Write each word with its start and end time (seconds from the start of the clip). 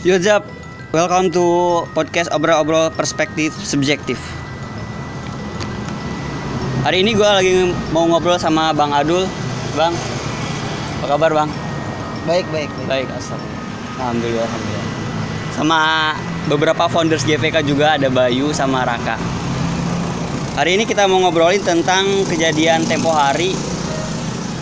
Yo 0.00 0.16
Zap, 0.16 0.48
welcome 0.96 1.28
to 1.28 1.44
podcast 1.92 2.32
obrol-obrol 2.32 2.88
perspektif 2.88 3.52
subjektif. 3.52 4.16
Hari 6.88 7.04
ini 7.04 7.12
gue 7.12 7.28
lagi 7.28 7.68
mau 7.92 8.08
ngobrol 8.08 8.40
sama 8.40 8.72
Bang 8.72 8.96
Adul. 8.96 9.28
Bang, 9.76 9.92
apa 9.92 11.04
kabar 11.04 11.44
Bang? 11.44 11.52
Baik, 12.24 12.48
baik, 12.48 12.72
baik. 12.88 13.12
Baik. 13.12 13.36
Alhamdulillah, 14.00 14.48
alhamdulillah. 14.48 14.86
Sama 15.52 15.80
beberapa 16.48 16.88
founders 16.88 17.28
GPK 17.28 17.60
juga 17.68 18.00
ada 18.00 18.08
Bayu 18.08 18.56
sama 18.56 18.88
Raka. 18.88 19.20
Hari 20.56 20.80
ini 20.80 20.88
kita 20.88 21.04
mau 21.12 21.20
ngobrolin 21.28 21.60
tentang 21.60 22.08
kejadian 22.24 22.88
tempo 22.88 23.12
hari 23.12 23.52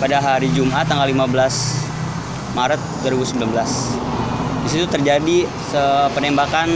pada 0.02 0.18
hari 0.18 0.50
Jumat 0.50 0.90
tanggal 0.90 1.06
15 1.06 2.58
Maret 2.58 2.82
2019. 3.06 4.17
Di 4.68 4.76
situ 4.76 4.84
terjadi 4.84 5.48
penembakan 6.12 6.68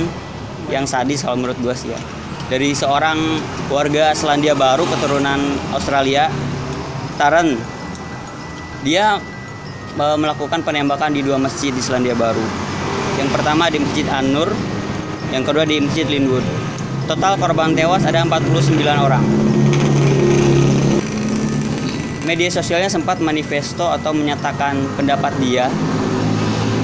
yang 0.73 0.89
sadis 0.89 1.21
kalau 1.21 1.37
menurut 1.37 1.61
gue 1.61 1.77
sih 1.77 1.93
ya. 1.93 2.01
Dari 2.49 2.73
seorang 2.73 3.21
warga 3.69 4.17
Selandia 4.17 4.57
Baru 4.57 4.89
keturunan 4.89 5.37
Australia, 5.77 6.33
Taren. 7.21 7.61
Dia 8.81 9.21
e, 9.93 10.07
melakukan 10.17 10.65
penembakan 10.65 11.13
di 11.13 11.21
dua 11.21 11.37
masjid 11.37 11.69
di 11.69 11.85
Selandia 11.85 12.17
Baru. 12.17 12.41
Yang 13.21 13.29
pertama 13.37 13.69
di 13.69 13.77
Masjid 13.85 14.09
An-Nur, 14.09 14.49
yang 15.29 15.45
kedua 15.45 15.69
di 15.69 15.77
Masjid 15.85 16.09
Linwood. 16.09 16.49
Total 17.05 17.37
korban 17.37 17.77
tewas 17.77 18.09
ada 18.09 18.25
49 18.25 18.89
orang. 18.89 19.21
Media 22.25 22.49
sosialnya 22.49 22.89
sempat 22.89 23.21
manifesto 23.21 23.93
atau 23.93 24.17
menyatakan 24.17 24.81
pendapat 24.97 25.37
dia, 25.45 25.69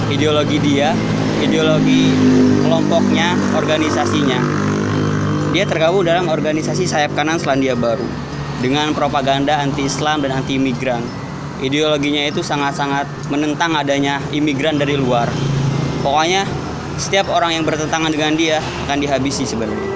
ideologi 0.08 0.56
dia, 0.64 0.96
ideologi 1.44 2.12
kelompoknya, 2.64 3.36
organisasinya. 3.52 4.40
Dia 5.52 5.64
tergabung 5.64 6.04
dalam 6.04 6.28
organisasi 6.28 6.84
sayap 6.84 7.16
kanan 7.16 7.40
Selandia 7.40 7.72
Baru 7.76 8.04
dengan 8.60 8.92
propaganda 8.92 9.60
anti-Islam 9.60 10.24
dan 10.24 10.40
anti-imigran. 10.40 11.00
Ideologinya 11.58 12.24
itu 12.28 12.40
sangat-sangat 12.40 13.08
menentang 13.28 13.74
adanya 13.74 14.22
imigran 14.30 14.78
dari 14.78 14.94
luar. 14.94 15.26
Pokoknya 16.04 16.46
setiap 16.96 17.28
orang 17.34 17.58
yang 17.58 17.64
bertentangan 17.66 18.10
dengan 18.14 18.32
dia 18.38 18.62
akan 18.86 18.98
dihabisi 19.02 19.42
sebenarnya. 19.42 19.90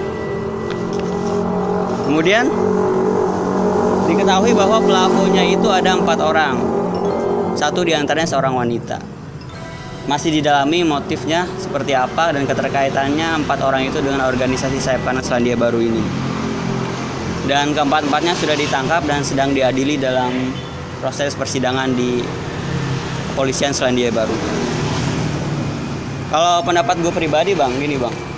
Kemudian 2.11 2.45
diketahui 4.11 4.53
bahwa 4.53 4.83
pelakunya 4.83 5.45
itu 5.47 5.69
ada 5.71 5.95
empat 5.95 6.19
orang. 6.19 6.57
Satu 7.55 7.87
di 7.87 7.95
antaranya 7.95 8.27
seorang 8.27 8.59
wanita. 8.59 9.12
Masih 10.11 10.35
didalami 10.35 10.83
motifnya 10.83 11.47
seperti 11.59 11.95
apa 11.95 12.35
dan 12.35 12.43
keterkaitannya 12.47 13.47
empat 13.47 13.63
orang 13.63 13.87
itu 13.87 14.03
dengan 14.03 14.27
organisasi 14.27 14.83
sayap 14.83 15.07
kanan 15.07 15.23
Selandia 15.23 15.55
Baru 15.55 15.79
ini. 15.79 16.03
Dan 17.47 17.75
keempat-empatnya 17.75 18.35
sudah 18.39 18.55
ditangkap 18.59 19.03
dan 19.07 19.23
sedang 19.23 19.55
diadili 19.55 19.99
dalam 19.99 20.31
proses 20.99 21.35
persidangan 21.39 21.91
di 21.95 22.23
kepolisian 23.35 23.71
Selandia 23.71 24.11
Baru. 24.11 24.35
Kalau 26.31 26.65
pendapat 26.67 26.99
gue 27.03 27.13
pribadi 27.13 27.53
bang, 27.53 27.71
gini 27.77 28.01
bang, 28.01 28.33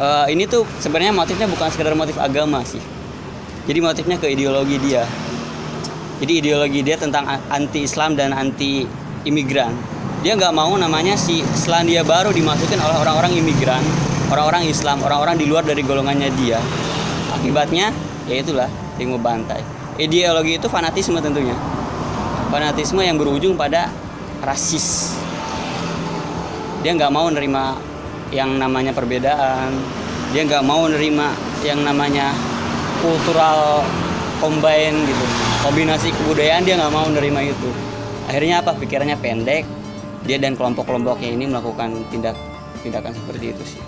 Eh, 0.00 0.26
ini 0.32 0.48
tuh 0.48 0.64
sebenarnya 0.80 1.12
motifnya 1.12 1.44
bukan 1.44 1.68
sekedar 1.68 1.92
motif 1.92 2.16
agama 2.16 2.64
sih. 2.64 2.80
Jadi 3.68 3.84
motifnya 3.84 4.16
ke 4.16 4.32
ideologi 4.32 4.80
dia. 4.80 5.04
Jadi 6.24 6.40
ideologi 6.40 6.80
dia 6.80 6.96
tentang 6.96 7.28
anti 7.28 7.84
Islam 7.84 8.16
dan 8.16 8.32
anti 8.32 8.88
imigran. 9.28 9.76
Dia 10.20 10.36
nggak 10.36 10.52
mau 10.52 10.76
namanya 10.76 11.16
si 11.16 11.40
Selandia 11.56 12.04
Baru 12.04 12.28
dimasukin 12.28 12.76
oleh 12.76 12.92
orang-orang 13.00 13.40
imigran, 13.40 13.80
orang-orang 14.28 14.68
Islam, 14.68 15.00
orang-orang 15.00 15.40
di 15.40 15.48
luar 15.48 15.64
dari 15.64 15.80
golongannya 15.80 16.28
dia. 16.36 16.60
Akibatnya 17.32 17.88
ya 18.28 18.36
itulah 18.36 18.68
yang 19.00 19.16
bantai. 19.16 19.64
Ideologi 19.96 20.60
itu 20.60 20.68
fanatisme 20.68 21.16
tentunya. 21.24 21.56
Fanatisme 22.52 23.00
yang 23.00 23.16
berujung 23.16 23.56
pada 23.56 23.88
rasis. 24.44 25.16
Dia 26.84 26.92
nggak 26.92 27.12
mau 27.12 27.32
nerima 27.32 27.80
yang 28.28 28.60
namanya 28.60 28.92
perbedaan. 28.92 29.72
Dia 30.36 30.44
nggak 30.44 30.64
mau 30.68 30.84
nerima 30.84 31.32
yang 31.64 31.80
namanya 31.80 32.36
kultural 33.00 33.80
combine 34.40 34.96
gitu 35.04 35.24
kombinasi 35.60 36.08
kebudayaan 36.16 36.64
dia 36.64 36.80
nggak 36.80 36.92
mau 36.92 37.04
nerima 37.08 37.44
itu 37.44 37.68
akhirnya 38.28 38.64
apa 38.64 38.72
pikirannya 38.76 39.16
pendek 39.20 39.68
dia 40.24 40.36
dan 40.36 40.56
kelompok-kelompoknya 40.56 41.30
ini 41.32 41.48
melakukan 41.48 42.04
tindak 42.12 42.36
tindakan 42.80 43.12
seperti 43.12 43.52
itu 43.56 43.62
sih. 43.76 43.82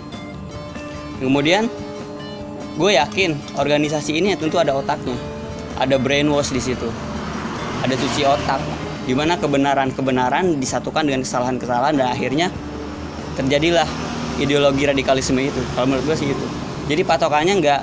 Kemudian 1.21 1.69
gue 2.77 2.91
yakin 2.97 3.37
organisasi 3.57 4.17
ini 4.17 4.33
tentu 4.37 4.57
ada 4.57 4.73
otaknya. 4.73 5.15
Ada 5.77 5.97
brainwash 5.97 6.53
di 6.53 6.61
situ. 6.61 6.89
Ada 7.81 7.97
cuci 7.97 8.21
otak. 8.25 8.61
Di 9.03 9.13
mana 9.17 9.35
kebenaran 9.35 9.91
kebenaran 9.91 10.57
disatukan 10.61 11.03
dengan 11.03 11.25
kesalahan 11.27 11.59
kesalahan 11.59 11.95
dan 11.99 12.07
akhirnya 12.13 12.47
terjadilah 13.35 13.85
ideologi 14.39 14.87
radikalisme 14.87 15.41
itu. 15.43 15.61
Kalau 15.75 15.89
menurut 15.89 16.07
gue 16.07 16.17
sih 16.17 16.29
itu 16.31 16.45
jadi 16.87 17.01
patokannya 17.07 17.53
nggak 17.63 17.81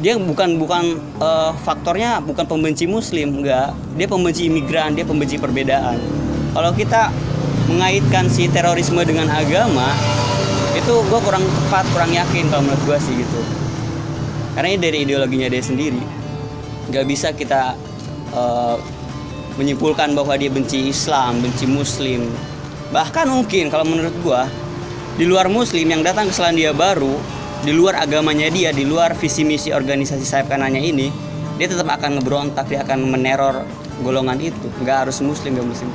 dia 0.00 0.16
bukan 0.16 0.56
bukan 0.56 0.96
eh, 1.20 1.52
faktornya 1.60 2.24
bukan 2.24 2.44
pembenci 2.48 2.88
muslim 2.88 3.40
enggak 3.44 3.72
dia 3.96 4.08
pembenci 4.08 4.48
imigran 4.48 4.96
dia 4.96 5.04
pembenci 5.04 5.36
perbedaan 5.36 6.00
kalau 6.54 6.70
kita 6.74 7.10
mengaitkan 7.70 8.26
si 8.26 8.50
terorisme 8.50 9.00
dengan 9.06 9.30
agama 9.30 9.94
itu 10.74 10.94
gue 11.06 11.20
kurang 11.22 11.42
tepat 11.42 11.84
kurang 11.94 12.10
yakin 12.14 12.50
kalau 12.50 12.62
menurut 12.66 12.82
gue 12.86 12.98
sih 13.02 13.14
gitu 13.20 13.40
karena 14.58 14.74
ini 14.74 14.78
dari 14.82 14.98
ideologinya 15.06 15.48
dia 15.50 15.62
sendiri 15.62 16.02
nggak 16.90 17.04
bisa 17.06 17.30
kita 17.30 17.78
eh, 18.34 18.76
menyimpulkan 19.58 20.14
bahwa 20.14 20.34
dia 20.34 20.50
benci 20.50 20.90
Islam 20.90 21.42
benci 21.42 21.66
Muslim 21.66 22.26
bahkan 22.90 23.30
mungkin 23.30 23.70
kalau 23.70 23.86
menurut 23.86 24.14
gue 24.22 24.42
di 25.18 25.24
luar 25.26 25.46
Muslim 25.46 25.86
yang 25.86 26.02
datang 26.02 26.30
ke 26.30 26.34
Selandia 26.34 26.74
Baru 26.74 27.18
di 27.60 27.76
luar 27.76 28.00
agamanya 28.00 28.48
dia, 28.48 28.72
di 28.72 28.88
luar 28.88 29.12
visi 29.12 29.44
misi 29.44 29.68
organisasi 29.68 30.24
sayap 30.24 30.48
kanannya 30.48 30.80
ini, 30.80 31.12
dia 31.60 31.68
tetap 31.68 31.92
akan 31.92 32.16
ngeberontak, 32.16 32.64
dia 32.72 32.80
akan 32.80 33.04
meneror 33.04 33.68
golongan 34.00 34.40
itu. 34.40 34.66
Nggak 34.80 35.04
harus 35.04 35.20
muslim, 35.20 35.60
nggak 35.60 35.68
muslim. 35.68 35.90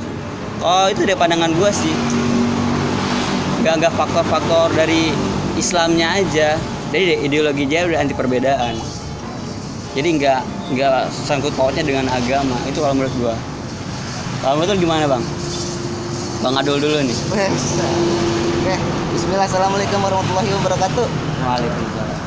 Oh 0.66 0.90
itu 0.90 1.06
dari 1.06 1.14
pandangan 1.14 1.54
gue 1.54 1.70
sih. 1.70 1.94
Nggak 3.62 3.86
nggak 3.86 3.94
faktor-faktor 3.94 4.74
dari 4.74 5.14
Islamnya 5.62 6.18
aja. 6.18 6.58
Jadi 6.90 7.22
ideologi 7.22 7.70
dia 7.70 7.86
udah 7.86 8.02
anti 8.02 8.18
perbedaan. 8.18 8.74
Jadi 9.94 10.10
nggak 10.18 10.42
nggak 10.74 11.14
sangkut 11.14 11.54
pautnya 11.54 11.86
dengan 11.86 12.10
agama. 12.10 12.58
Itu 12.66 12.82
kalau 12.82 12.98
menurut 12.98 13.14
gue. 13.14 13.36
Kalau 14.42 14.58
menurut 14.58 14.82
gimana 14.82 15.06
bang? 15.06 15.22
Bang 16.42 16.58
Adul 16.58 16.82
dulu 16.82 16.98
nih. 16.98 17.18
Oke, 17.30 17.46
Bismillah, 19.14 19.46
Assalamualaikum 19.46 20.02
warahmatullahi 20.02 20.50
wabarakatuh. 20.50 21.06
Waalaikumsalam. 21.46 22.18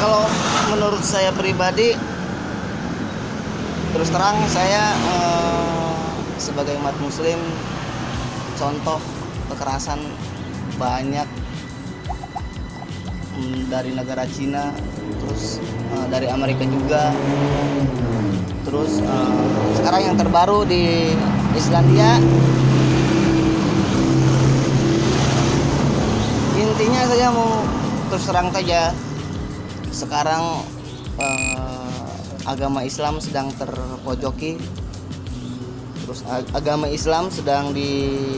Kalau 0.00 0.24
menurut 0.72 1.04
saya 1.04 1.36
pribadi, 1.36 1.92
terus 3.92 4.08
terang 4.08 4.40
saya 4.48 4.96
eh, 4.96 5.81
sebagai 6.42 6.74
umat 6.82 6.98
Muslim, 6.98 7.38
contoh 8.58 8.98
kekerasan 9.54 10.02
banyak 10.74 11.28
mm, 13.38 13.70
dari 13.70 13.94
negara 13.94 14.26
Cina, 14.26 14.74
terus 15.22 15.62
eh, 15.94 16.06
dari 16.10 16.26
Amerika 16.26 16.66
juga, 16.66 17.14
terus 18.66 18.98
eh, 18.98 19.38
sekarang 19.78 20.02
yang 20.02 20.16
terbaru 20.18 20.66
di 20.66 21.14
Islandia. 21.54 22.18
Intinya 26.58 27.02
saya 27.06 27.30
mau 27.30 27.62
terus 28.10 28.26
terang 28.26 28.50
saja 28.50 28.90
sekarang 29.94 30.42
eh, 31.22 32.02
agama 32.50 32.82
Islam 32.82 33.22
sedang 33.22 33.54
terpojoki 33.54 34.81
terus 36.12 36.28
ag- 36.28 36.52
agama 36.52 36.92
Islam 36.92 37.32
sedang 37.32 37.72
diincar 37.72 38.36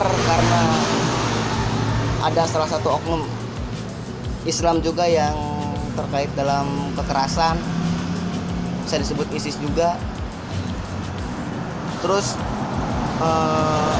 karena 0.00 0.62
ada 2.24 2.48
salah 2.48 2.64
satu 2.64 2.96
oknum 2.96 3.20
Islam 4.48 4.80
juga 4.80 5.04
yang 5.04 5.36
terkait 5.92 6.32
dalam 6.32 6.64
kekerasan. 6.96 7.60
Bisa 8.88 8.96
disebut 9.04 9.28
ISIS 9.36 9.60
juga. 9.60 10.00
Terus 12.00 12.40
eh, 13.20 13.96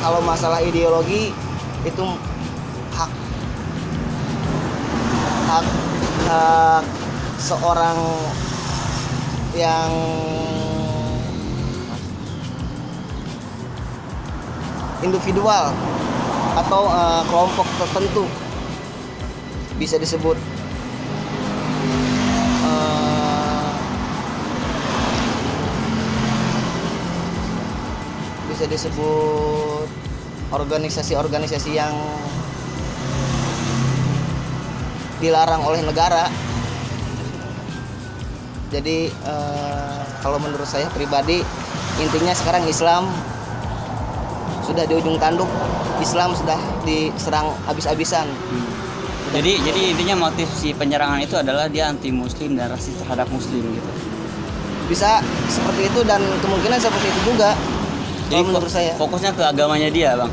kalau 0.00 0.24
masalah 0.24 0.64
ideologi 0.64 1.36
itu 1.84 2.04
hak 2.96 3.12
hak 5.52 5.68
hak 6.32 6.95
seorang 7.36 7.96
yang 9.56 9.90
individual 15.04 15.72
atau 16.56 16.82
uh, 16.88 17.22
kelompok 17.28 17.68
tertentu 17.76 18.24
bisa 19.76 20.00
disebut 20.00 20.40
uh, 22.64 23.70
bisa 28.48 28.64
disebut 28.64 29.88
organisasi-organisasi 30.48 31.76
yang 31.76 31.92
dilarang 35.20 35.64
oleh 35.64 35.80
negara. 35.84 36.28
Jadi 38.66 39.08
eh, 39.10 40.00
kalau 40.22 40.42
menurut 40.42 40.66
saya 40.66 40.90
pribadi 40.90 41.38
intinya 42.02 42.34
sekarang 42.34 42.66
Islam 42.66 43.06
sudah 44.66 44.82
di 44.82 44.94
ujung 44.98 45.14
tanduk, 45.22 45.46
Islam 46.02 46.34
sudah 46.34 46.58
diserang 46.82 47.54
habis-habisan. 47.70 48.26
Jadi 49.30 49.62
jadi 49.62 49.80
intinya 49.94 50.26
motif 50.26 50.50
si 50.50 50.74
penyerangan 50.74 51.22
itu 51.22 51.38
adalah 51.38 51.70
dia 51.70 51.90
anti 51.90 52.10
muslim 52.10 52.58
dan 52.58 52.74
rasis 52.74 52.98
terhadap 52.98 53.30
muslim 53.30 53.62
gitu. 53.62 53.90
Bisa 54.90 55.22
seperti 55.50 55.86
itu 55.86 56.00
dan 56.02 56.22
kemungkinan 56.42 56.78
seperti 56.82 57.06
itu 57.10 57.20
juga. 57.34 57.54
Jadi 58.26 58.42
kalau 58.42 58.46
menurut 58.50 58.70
saya. 58.70 58.92
fokusnya 58.98 59.30
ke 59.38 59.42
agamanya 59.46 59.86
dia, 59.90 60.18
Bang. 60.18 60.32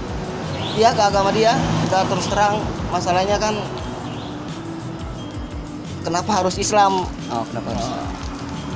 Iya 0.74 0.90
ke 0.98 1.02
agama 1.06 1.30
dia 1.30 1.54
kita 1.86 2.10
terus 2.10 2.26
terang 2.26 2.58
masalahnya 2.90 3.38
kan 3.38 3.54
kenapa 6.02 6.42
harus 6.42 6.58
Islam 6.58 7.06
Oh, 7.30 7.46
kenapa 7.50 7.70
harus? 7.74 7.86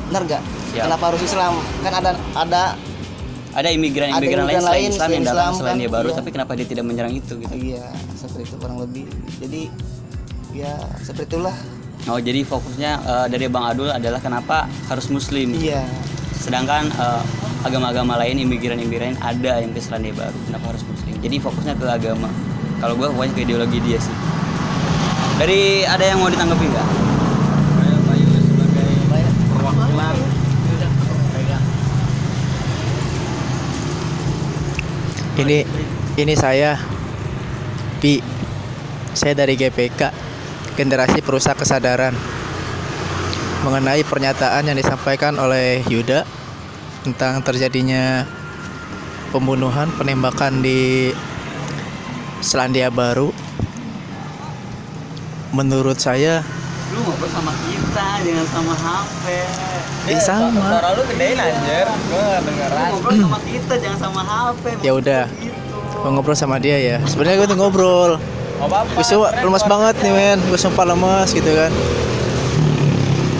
Benar 0.08 0.22
gak? 0.26 0.44
Siap. 0.74 0.84
Kenapa 0.88 1.04
harus 1.12 1.22
Islam? 1.24 1.54
Kan 1.84 1.94
ada 1.94 2.12
ada 2.36 2.64
Ada 3.58 3.74
imigran-imigran 3.74 4.46
Ada 4.46 4.54
lain 4.54 4.62
imigran 4.62 4.62
selain 4.62 4.78
lain 4.78 4.90
Islam 4.94 5.08
selain 5.10 5.18
yang 5.18 5.26
datang 5.26 5.54
selain 5.58 5.74
kan, 5.74 5.82
dia 5.82 5.90
baru, 5.90 6.10
iya. 6.14 6.18
tapi 6.22 6.30
kenapa 6.30 6.52
dia 6.54 6.68
tidak 6.70 6.86
menyerang 6.86 7.14
itu 7.18 7.34
gitu? 7.42 7.54
iya 7.58 7.86
seperti 8.14 8.42
itu 8.54 8.56
kurang 8.62 8.78
lebih. 8.78 9.06
Jadi 9.42 9.62
ya 10.54 10.74
seperti 11.02 11.26
itulah. 11.34 11.56
Oh, 12.08 12.20
jadi 12.22 12.40
fokusnya 12.46 12.92
eh, 13.02 13.26
dari 13.34 13.50
Bang 13.50 13.66
Adul 13.66 13.90
adalah 13.90 14.22
kenapa 14.22 14.70
harus 14.88 15.10
muslim. 15.10 15.58
Iya. 15.58 15.82
Sedangkan 16.38 16.86
eh, 16.88 17.22
agama-agama 17.66 18.22
lain, 18.22 18.38
imigran-imigran 18.46 19.18
ada 19.26 19.58
yang 19.58 19.74
ke 19.74 19.82
Selandia 19.82 20.14
Baru, 20.14 20.38
kenapa 20.46 20.78
harus 20.78 20.86
muslim? 20.86 21.14
Jadi 21.18 21.36
fokusnya 21.42 21.74
ke 21.76 21.86
agama. 21.90 22.30
Kalau 22.78 22.94
gua 22.94 23.10
fokusnya 23.10 23.34
ke 23.34 23.42
ideologi 23.42 23.82
dia 23.82 23.98
sih. 23.98 24.14
Dari 25.42 25.82
ada 25.86 26.06
yang 26.06 26.22
mau 26.22 26.30
ditanggapi 26.30 26.66
nggak? 26.70 27.07
Ini 35.38 35.62
ini 36.18 36.34
saya 36.34 36.82
Pi. 38.02 38.18
Saya 39.14 39.38
dari 39.38 39.54
GPK, 39.54 40.10
Generasi 40.74 41.22
Perusak 41.22 41.62
Kesadaran. 41.62 42.18
Mengenai 43.62 44.02
pernyataan 44.02 44.66
yang 44.66 44.74
disampaikan 44.74 45.38
oleh 45.38 45.86
Yuda 45.86 46.26
tentang 47.06 47.46
terjadinya 47.46 48.26
pembunuhan, 49.30 49.94
penembakan 49.94 50.66
di 50.66 51.14
Selandia 52.42 52.90
Baru. 52.90 53.30
Menurut 55.54 56.02
saya 56.02 56.42
Lu 56.88 57.00
ngobrol 57.04 57.30
sama 57.30 57.52
kita, 57.68 58.08
jangan 58.24 58.48
sama 58.48 58.74
HP. 58.76 59.24
Eh, 60.08 60.20
sama. 60.24 60.64
Suara 60.72 60.90
lu 60.96 61.04
gedein 61.12 61.36
anjir 61.36 61.88
Gue 62.08 62.22
gak 62.22 62.40
Lu 62.40 62.48
dengeran 62.48 62.88
ngobrol 62.96 63.16
sama 63.20 63.40
kita, 63.44 63.74
jangan 63.76 64.00
sama 64.00 64.22
HP. 64.24 64.64
Ya 64.80 64.92
udah. 64.96 65.24
Gitu. 65.28 65.56
mau 66.06 66.14
ngobrol 66.14 66.38
sama 66.38 66.56
dia 66.62 66.78
ya. 66.78 66.98
Sebenarnya 67.10 67.44
gue 67.44 67.48
tuh 67.50 67.58
ngobrol. 67.60 68.22
Gue 68.58 69.06
sumpah 69.06 69.38
lemas 69.46 69.62
banget 69.70 69.96
nih 70.02 70.14
men 70.18 70.40
Gue 70.50 70.58
sumpah 70.58 70.82
lemas 70.90 71.30
gitu 71.30 71.46
kan 71.46 71.70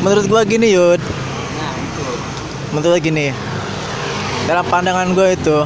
Menurut 0.06 0.30
gue 0.30 0.42
gini 0.46 0.78
Yud 0.78 1.02
Nah, 1.02 1.74
itu. 1.74 2.06
Menurut 2.70 2.86
gue 2.94 3.00
gini 3.02 3.34
Dalam 4.46 4.62
pandangan 4.70 5.18
gue 5.18 5.34
itu 5.34 5.58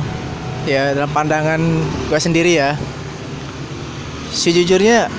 Ya 0.63 0.95
dalam 0.95 1.11
pandangan 1.11 1.59
gue 2.07 2.15
sendiri 2.15 2.63
ya 2.63 2.79
Sejujurnya 4.31 5.11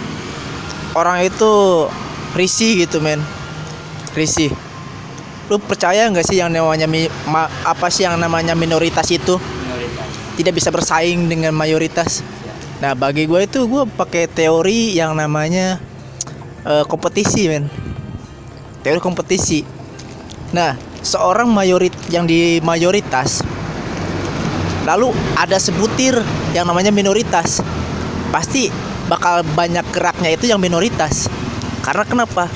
Orang 0.96 1.20
itu 1.20 1.52
Risih 2.32 2.88
gitu 2.88 2.98
men. 3.04 3.20
Risih. 4.16 4.52
Lu 5.52 5.60
percaya 5.60 6.08
nggak 6.08 6.24
sih 6.24 6.40
yang 6.40 6.48
namanya 6.48 6.88
ma- 7.28 7.50
Apa 7.68 7.92
sih 7.92 8.08
yang 8.08 8.16
namanya 8.16 8.56
minoritas 8.56 9.08
itu? 9.12 9.36
Minoritas. 9.36 10.08
Tidak 10.40 10.52
bisa 10.52 10.68
bersaing 10.72 11.28
dengan 11.28 11.52
mayoritas. 11.52 12.24
Ya. 12.24 12.54
Nah 12.80 12.92
bagi 12.96 13.28
gue 13.28 13.44
itu 13.44 13.68
gue 13.68 13.84
pakai 13.84 14.32
teori 14.32 14.96
yang 14.96 15.12
namanya 15.12 15.76
eh, 16.64 16.84
kompetisi 16.88 17.52
men. 17.52 17.68
Teori 18.80 18.98
kompetisi. 18.98 19.60
Nah 20.56 20.92
seorang 21.02 21.50
mayorit 21.50 21.92
yang 22.08 22.24
di 22.24 22.62
mayoritas 22.62 23.42
Lalu 24.82 25.14
ada 25.38 25.58
sebutir 25.62 26.14
yang 26.54 26.66
namanya 26.66 26.90
minoritas 26.90 27.62
Pasti 28.30 28.70
bakal 29.06 29.42
banyak 29.54 29.82
geraknya 29.90 30.34
itu 30.34 30.50
yang 30.50 30.62
minoritas 30.62 31.26
Karena 31.82 32.04
kenapa? 32.06 32.46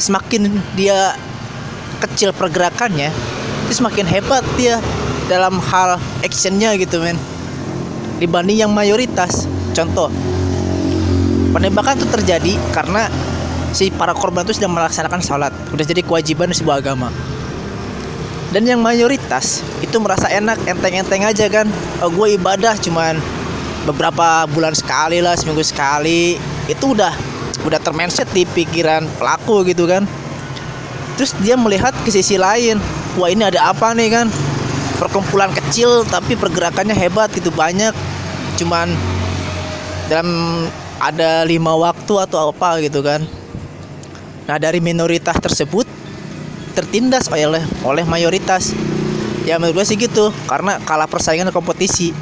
Semakin 0.00 0.48
dia 0.72 1.12
kecil 2.00 2.32
pergerakannya 2.32 3.12
itu 3.68 3.78
semakin 3.78 4.02
hebat 4.08 4.42
dia 4.58 4.82
dalam 5.30 5.62
hal 5.62 6.00
actionnya 6.26 6.74
gitu 6.74 6.98
men 6.98 7.14
dibanding 8.18 8.66
yang 8.66 8.72
mayoritas. 8.74 9.46
Contoh, 9.70 10.10
penembakan 11.54 11.94
itu 11.94 12.06
terjadi 12.10 12.52
karena 12.74 13.06
si 13.70 13.94
para 13.94 14.10
korban 14.10 14.42
itu 14.42 14.58
sedang 14.58 14.74
melaksanakan 14.74 15.22
sholat, 15.22 15.52
udah 15.70 15.86
jadi 15.86 16.02
kewajiban 16.02 16.50
sebuah 16.50 16.82
agama. 16.82 17.08
Dan 18.50 18.66
yang 18.66 18.82
mayoritas 18.82 19.62
itu 19.78 20.02
merasa 20.02 20.26
enak, 20.26 20.58
enteng-enteng 20.66 21.22
aja 21.22 21.46
kan. 21.46 21.70
Oh, 22.02 22.10
gue 22.10 22.34
ibadah 22.34 22.74
cuman 22.82 23.14
beberapa 23.86 24.50
bulan 24.50 24.74
sekali 24.74 25.22
lah, 25.22 25.38
seminggu 25.38 25.62
sekali. 25.62 26.34
Itu 26.66 26.98
udah 26.98 27.14
udah 27.66 27.80
termenset 27.80 28.28
di 28.32 28.48
pikiran 28.48 29.04
pelaku 29.20 29.66
gitu 29.68 29.84
kan. 29.84 30.08
Terus 31.20 31.36
dia 31.44 31.58
melihat 31.58 31.92
ke 32.00 32.08
sisi 32.08 32.40
lain, 32.40 32.80
wah 33.20 33.28
ini 33.28 33.44
ada 33.44 33.68
apa 33.68 33.92
nih 33.92 34.08
kan? 34.08 34.26
Perkumpulan 34.96 35.52
kecil 35.52 36.04
tapi 36.08 36.36
pergerakannya 36.36 36.96
hebat 36.96 37.28
gitu 37.36 37.52
banyak. 37.52 37.92
Cuman 38.56 38.92
dalam 40.08 40.28
ada 41.00 41.44
lima 41.44 41.76
waktu 41.76 42.14
atau 42.24 42.52
apa 42.52 42.80
gitu 42.84 43.04
kan. 43.04 43.24
Nah 44.48 44.56
dari 44.56 44.80
minoritas 44.80 45.36
tersebut 45.40 45.84
tertindas 46.72 47.28
oleh 47.28 47.64
oleh 47.84 48.04
mayoritas. 48.08 48.72
Ya 49.48 49.56
menurut 49.56 49.80
gue 49.80 49.84
sih 49.88 49.96
gitu, 49.96 50.28
karena 50.44 50.76
kalah 50.84 51.08
persaingan 51.08 51.48
kompetisi. 51.48 52.12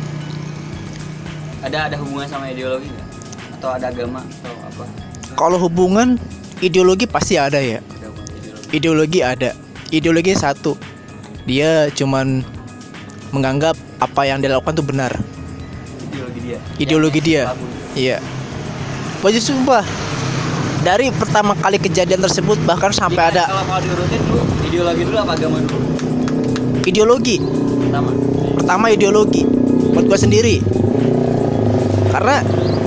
Ada 1.59 1.91
ada 1.91 1.97
hubungan 1.99 2.31
sama 2.31 2.47
ideologi 2.47 2.87
nggak? 2.87 3.09
Atau 3.59 3.69
ada 3.75 3.91
agama 3.91 4.23
atau 4.23 4.55
apa? 4.63 5.08
Kalau 5.39 5.55
hubungan 5.63 6.19
ideologi 6.59 7.07
pasti 7.07 7.39
ada 7.39 7.63
ya. 7.63 7.79
Ideologi. 8.75 9.23
Ada. 9.23 9.55
Ideologi 9.95 10.35
satu. 10.35 10.75
Dia 11.47 11.87
cuman 11.95 12.43
menganggap 13.31 13.79
apa 14.03 14.27
yang 14.27 14.43
dia 14.43 14.51
lakukan 14.51 14.75
itu 14.75 14.85
benar. 14.85 15.13
Ideologi 16.11 16.41
dia. 16.43 16.59
Ideologi 16.83 17.21
dia. 17.23 17.43
Iya. 17.95 18.19
Baju 19.23 19.39
sumpah. 19.39 19.87
Dari 20.83 21.15
pertama 21.15 21.55
kali 21.55 21.79
kejadian 21.79 22.19
tersebut 22.23 22.59
bahkan 22.67 22.95
sampai 22.95 23.31
Jadi, 23.31 23.43
ada 23.43 23.45
Kalau 23.51 23.67
mau 23.67 23.79
diurutin 23.83 24.21
dulu, 24.31 24.43
ideologi 24.63 25.03
dulu 25.07 25.17
apa 25.19 25.33
agama 25.35 25.59
dulu? 25.63 25.79
ideologi. 26.87 27.37
Pertama. 27.83 28.11
Pertama 28.57 28.85
ideologi. 28.89 29.43
Buat 29.95 30.05
gua 30.07 30.19
sendiri. 30.19 30.63
Karena 32.09 32.41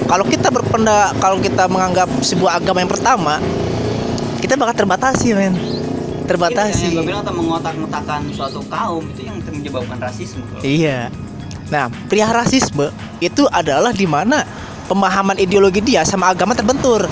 kalau 0.09 0.25
kita 0.25 0.40
berpendak 0.71 1.19
kalau 1.19 1.35
kita 1.43 1.67
menganggap 1.67 2.07
sebuah 2.23 2.63
agama 2.63 2.79
yang 2.79 2.87
pertama, 2.87 3.43
kita 4.39 4.55
bakal 4.55 4.71
terbatasi, 4.73 5.35
men. 5.35 5.51
Terbatasi. 6.23 6.87
Yang 6.87 6.95
gue 6.95 7.05
bilang 7.11 7.21
atau 7.27 7.35
mengotak-ngotakan 7.35 8.31
suatu 8.31 8.63
kaum 8.71 9.03
itu 9.03 9.27
yang 9.27 9.35
menyebabkan 9.43 9.99
rasisme. 9.99 10.39
kalau- 10.47 10.63
Iya. 10.63 11.11
Nah, 11.67 11.91
pria 12.07 12.31
rasisme 12.31 12.87
itu 13.19 13.43
adalah 13.51 13.91
di 13.91 14.07
mana 14.07 14.47
pemahaman 14.87 15.35
ideologi 15.35 15.83
dia 15.83 16.07
sama 16.07 16.31
agama 16.31 16.55
terbentur. 16.55 17.03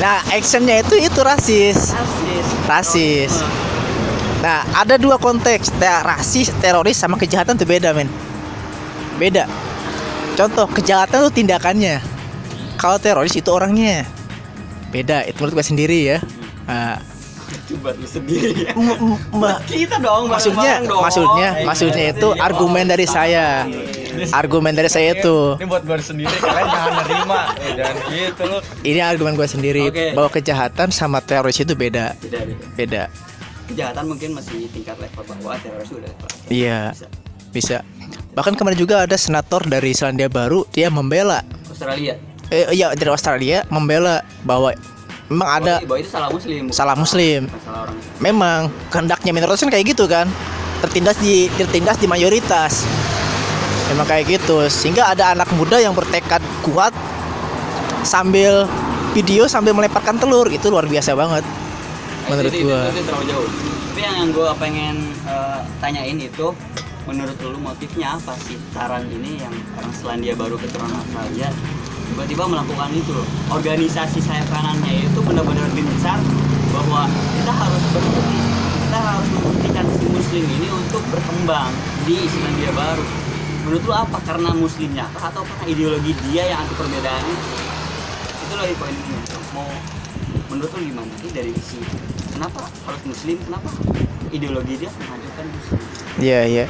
Nah, 0.00 0.24
actionnya 0.32 0.80
itu 0.80 0.96
itu 0.96 1.20
rasis. 1.20 1.92
Rasis. 1.92 2.46
Rasis. 2.64 3.32
Nah, 4.40 4.64
ada 4.72 4.96
dua 4.96 5.16
konteks, 5.16 5.68
te- 5.76 6.02
rasis, 6.04 6.48
teroris 6.60 6.96
sama 6.96 7.16
kejahatan 7.16 7.56
itu 7.56 7.64
beda, 7.68 7.92
men. 7.92 8.08
Beda. 9.16 9.44
Contoh, 10.34 10.66
kejahatan 10.68 11.22
itu 11.22 11.32
tindakannya. 11.36 12.02
Kalau 12.74 12.98
teroris 12.98 13.32
itu 13.32 13.48
orangnya. 13.48 14.02
Beda, 14.90 15.22
itu 15.22 15.38
menurut 15.38 15.54
gue 15.56 15.66
sendiri 15.66 15.98
ya. 16.04 16.18
Nah, 16.64 16.98
Coba 17.64 17.92
lu 17.92 18.04
sendiri. 18.04 18.66
ma- 19.32 19.62
Kita 19.62 19.96
dong, 19.96 20.26
maksudnya 20.26 20.80
bareng-bareng 20.80 20.84
dong. 20.86 21.00
maksudnya 21.00 21.48
Eh, 21.54 21.64
maksudnya 21.64 22.04
itu 22.10 22.28
iya, 22.30 22.40
argumen 22.42 22.84
dari 22.84 23.06
saya 23.06 23.44
argumen 24.32 24.72
dari 24.72 24.86
saya 24.86 25.12
itu 25.12 25.54
Ini 25.54 25.64
buat 25.64 25.82
gue 25.82 25.96
sendiri 25.96 26.34
kalian 26.34 26.66
jangan 26.66 26.92
nerima. 26.98 27.40
Eh, 27.56 27.72
jangan 27.74 27.94
gitu 28.06 28.42
lu. 28.44 28.58
ini 28.82 29.00
argumen 29.00 29.32
gue 29.34 29.46
sendiri 29.46 29.84
Oke. 29.86 30.06
bahwa 30.12 30.28
kejahatan 30.30 30.88
sama 30.90 31.18
teroris 31.20 31.56
itu 31.56 31.72
beda 31.72 32.14
beda 32.18 32.38
beda 32.42 32.64
beda 32.74 33.02
kejahatan 33.66 34.04
mungkin 34.06 34.30
masih 34.34 34.68
tingkat 34.68 34.96
level 34.98 35.22
bawah 35.24 35.56
teroris 35.58 35.90
udah 35.90 36.04
level 36.06 36.28
iya 36.48 36.80
Bisa. 36.90 37.06
bisa 37.50 37.76
bahkan 38.34 38.54
kemarin 38.56 38.78
juga 38.78 39.04
ada 39.06 39.16
senator 39.18 39.62
dari 39.64 39.94
Selandia 39.94 40.28
Baru 40.30 40.66
dia 40.74 40.90
membela. 40.90 41.42
Australia. 41.70 42.18
Eh 42.52 42.70
iya 42.74 42.92
dari 42.92 43.10
Australia 43.10 43.64
membela 43.72 44.20
bahwa 44.44 44.74
memang 45.32 45.48
ada 45.48 45.74
bahwa, 45.82 45.98
itu 45.98 46.10
salah 46.12 46.28
muslim 46.30 46.62
Salah 46.70 46.96
muslim. 46.98 47.40
bukan 47.48 47.62
salah 47.64 47.80
orang. 47.88 47.96
Memang 48.20 48.58
kehendaknya 48.92 49.30
minoritas 49.32 49.62
kan 49.62 49.72
kayak 49.72 49.86
gitu 49.94 50.04
kan. 50.06 50.26
Tertindas 50.84 51.16
di 51.18 51.48
tertindas 51.56 51.96
di 51.96 52.06
mayoritas. 52.06 52.84
Memang 53.92 54.06
kayak 54.08 54.40
gitu. 54.40 54.64
Sehingga 54.68 55.08
ada 55.10 55.32
anak 55.32 55.48
muda 55.56 55.80
yang 55.80 55.96
bertekad 55.96 56.40
kuat 56.64 56.92
sambil 58.04 58.68
video 59.16 59.48
sambil 59.48 59.72
melemparkan 59.72 60.20
telur. 60.20 60.50
Itu 60.52 60.68
luar 60.68 60.84
biasa 60.84 61.16
banget 61.16 61.44
menurut 62.28 62.52
itu, 62.52 62.64
itu, 62.64 62.68
gua. 62.68 62.80
itu, 62.88 62.90
itu 62.96 63.02
terlalu 63.04 63.24
jauh. 63.30 63.48
Tapi 63.94 64.00
yang, 64.02 64.28
gue 64.34 64.48
pengen 64.58 64.94
eh, 65.28 65.58
tanyain 65.78 66.18
itu 66.18 66.46
menurut 67.04 67.36
lu 67.44 67.60
motifnya 67.60 68.16
apa 68.16 68.32
sih? 68.40 68.56
Taran 68.72 69.04
ini 69.12 69.40
yang 69.40 69.52
orang 69.76 69.92
Selandia 69.92 70.32
Baru 70.36 70.56
keturunan 70.56 70.96
Australia 70.96 71.52
tiba-tiba 72.04 72.44
melakukan 72.46 72.92
itu 72.92 73.10
loh. 73.16 73.26
organisasi 73.48 74.20
sayap 74.20 74.48
kanannya 74.52 75.08
itu 75.08 75.18
benar-benar 75.24 75.66
besar 75.72 76.20
bahwa 76.72 77.08
kita 77.08 77.52
harus 77.52 77.82
berbukti 77.96 78.38
kita 78.84 78.98
harus 79.00 79.28
membuktikan 79.34 79.86
si 79.88 80.04
muslim 80.06 80.44
ini 80.44 80.68
untuk 80.70 81.02
berkembang 81.10 81.72
di 82.04 82.16
Selandia 82.28 82.72
Baru. 82.72 83.04
Menurut 83.64 83.82
lu 83.88 83.94
apa? 83.96 84.18
Karena 84.22 84.50
muslimnya 84.52 85.08
atau 85.16 85.40
karena 85.42 85.64
ideologi 85.66 86.12
dia 86.28 86.52
yang 86.52 86.60
anti 86.62 86.74
perbedaan 86.76 87.24
itu 88.44 88.54
lagi 88.54 88.76
poin 88.76 88.92
ini 88.92 89.16
mau 89.56 89.66
menurut 90.52 90.70
lu 90.76 90.80
gimana 90.84 91.12
sih 91.18 91.30
dari 91.32 91.52
si 91.58 91.80
kenapa 92.36 92.68
harus 92.86 93.02
muslim? 93.08 93.36
Kenapa 93.42 93.68
ideologi 94.34 94.74
dia 94.82 94.90
memajukan 94.90 95.46
iya 96.18 96.40
iya. 96.46 96.64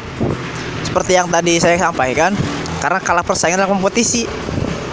Seperti 0.84 1.16
yang 1.16 1.28
tadi 1.32 1.56
saya 1.58 1.80
sampaikan 1.80 2.36
karena 2.78 3.00
kalah 3.00 3.24
persaingan 3.24 3.64
dalam 3.64 3.80
kompetisi. 3.80 4.28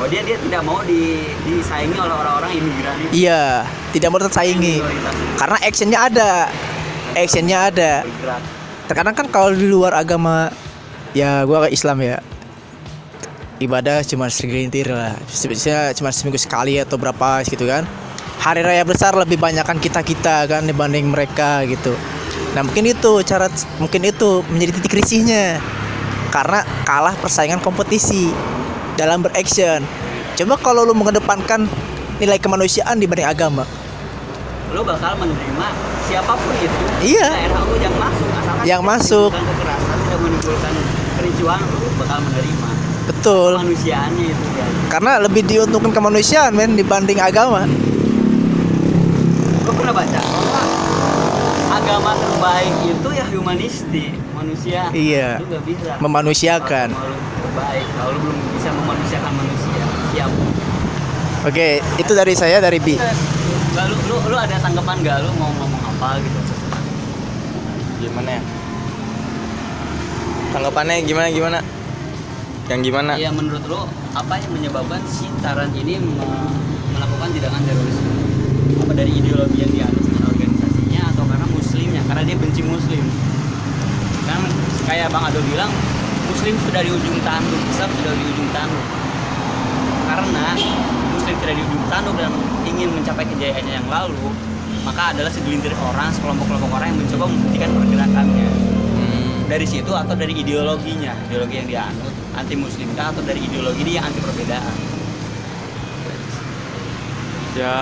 Oh 0.01 0.07
dia 0.09 0.25
dia 0.25 0.39
tidak 0.39 0.65
mau 0.65 0.81
di, 0.81 1.21
disaingi 1.45 1.93
oleh 1.93 2.15
orang-orang 2.15 2.51
imigran. 2.57 2.95
Itu 3.05 3.11
iya 3.13 3.67
tidak 3.93 4.09
mau 4.09 4.19
tersaingi. 4.23 4.81
Karena 5.37 5.57
actionnya 5.61 5.99
ada. 6.09 6.31
Actionnya 7.13 7.57
ada. 7.69 7.91
Terkadang 8.89 9.13
kan 9.13 9.27
kalau 9.29 9.53
di 9.53 9.67
luar 9.67 9.93
agama 9.93 10.49
ya 11.13 11.43
gua 11.45 11.67
ke 11.67 11.75
Islam 11.75 12.01
ya. 12.01 12.17
Ibadah 13.61 14.01
cuma 14.09 14.25
segelintir 14.33 14.89
lah. 14.89 15.13
Biasanya 15.21 15.93
cuma 15.93 16.09
seminggu 16.09 16.41
sekali 16.41 16.81
atau 16.81 16.97
berapa 16.97 17.45
gitu 17.45 17.69
kan. 17.69 17.85
Hari 18.41 18.65
raya 18.65 18.81
besar 18.81 19.13
lebih 19.13 19.37
banyakkan 19.37 19.77
kita 19.77 20.01
kita 20.01 20.49
kan 20.49 20.65
dibanding 20.65 21.13
mereka 21.13 21.61
gitu 21.69 21.93
nah 22.51 22.62
mungkin 22.67 22.84
itu 22.91 23.24
cara 23.24 23.48
mungkin 23.79 24.03
itu 24.03 24.43
menjadi 24.51 24.72
titik 24.79 25.00
risihnya. 25.00 25.60
Karena 26.31 26.63
kalah 26.88 27.12
persaingan 27.20 27.60
kompetisi 27.60 28.31
dalam 28.96 29.20
beraction. 29.20 29.84
Coba 30.39 30.55
kalau 30.60 30.88
lu 30.88 30.96
mengedepankan 30.96 31.67
nilai 32.24 32.39
kemanusiaan 32.39 32.96
dibanding 33.00 33.27
agama. 33.27 33.67
Lo 34.72 34.88
bakal 34.88 35.20
menerima 35.20 35.67
siapa 36.08 36.31
pun 36.39 36.55
itu. 36.55 36.77
Iya. 37.15 37.27
daerah 37.36 37.60
lu 37.67 37.75
yang 37.84 37.96
masuk 38.00 38.27
asalkan 38.31 38.63
Yang 38.63 38.81
masuk. 38.88 39.29
kekerasan 39.36 39.98
tidak 40.08 40.20
menimbulkan 40.24 40.74
kericuan 41.20 41.60
lu 41.60 41.88
bakal 42.00 42.20
menerima 42.24 42.70
betul. 43.12 43.51
kemanusiaannya 43.60 44.25
itu 44.31 44.46
ya. 44.55 44.65
Karena 44.88 45.12
lebih 45.20 45.43
diuntungkan 45.43 45.91
kemanusiaan 45.91 46.55
men 46.55 46.79
dibanding 46.79 47.20
agama. 47.20 47.67
Gue 49.67 49.74
pernah 49.75 49.91
baca 49.91 50.20
agama 51.91 52.15
terbaik 52.15 52.71
itu 52.88 53.10
ya 53.12 53.25
humanistik 53.27 54.12
manusia 54.31 54.79
Iya. 54.95 55.43
lu 55.43 55.48
gak 55.51 55.63
bisa 55.67 55.91
Memanusiakan. 56.00 56.88
Kalau 56.89 57.19
terbaik 57.19 57.86
kalau 57.91 58.12
lu 58.15 58.19
belum 58.24 58.38
bisa 58.55 58.69
memanusiakan 58.71 59.33
manusia 59.36 59.83
siap 60.10 60.31
oke 61.43 61.67
itu 62.00 62.12
dari 62.15 62.33
saya 62.33 62.63
dari 62.63 62.79
Bi 62.79 62.95
Gak, 62.95 63.86
lu, 63.88 63.95
lu, 64.07 64.15
lu 64.24 64.36
ada 64.36 64.55
tanggapan 64.55 65.03
gak 65.03 65.17
lu 65.19 65.36
mau 65.36 65.51
ngomong 65.51 65.83
apa 65.89 66.15
gitu 66.19 66.39
Gimana 68.01 68.29
ya? 68.33 68.41
Tanggapannya 70.50 70.95
gimana 71.03 71.27
gimana? 71.29 71.60
Yang 72.65 72.79
gimana? 72.83 73.12
Iya 73.13 73.29
menurut 73.29 73.63
lu 73.63 73.77
apa 74.12 74.33
yang 74.38 74.51
menyebabkan 74.51 75.03
si 75.05 75.27
Taran 75.38 75.69
ini 75.71 76.00
me- 76.00 76.55
melakukan 76.89 77.29
tindakan 77.29 77.62
terorisme? 77.62 78.12
Apa 78.79 78.91
dari 78.91 79.12
ideologi 79.13 79.60
yang 79.60 79.71
dianut 79.71 80.01
dengan 80.01 80.24
organisasinya 80.25 81.01
atau 81.13 81.24
karena 81.24 81.45
muslimnya? 81.48 82.01
Karena 82.21 82.37
dia 82.37 82.45
benci 82.45 82.61
muslim. 82.61 83.01
Kan 84.29 84.45
kayak 84.85 85.09
Bang 85.09 85.25
Ado 85.25 85.41
bilang 85.41 85.73
muslim 86.29 86.53
sudah 86.69 86.85
di 86.85 86.93
ujung 86.93 87.17
tanduk, 87.25 87.57
Islam 87.73 87.89
sudah 87.97 88.13
di 88.13 88.25
ujung 88.29 88.49
tanduk. 88.53 88.85
Karena 90.05 90.53
muslim 91.17 91.33
sudah 91.41 91.53
di 91.57 91.61
ujung 91.65 91.81
tanduk 91.89 92.13
dan 92.21 92.29
ingin 92.69 92.93
mencapai 92.93 93.25
kejayaannya 93.25 93.73
yang 93.73 93.89
lalu, 93.89 94.29
maka 94.85 95.17
adalah 95.17 95.33
segelintir 95.33 95.73
orang, 95.81 96.13
sekelompok-kelompok 96.13 96.69
orang 96.69 96.93
yang 96.93 96.99
mencoba 97.01 97.25
membuktikan 97.25 97.69
pergerakannya 97.73 98.47
Hmm, 99.01 99.49
dari 99.49 99.65
situ 99.65 99.89
atau 99.89 100.13
dari 100.13 100.37
ideologinya 100.37 101.17
ideologi 101.25 101.57
yang 101.57 101.65
dianut 101.73 102.13
anti 102.37 102.53
muslimkah 102.53 103.17
atau 103.17 103.25
dari 103.25 103.41
ideologi 103.41 103.81
dia 103.81 103.97
yang 103.97 104.13
anti 104.13 104.21
perbedaan 104.21 104.77
ya 107.57 107.75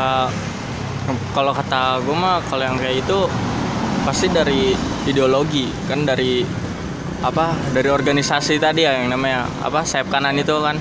kalau 1.34 1.52
kata 1.52 2.00
gue 2.06 2.16
mah 2.16 2.40
kalau 2.48 2.64
yang 2.64 2.78
kayak 2.78 3.04
itu 3.04 3.20
pasti 4.08 4.32
dari 4.32 4.72
ideologi 5.06 5.68
kan 5.88 6.08
dari 6.08 6.44
apa 7.20 7.52
dari 7.76 7.92
organisasi 7.92 8.64
tadi 8.64 8.88
ya 8.88 8.96
yang 8.96 9.12
namanya 9.12 9.44
apa 9.60 9.84
sayap 9.84 10.08
kanan 10.08 10.40
itu 10.40 10.56
kan. 10.60 10.80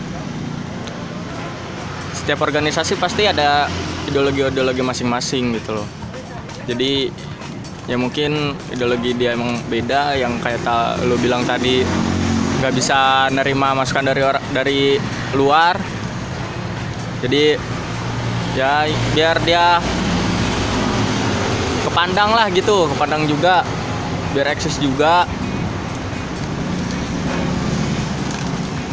Setiap 2.15 2.45
organisasi 2.45 3.01
pasti 3.01 3.25
ada 3.25 3.67
ideologi-ideologi 4.09 4.85
masing-masing 4.85 5.57
gitu 5.57 5.81
loh. 5.81 5.89
Jadi 6.69 7.09
ya 7.89 7.97
mungkin 7.97 8.53
ideologi 8.69 9.17
dia 9.17 9.33
emang 9.33 9.57
beda 9.73 10.13
yang 10.13 10.37
kayak 10.45 10.61
ta, 10.61 11.01
lu 11.09 11.17
bilang 11.17 11.49
tadi 11.49 11.81
nggak 12.61 12.75
bisa 12.77 13.33
nerima 13.33 13.73
masukan 13.73 14.05
dari 14.13 14.23
dari 14.53 14.81
luar. 15.33 15.81
Jadi 17.25 17.57
ya 18.55 18.85
biar 19.17 19.37
dia 19.43 19.81
kepandang 21.99 22.31
lah 22.31 22.47
gitu 22.55 22.87
kepandang 22.95 23.27
juga. 23.27 23.67
Biar 24.31 24.55
eksis 24.55 24.79
juga. 24.79 25.27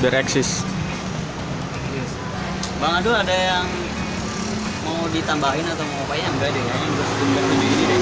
Biar 0.02 0.26
eksis. 0.26 0.66
Bang 2.82 2.98
Adul 2.98 3.14
ada 3.14 3.30
yang 3.30 3.70
mau 4.90 5.06
ditambahin 5.14 5.70
atau 5.70 5.86
mau 5.86 6.02
apa 6.10 6.18
ya? 6.18 6.26
Enggak 6.34 6.50
deh 6.50 6.64
kayaknya 6.66 6.88
udah 6.98 7.06
setuju 7.06 7.38
setuju 7.46 7.66
ini 7.70 7.86
deh. 7.86 8.02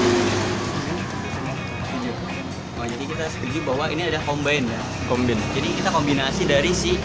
Oh 2.80 2.86
jadi 2.88 3.04
kita 3.04 3.24
setuju 3.28 3.58
bahwa 3.60 3.84
ini 3.92 4.02
ada 4.08 4.24
combine 4.24 4.64
ya? 4.72 4.80
Kombin 5.04 5.36
jadi 5.52 5.68
kita 5.84 5.92
kombinasi 5.92 6.48
dari 6.48 6.72
si 6.72 6.96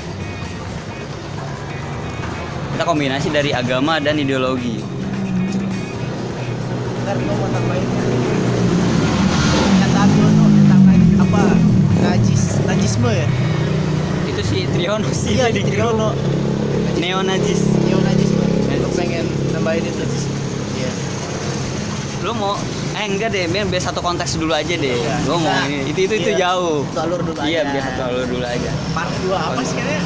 kita 2.79 2.83
kombinasi 2.87 3.27
dari 3.27 3.51
agama 3.51 3.99
dan 3.99 4.15
ideologi 4.15 4.98
Gua 7.09 7.35
mau 7.35 7.49
tambahin. 7.49 7.87
Aku 9.99 10.19
lo 10.21 10.29
tambahin 10.69 11.03
apa? 11.17 11.43
Najis 12.05 12.61
Najisme 12.69 13.09
ya? 13.09 13.27
Itu 14.29 14.41
si 14.45 14.63
Triono 14.69 15.09
sih 15.09 15.35
Iya 15.35 15.49
di 15.51 15.65
Triono 15.65 16.13
neonazis 17.01 17.65
Yo 17.89 17.97
Najisme 17.99 18.45
Gue 18.69 18.91
pengen 18.93 19.25
tambahin 19.51 19.83
itu. 19.83 20.05
Iya. 20.77 20.91
Lu 22.23 22.31
mau 22.37 22.53
eh 22.93 23.05
enggak 23.09 23.33
deh 23.33 23.49
biar 23.49 23.65
biar 23.67 23.83
satu 23.83 24.05
konteks 24.05 24.37
dulu 24.37 24.53
aja 24.53 24.77
deh. 24.77 24.93
Iya. 24.93 25.15
gua 25.25 25.37
mau 25.41 25.49
Bisa. 25.49 25.65
ini. 25.65 25.77
Itu 25.89 25.99
itu 26.05 26.13
itu 26.13 26.31
Iya. 26.37 26.39
jauh. 26.45 26.85
Satu 26.93 26.99
alur 27.09 27.21
dulu 27.25 27.39
iya 27.41 27.65
aja. 27.65 27.71
biar 27.73 27.83
satu 27.89 28.01
alur 28.05 28.25
dulu 28.29 28.45
aja. 28.45 28.71
Part 28.93 29.11
2 29.25 29.33
apa 29.33 29.61
sih 29.65 29.75
kayaknya? 29.81 30.01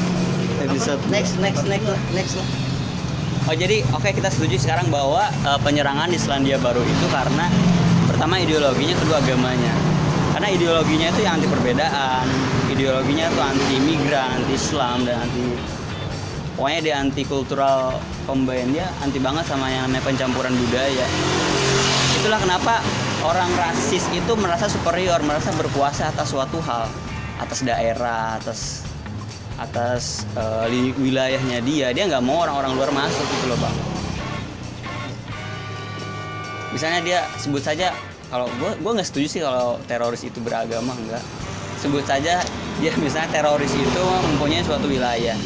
Episode 0.63 1.01
next 1.11 1.35
next 1.43 1.67
next 1.67 1.83
next 2.15 2.33
lah 2.39 2.62
oh 3.49 3.55
jadi 3.55 3.83
oke 3.91 4.09
kita 4.15 4.29
setuju 4.31 4.55
sekarang 4.61 4.87
bahwa 4.87 5.27
eh, 5.27 5.59
penyerangan 5.61 6.07
di 6.07 6.19
Selandia 6.19 6.55
Baru 6.59 6.79
itu 6.83 7.05
karena 7.11 7.51
pertama 8.07 8.39
ideologinya 8.39 8.95
kedua 8.99 9.17
agamanya. 9.19 9.73
Karena 10.33 10.49
ideologinya 10.49 11.07
itu 11.13 11.21
yang 11.21 11.37
anti 11.37 11.47
perbedaan 11.47 12.25
ideologinya 12.73 13.29
itu 13.29 13.39
anti 13.39 13.73
imigran 13.77 14.41
anti 14.41 14.53
Islam 14.57 15.05
dan 15.05 15.21
anti 15.21 15.45
pokoknya 16.57 16.79
dia 16.81 16.95
anti 16.97 17.21
kultural 17.25 18.01
combine 18.25 18.73
dia 18.73 18.89
anti 19.05 19.21
banget 19.21 19.45
sama 19.45 19.69
yang 19.69 19.85
namanya 19.89 20.01
pencampuran 20.01 20.53
budaya. 20.57 21.05
Itulah 22.17 22.39
kenapa 22.41 22.81
orang 23.23 23.51
rasis 23.55 24.03
itu 24.09 24.33
merasa 24.35 24.65
superior 24.65 25.21
merasa 25.21 25.53
berkuasa 25.53 26.09
atas 26.09 26.33
suatu 26.33 26.57
hal 26.65 26.89
atas 27.37 27.61
daerah 27.61 28.41
atas 28.41 28.83
atas 29.63 30.27
li- 30.67 30.95
wilayahnya 30.99 31.63
dia. 31.63 31.95
Dia 31.95 32.05
nggak 32.11 32.23
mau 32.23 32.43
orang-orang 32.43 32.75
luar 32.75 32.91
masuk 32.91 33.23
gitu 33.23 33.45
loh 33.47 33.59
bang. 33.59 33.75
Misalnya 36.73 36.99
dia 37.05 37.19
sebut 37.37 37.61
saja 37.61 37.93
kalau 38.33 38.49
gue 38.57 38.71
gue 38.81 38.91
nggak 38.97 39.05
setuju 39.05 39.27
sih 39.29 39.41
kalau 39.45 39.77
teroris 39.85 40.25
itu 40.25 40.41
beragama 40.41 40.97
enggak 40.97 41.21
sebut 41.77 42.01
saja 42.01 42.41
dia 42.81 42.91
misalnya 42.97 43.29
teroris 43.29 43.69
itu 43.69 44.03
mempunyai 44.33 44.65
suatu 44.65 44.89
wilayah. 44.89 45.37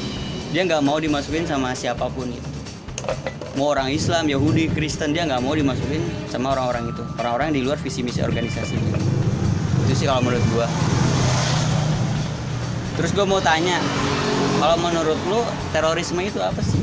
Dia 0.56 0.62
nggak 0.64 0.80
mau 0.80 0.96
dimasukin 0.96 1.44
sama 1.44 1.76
siapa 1.76 2.08
pun 2.08 2.32
itu. 2.32 2.50
Mau 3.60 3.74
orang 3.76 3.92
Islam 3.92 4.32
Yahudi 4.32 4.72
Kristen 4.72 5.12
dia 5.12 5.28
nggak 5.28 5.44
mau 5.44 5.52
dimasukin 5.52 6.00
sama 6.32 6.56
orang-orang 6.56 6.96
itu. 6.96 7.04
Orang-orang 7.20 7.52
di 7.52 7.60
luar 7.66 7.76
visi 7.82 8.00
misi 8.06 8.24
organisasi 8.24 8.74
itu. 8.80 8.88
Sih 9.98 10.06
kalau 10.06 10.22
menurut 10.24 10.46
gue 10.54 10.68
terus 12.98 13.14
gue 13.14 13.26
mau 13.30 13.38
tanya 13.38 13.78
kalau 14.58 14.78
menurut 14.82 15.20
lu 15.30 15.46
terorisme 15.70 16.18
itu 16.26 16.42
apa 16.42 16.58
sih? 16.66 16.82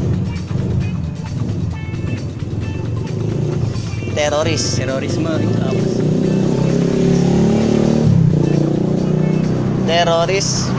Teroris 4.14 4.62
terorisme 4.78 5.26
itu 5.42 5.58
apa 5.58 5.84
sih? 5.90 6.06
Teroris 9.90 10.70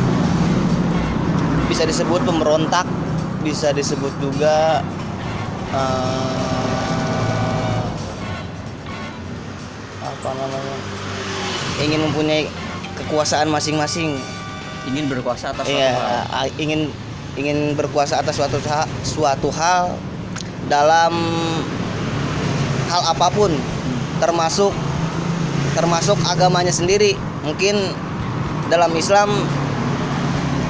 bisa 1.68 1.84
disebut 1.84 2.24
pemberontak 2.24 2.88
bisa 3.44 3.76
disebut 3.76 4.16
juga 4.24 4.80
eh, 5.76 6.56
apa 10.00 10.30
namanya 10.32 10.76
ingin 11.84 12.00
mempunyai 12.08 12.48
kekuasaan 13.04 13.52
masing-masing 13.52 14.16
ingin 14.86 15.06
berkuasa 15.08 15.52
atas 15.52 15.66
suatu 15.66 15.76
iya 15.76 15.92
hal. 15.94 16.46
a- 16.46 16.56
ingin 16.62 16.82
ingin 17.36 17.74
berkuasa 17.74 18.22
atas 18.22 18.38
suatu 18.38 18.58
ha- 18.66 18.90
suatu 19.02 19.50
hal 19.52 19.98
dalam 20.66 21.14
hal 22.88 23.02
apa 23.12 23.28
pun 23.30 23.52
termasuk 24.18 24.72
termasuk 25.76 26.16
agamanya 26.24 26.72
sendiri. 26.72 27.14
Mungkin 27.44 27.76
dalam 28.72 28.90
Islam 28.96 29.30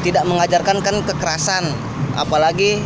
tidak 0.02 0.26
mengajarkan 0.26 0.82
kan 0.82 0.96
kekerasan 1.06 1.64
apalagi 2.16 2.82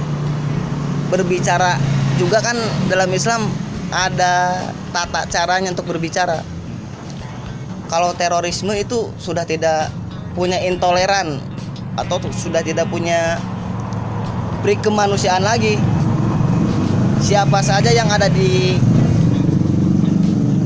berbicara 1.10 1.80
juga 2.20 2.44
kan 2.44 2.58
dalam 2.92 3.10
Islam 3.10 3.48
ada 3.90 4.60
tata 4.94 5.26
caranya 5.26 5.74
untuk 5.74 5.90
berbicara. 5.90 6.44
Kalau 7.90 8.14
terorisme 8.14 8.76
itu 8.78 9.10
sudah 9.18 9.50
tidak 9.50 9.90
punya 10.34 10.58
intoleran 10.62 11.42
atau 11.98 12.22
sudah 12.32 12.64
tidak 12.64 12.88
punya 12.88 13.38
pri 14.64 14.76
kemanusiaan 14.80 15.44
lagi. 15.44 15.80
Siapa 17.20 17.60
saja 17.60 17.92
yang 17.92 18.08
ada 18.08 18.32
di 18.32 18.80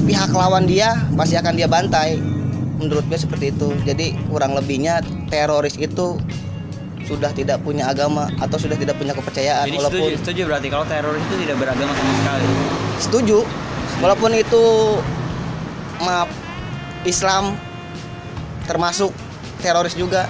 pihak 0.05 0.29
lawan 0.35 0.69
dia 0.69 0.93
pasti 1.17 1.33
akan 1.39 1.53
dia 1.57 1.65
bantai. 1.65 2.21
Menurut 2.77 3.05
gue 3.09 3.17
seperti 3.17 3.49
itu. 3.55 3.73
Jadi 3.87 4.13
kurang 4.29 4.53
lebihnya 4.53 5.01
teroris 5.31 5.79
itu 5.79 6.19
sudah 7.03 7.31
tidak 7.35 7.59
punya 7.65 7.91
agama 7.91 8.31
atau 8.39 8.55
sudah 8.55 8.79
tidak 8.79 8.95
punya 8.95 9.11
kepercayaan 9.11 9.67
Jadi 9.67 9.75
walaupun 9.75 9.99
setuju, 10.07 10.15
setuju 10.23 10.41
berarti 10.47 10.67
kalau 10.71 10.85
teroris 10.87 11.23
itu 11.27 11.35
tidak 11.43 11.55
beragama 11.59 11.91
sama 11.91 12.13
sekali. 12.15 12.45
setuju. 12.99 13.39
Walaupun 13.99 14.31
itu 14.35 14.63
maaf 16.03 16.29
Islam 17.03 17.55
termasuk 18.67 19.11
teroris 19.63 19.95
juga 19.95 20.27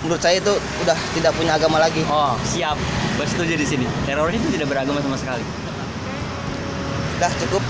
menurut 0.00 0.16
saya 0.18 0.40
itu 0.40 0.48
udah 0.80 0.96
tidak 1.12 1.32
punya 1.36 1.52
agama 1.54 1.76
lagi 1.76 2.00
Oh, 2.08 2.32
siap. 2.42 2.80
Gue 3.14 3.28
setuju 3.28 3.52
di 3.52 3.66
sini. 3.68 3.84
Teroris 4.02 4.32
itu 4.34 4.48
tidak 4.50 4.72
beragama 4.72 4.96
sama 4.98 5.12
sekali. 5.14 5.44
udah 7.20 7.32
cukup 7.38 7.60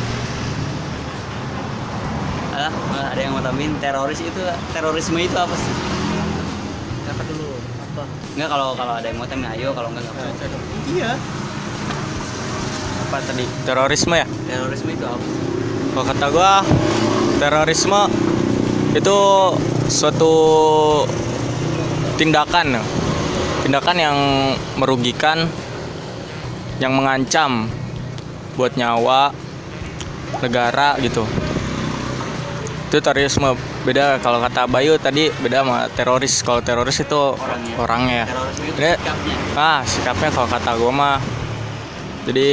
Ah, 2.52 2.68
malah 2.86 3.08
ada 3.10 3.20
yang 3.20 3.32
mau 3.32 3.40
tambahin 3.40 3.72
teroris 3.78 4.20
itu 4.20 4.42
terorisme 4.70 5.16
itu 5.16 5.32
apa 5.32 5.54
sih? 5.54 5.72
Apa 7.08 7.22
dulu? 7.24 7.56
Apa? 7.56 8.02
Enggak 8.36 8.48
kalau 8.48 8.68
kalau 8.76 8.94
ada 8.94 9.06
yang 9.06 9.16
mau 9.16 9.24
tambahin 9.24 9.56
ayo 9.56 9.68
kalau 9.72 9.88
enggak 9.90 10.04
enggak 10.04 10.28
apa-apa. 10.28 10.56
Iya. 10.86 11.10
apa 13.00 13.16
tadi 13.26 13.42
terorisme 13.66 14.14
ya 14.14 14.26
Terorisme 14.46 14.90
itu 14.94 15.02
apa? 15.02 15.24
kalau 15.90 16.04
kata 16.06 16.26
gua 16.30 16.52
terorisme 17.38 18.00
itu 18.92 19.18
suatu 19.90 20.34
tindakan 22.14 22.78
tindakan 23.66 23.96
yang 23.98 24.16
merugikan 24.78 25.50
yang 26.78 26.94
mengancam 26.94 27.66
buat 28.54 28.78
nyawa 28.78 29.34
negara 30.40 30.96
gitu. 31.02 31.26
Itu 32.88 32.98
terorisme. 33.02 33.54
Beda 33.80 34.20
kalau 34.20 34.38
kata 34.44 34.68
Bayu 34.70 34.96
tadi 35.00 35.28
beda 35.42 35.64
sama 35.64 35.78
teroris. 35.92 36.34
Kalau 36.46 36.60
teroris 36.62 37.00
itu 37.02 37.34
Orangnya. 37.34 37.76
orangnya. 37.76 38.24
Itu 38.64 38.80
sikapnya. 38.80 39.36
ah 39.58 39.80
sikapnya 39.84 40.28
kalau 40.32 40.48
kata 40.48 40.70
gue 40.78 40.92
mah. 40.92 41.18
Jadi 42.30 42.48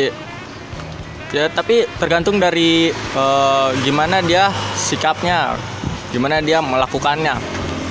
ya 1.36 1.52
tapi 1.52 1.84
tergantung 2.00 2.39
dari 2.39 2.89
eh, 2.91 3.67
gimana 3.84 4.23
dia 4.23 4.47
sikapnya 4.80 5.56
gimana 6.12 6.39
dia 6.39 6.63
melakukannya? 6.63 7.36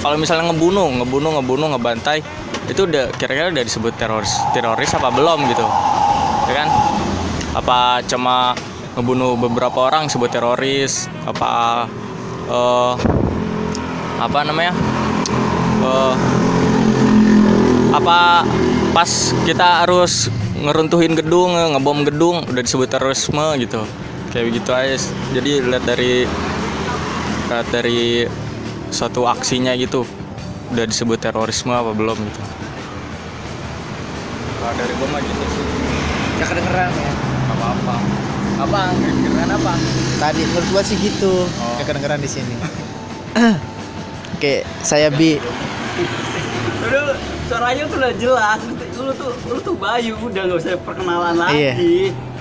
Kalau 0.00 0.16
misalnya 0.20 0.52
ngebunuh 0.52 1.02
ngebunuh 1.02 1.40
ngebunuh 1.40 1.66
ngebantai 1.74 2.20
itu 2.66 2.86
udah 2.86 3.10
kira-kira 3.16 3.50
udah 3.50 3.64
disebut 3.64 3.94
teroris 3.98 4.32
teroris 4.54 4.90
apa 4.94 5.08
belum 5.10 5.50
gitu? 5.50 5.66
Ya 6.46 6.54
kan? 6.64 6.68
Apa 7.56 7.78
cuma 8.06 8.54
ngebunuh 8.94 9.34
beberapa 9.36 9.88
orang 9.90 10.06
disebut 10.06 10.30
teroris? 10.30 11.10
Apa 11.26 11.50
eh 12.46 12.94
apa 14.20 14.38
namanya? 14.46 14.72
Eh 15.82 16.14
apa 17.96 18.44
pas 18.92 19.10
kita 19.48 19.84
harus 19.84 20.28
ngeruntuhin 20.56 21.12
gedung 21.16 21.52
ngebom 21.52 22.04
gedung 22.04 22.36
udah 22.48 22.62
disebut 22.62 22.88
terorisme 22.88 23.44
gitu. 23.60 23.82
Kayak 24.32 24.44
begitu 24.52 24.70
aja 24.72 24.96
jadi 25.32 25.52
lihat 25.64 25.84
dari 25.88 26.28
lihat 27.46 27.66
dari 27.70 28.26
suatu 28.90 29.26
aksinya 29.26 29.74
gitu 29.78 30.02
udah 30.74 30.84
disebut 30.86 31.22
terorisme 31.22 31.70
apa 31.70 31.94
belum 31.94 32.18
gitu 32.18 32.42
kalau 34.58 34.74
dari 34.74 34.92
gua 34.98 35.08
mah 35.14 35.20
gitu 35.22 35.44
sih 35.54 35.64
Gak 36.36 36.52
kedengeran 36.52 36.90
ya. 36.92 37.12
apa 37.48 37.66
apa 37.72 37.94
apa 38.56 38.80
kedengeran 38.98 39.50
apa 39.56 39.72
Tadi 40.16 40.40
menurut 40.48 40.68
gua 40.72 40.82
sih 40.84 40.96
gitu. 40.96 41.44
Oh. 41.44 41.76
Gak 41.76 41.92
kedengeran 41.92 42.20
di 42.24 42.28
sini. 42.28 42.56
Oke, 44.36 44.64
saya 44.80 45.12
Bi. 45.12 45.36
Udah, 46.88 47.16
suaranya 47.48 47.84
tuh 47.84 47.96
udah 48.00 48.12
jelas. 48.16 48.60
Lu 48.96 49.12
tuh 49.12 49.32
lu 49.48 49.56
tuh 49.60 49.76
Bayu 49.76 50.16
udah 50.20 50.42
nggak 50.48 50.60
usah 50.60 50.76
perkenalan 50.80 51.36
lagi. 51.36 51.56
Iya. 51.56 51.72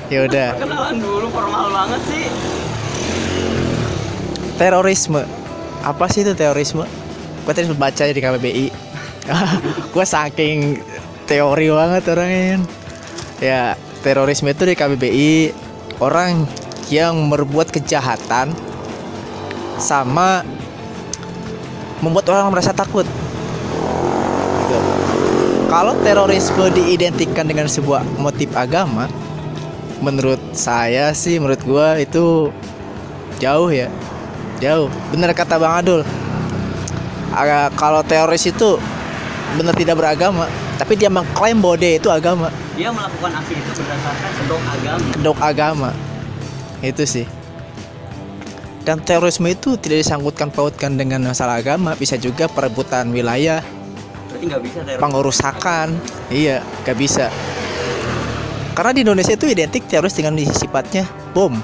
Ya 0.08 0.20
udah. 0.24 0.48
Perkenalan 0.56 0.96
dulu 1.04 1.28
formal 1.36 1.68
banget 1.72 2.02
sih. 2.08 2.26
Terorisme. 4.56 5.24
Apa 5.84 6.08
sih 6.08 6.24
itu 6.24 6.32
terorisme? 6.32 6.88
Gua 7.44 7.54
tadi 7.54 7.68
baca 7.76 8.04
di 8.08 8.22
KBBI. 8.24 8.68
gua 9.94 10.06
saking 10.08 10.80
teori 11.28 11.68
banget 11.70 12.04
orangnya. 12.08 12.64
Ya, 13.44 13.76
terorisme 14.00 14.50
itu 14.50 14.64
di 14.64 14.74
KBBI 14.80 15.34
orang 16.00 16.48
yang 16.88 17.28
berbuat 17.28 17.74
kejahatan 17.74 18.54
sama 19.76 20.48
membuat 22.00 22.32
orang 22.32 22.54
merasa 22.56 22.72
takut. 22.72 23.04
Gitu. 24.66 24.78
Kalau 25.68 25.98
terorisme 26.06 26.72
diidentikan 26.72 27.44
dengan 27.44 27.68
sebuah 27.68 28.06
motif 28.22 28.48
agama, 28.56 29.12
menurut 30.00 30.40
saya 30.56 31.12
sih, 31.12 31.42
menurut 31.42 31.60
gua 31.68 32.00
itu 32.00 32.54
jauh 33.42 33.68
ya, 33.68 33.92
jauh. 34.58 34.88
Bener 35.10 35.32
kata 35.32 35.56
Bang 35.56 35.76
Adul. 35.76 36.02
Aga- 37.32 37.74
kalau 37.74 38.00
teroris 38.02 38.44
itu 38.44 38.80
benar 39.54 39.74
tidak 39.74 39.96
beragama, 39.96 40.48
tapi 40.76 40.96
dia 40.96 41.08
mengklaim 41.08 41.60
bahwa 41.60 41.76
dia 41.76 41.96
itu 41.96 42.08
agama, 42.08 42.48
Dia 42.74 42.92
melakukan 42.92 43.32
aksi 43.34 43.54
itu 43.54 43.72
berdasarkan 43.74 44.32
kedok 44.38 44.62
agama. 44.66 45.06
kedok 45.12 45.38
agama. 45.40 45.90
Itu 46.80 47.04
sih. 47.04 47.28
Dan 48.82 49.02
terorisme 49.02 49.50
itu 49.50 49.76
tidak 49.76 50.02
disangkutkan 50.02 50.48
pautkan 50.48 50.94
dengan 50.94 51.26
masalah 51.26 51.58
agama, 51.58 51.96
bisa 51.96 52.16
juga 52.16 52.46
perebutan 52.46 53.10
wilayah, 53.10 53.66
Berarti 54.30 54.46
nggak 54.46 54.62
bisa 54.62 54.80
teroris. 54.82 55.02
pengurusakan 55.02 55.88
iya 56.28 56.58
gak 56.84 56.98
bisa 56.98 57.32
karena 58.74 58.92
di 58.92 59.02
Indonesia 59.02 59.32
itu 59.32 59.48
identik 59.48 59.88
teroris 59.88 60.12
dengan 60.12 60.36
sifatnya 60.38 61.08
bom 61.32 61.56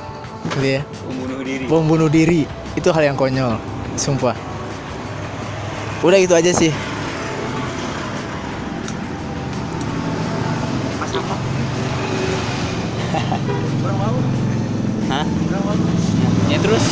gitu 0.48 0.80
ya 0.80 0.82
Membunuh 1.04 1.44
diri. 1.44 1.64
bom 1.68 1.84
bunuh 1.84 2.08
diri 2.08 2.48
itu 2.76 2.90
hal 2.92 3.04
yang 3.04 3.18
konyol 3.20 3.60
sumpah 4.00 4.36
udah 6.02 6.18
gitu 6.18 6.34
aja 6.34 6.52
sih 6.56 6.72
Mas 11.02 11.12
apa? 11.14 11.36
Hah? 15.12 15.28
Ya 16.48 16.58
terus? 16.64 16.84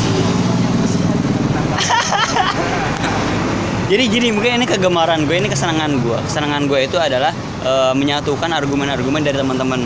Jadi 3.90 4.04
gini, 4.06 4.30
mungkin 4.30 4.62
ini 4.62 4.68
kegemaran 4.70 5.26
gue, 5.26 5.34
ini 5.34 5.50
kesenangan 5.50 6.04
gue. 6.04 6.20
Kesenangan 6.30 6.70
gue 6.70 6.86
itu 6.86 7.00
adalah 7.02 7.34
e, 7.66 7.96
menyatukan 7.98 8.52
argumen-argumen 8.54 9.26
dari 9.26 9.40
teman-teman 9.40 9.82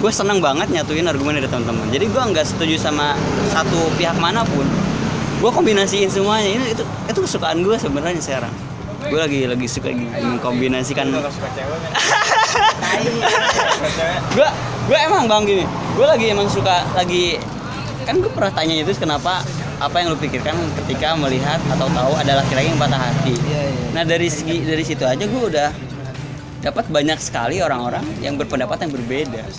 gue 0.00 0.08
seneng 0.08 0.40
banget 0.40 0.72
nyatuin 0.72 1.04
argumen 1.04 1.36
dari 1.36 1.44
teman-teman. 1.44 1.84
Jadi 1.92 2.08
gue 2.08 2.22
nggak 2.32 2.46
setuju 2.48 2.80
sama 2.80 3.12
satu 3.52 3.92
pihak 4.00 4.16
mana 4.16 4.40
pun. 4.48 4.64
Gue 5.44 5.52
kombinasiin 5.52 6.08
semuanya. 6.08 6.48
Ini 6.48 6.72
itu 6.72 6.84
itu 6.84 7.18
kesukaan 7.20 7.60
gue 7.60 7.76
sebenarnya 7.76 8.16
sekarang. 8.24 8.52
Gue 9.04 9.20
lagi 9.20 9.44
lagi 9.44 9.66
suka 9.68 9.92
mengkombinasikan 9.92 11.12
gue 11.12 11.20
gue 14.88 14.98
emang 15.04 15.28
bang 15.28 15.44
gini. 15.44 15.64
Gue 15.92 16.06
lagi 16.08 16.32
emang 16.32 16.48
suka 16.48 16.80
lagi 16.96 17.36
kan 18.08 18.16
gue 18.16 18.32
pernah 18.32 18.52
tanya 18.56 18.80
itu 18.80 18.96
kenapa? 18.96 19.44
Apa 19.80 20.00
yang 20.00 20.12
lu 20.12 20.18
pikirkan 20.20 20.56
ketika 20.84 21.16
melihat 21.16 21.56
atau 21.72 21.88
tahu 21.92 22.12
ada 22.16 22.40
laki-laki 22.40 22.68
yang 22.68 22.80
patah 22.80 23.00
hati? 23.00 23.32
Iya, 23.32 23.60
iya. 23.64 23.84
nah 23.96 24.04
dari 24.04 24.28
segi 24.28 24.60
dari 24.60 24.84
situ 24.84 25.08
aja 25.08 25.24
gue 25.24 25.40
udah 25.40 25.72
dapat 26.60 26.84
banyak 26.92 27.16
sekali 27.20 27.64
orang-orang 27.64 28.04
yang 28.20 28.36
berpendapat 28.36 28.84
yang 28.84 28.92
berbeda. 28.92 29.42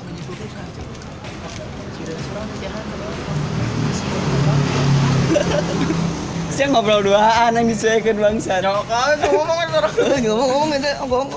Saya 6.51 6.67
ngobrol 6.67 7.01
duaan 7.01 7.57
yang 7.57 7.65
disesuaikan 7.65 8.21
bangsa 8.21 8.61
ngomong-ngomong 8.61 10.69
itu 10.77 10.89
ngomong 11.01 11.27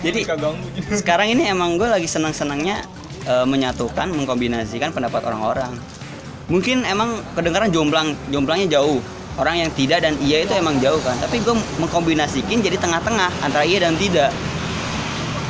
jadi 0.00 0.20
sekarang 1.02 1.36
ini 1.36 1.50
emang 1.50 1.76
gue 1.76 1.88
lagi 1.90 2.08
senang-senangnya 2.08 2.86
eh, 3.28 3.46
menyatukan 3.46 4.08
mengkombinasikan 4.10 4.96
pendapat 4.96 5.22
orang-orang. 5.28 5.76
Mungkin 6.50 6.82
emang 6.82 7.22
kedengaran 7.36 7.70
jomplang 7.70 8.16
jomplangnya 8.32 8.80
jauh. 8.80 8.98
Orang 9.38 9.56
yang 9.56 9.70
tidak 9.72 10.04
dan 10.04 10.18
iya 10.20 10.44
itu 10.44 10.52
emang 10.56 10.82
jauh 10.82 10.98
kan. 11.00 11.14
Tapi 11.22 11.40
gue 11.40 11.54
mengkombinasikan 11.78 12.60
jadi 12.60 12.76
tengah-tengah 12.76 13.30
antara 13.46 13.62
iya 13.62 13.86
dan 13.86 13.94
tidak 13.96 14.34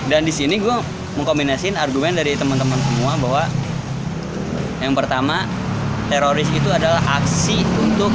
dan 0.09 0.25
di 0.25 0.33
sini 0.33 0.57
gue 0.57 0.77
mengkombinasikan 1.19 1.77
argumen 1.77 2.17
dari 2.17 2.39
teman-teman 2.39 2.79
semua 2.79 3.13
bahwa 3.19 3.45
yang 4.81 4.97
pertama 4.97 5.45
teroris 6.09 6.49
itu 6.55 6.71
adalah 6.73 7.03
aksi 7.21 7.61
untuk 7.83 8.13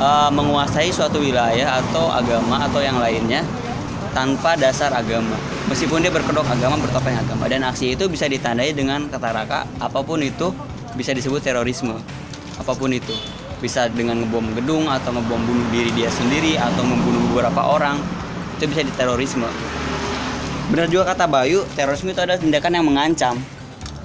eh, 0.00 0.30
menguasai 0.32 0.88
suatu 0.88 1.20
wilayah 1.20 1.82
atau 1.84 2.08
agama 2.08 2.64
atau 2.64 2.80
yang 2.80 2.96
lainnya 2.96 3.44
tanpa 4.16 4.54
dasar 4.54 4.94
agama. 4.94 5.34
Meskipun 5.68 6.00
dia 6.00 6.12
berkedok 6.14 6.46
agama 6.46 6.78
bertopeng 6.78 7.18
agama. 7.18 7.50
Dan 7.50 7.66
aksi 7.66 7.98
itu 7.98 8.06
bisa 8.06 8.30
ditandai 8.30 8.70
dengan 8.70 9.10
kata 9.10 9.34
raka 9.34 9.66
apa 9.82 10.00
pun 10.06 10.22
itu 10.22 10.54
bisa 10.94 11.10
disebut 11.10 11.42
terorisme. 11.42 11.98
Apa 12.56 12.72
pun 12.78 12.94
itu. 12.94 13.12
Bisa 13.58 13.90
dengan 13.90 14.22
ngebom 14.22 14.54
gedung 14.54 14.86
atau 14.86 15.10
ngebom 15.10 15.40
bunuh 15.42 15.66
diri 15.74 15.90
dia 15.98 16.08
sendiri 16.12 16.54
atau 16.54 16.86
membunuh 16.86 17.20
beberapa 17.34 17.64
orang 17.74 17.98
itu 18.54 18.70
bisa 18.70 18.86
diterorisme 18.86 19.50
benar 20.72 20.86
juga 20.88 21.04
kata 21.12 21.28
Bayu 21.28 21.66
terorisme 21.76 22.12
itu 22.12 22.20
adalah 22.24 22.40
tindakan 22.40 22.72
yang 22.72 22.86
mengancam 22.86 23.34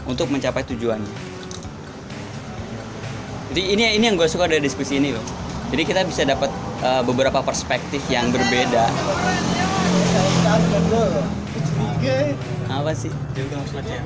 untuk 0.03 0.27
mencapai 0.27 0.65
tujuannya. 0.67 1.15
Jadi 3.49 3.61
ini 3.73 3.83
ini 3.97 4.03
yang 4.05 4.17
gue 4.17 4.29
suka 4.29 4.45
dari 4.45 4.61
diskusi 4.61 5.01
ini 5.01 5.13
loh. 5.15 5.25
Jadi 5.69 5.81
kita 5.85 6.01
bisa 6.05 6.25
dapat 6.25 6.49
eh, 6.81 7.01
beberapa 7.05 7.41
perspektif 7.41 8.01
yang 8.09 8.29
berbeda. 8.29 8.89
Apa 12.69 12.91
sih? 12.93 13.11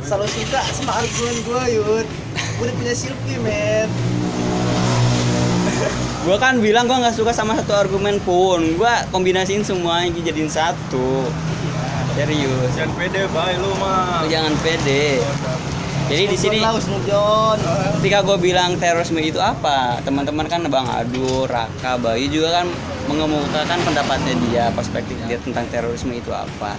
Selalu 0.03 0.27
suka 0.31 0.61
sama 0.71 0.91
argumen 1.03 1.35
gue 1.43 1.63
Yud. 1.79 2.07
Gue 2.59 2.63
udah 2.69 2.75
punya 2.79 2.93
Silvi 2.95 3.35
men. 3.43 3.87
Gue 6.23 6.37
kan 6.39 6.63
bilang 6.63 6.87
gue 6.87 6.95
nggak 6.95 7.15
suka 7.15 7.35
sama 7.35 7.59
satu 7.59 7.75
argumen 7.75 8.23
pun. 8.23 8.63
Gue 8.79 8.93
kombinasiin 9.11 9.67
semuanya 9.67 10.15
jadiin 10.23 10.47
satu 10.47 11.27
serius. 12.13 12.71
Jangan 12.77 12.93
pede, 12.97 13.21
bye 13.33 13.55
lu 13.57 13.71
mah. 13.81 14.23
Lu 14.23 14.27
jangan 14.29 14.53
pede. 14.61 15.19
Jadi 16.03 16.23
di 16.29 16.37
sini 16.37 16.59
ketika 17.99 18.19
gue 18.27 18.37
bilang 18.37 18.75
terorisme 18.75 19.23
itu 19.23 19.39
apa? 19.39 19.97
Teman-teman 20.03 20.45
kan 20.51 20.61
bang 20.67 20.87
Adu 20.91 21.47
Raka 21.47 21.95
Bayu 21.95 22.27
juga 22.27 22.61
kan 22.61 22.67
mengemukakan 23.07 23.79
pendapatnya 23.87 24.35
dia 24.47 24.65
perspektif 24.75 25.15
dia 25.25 25.39
tentang 25.39 25.63
terorisme 25.71 26.11
itu 26.11 26.29
apa. 26.29 26.75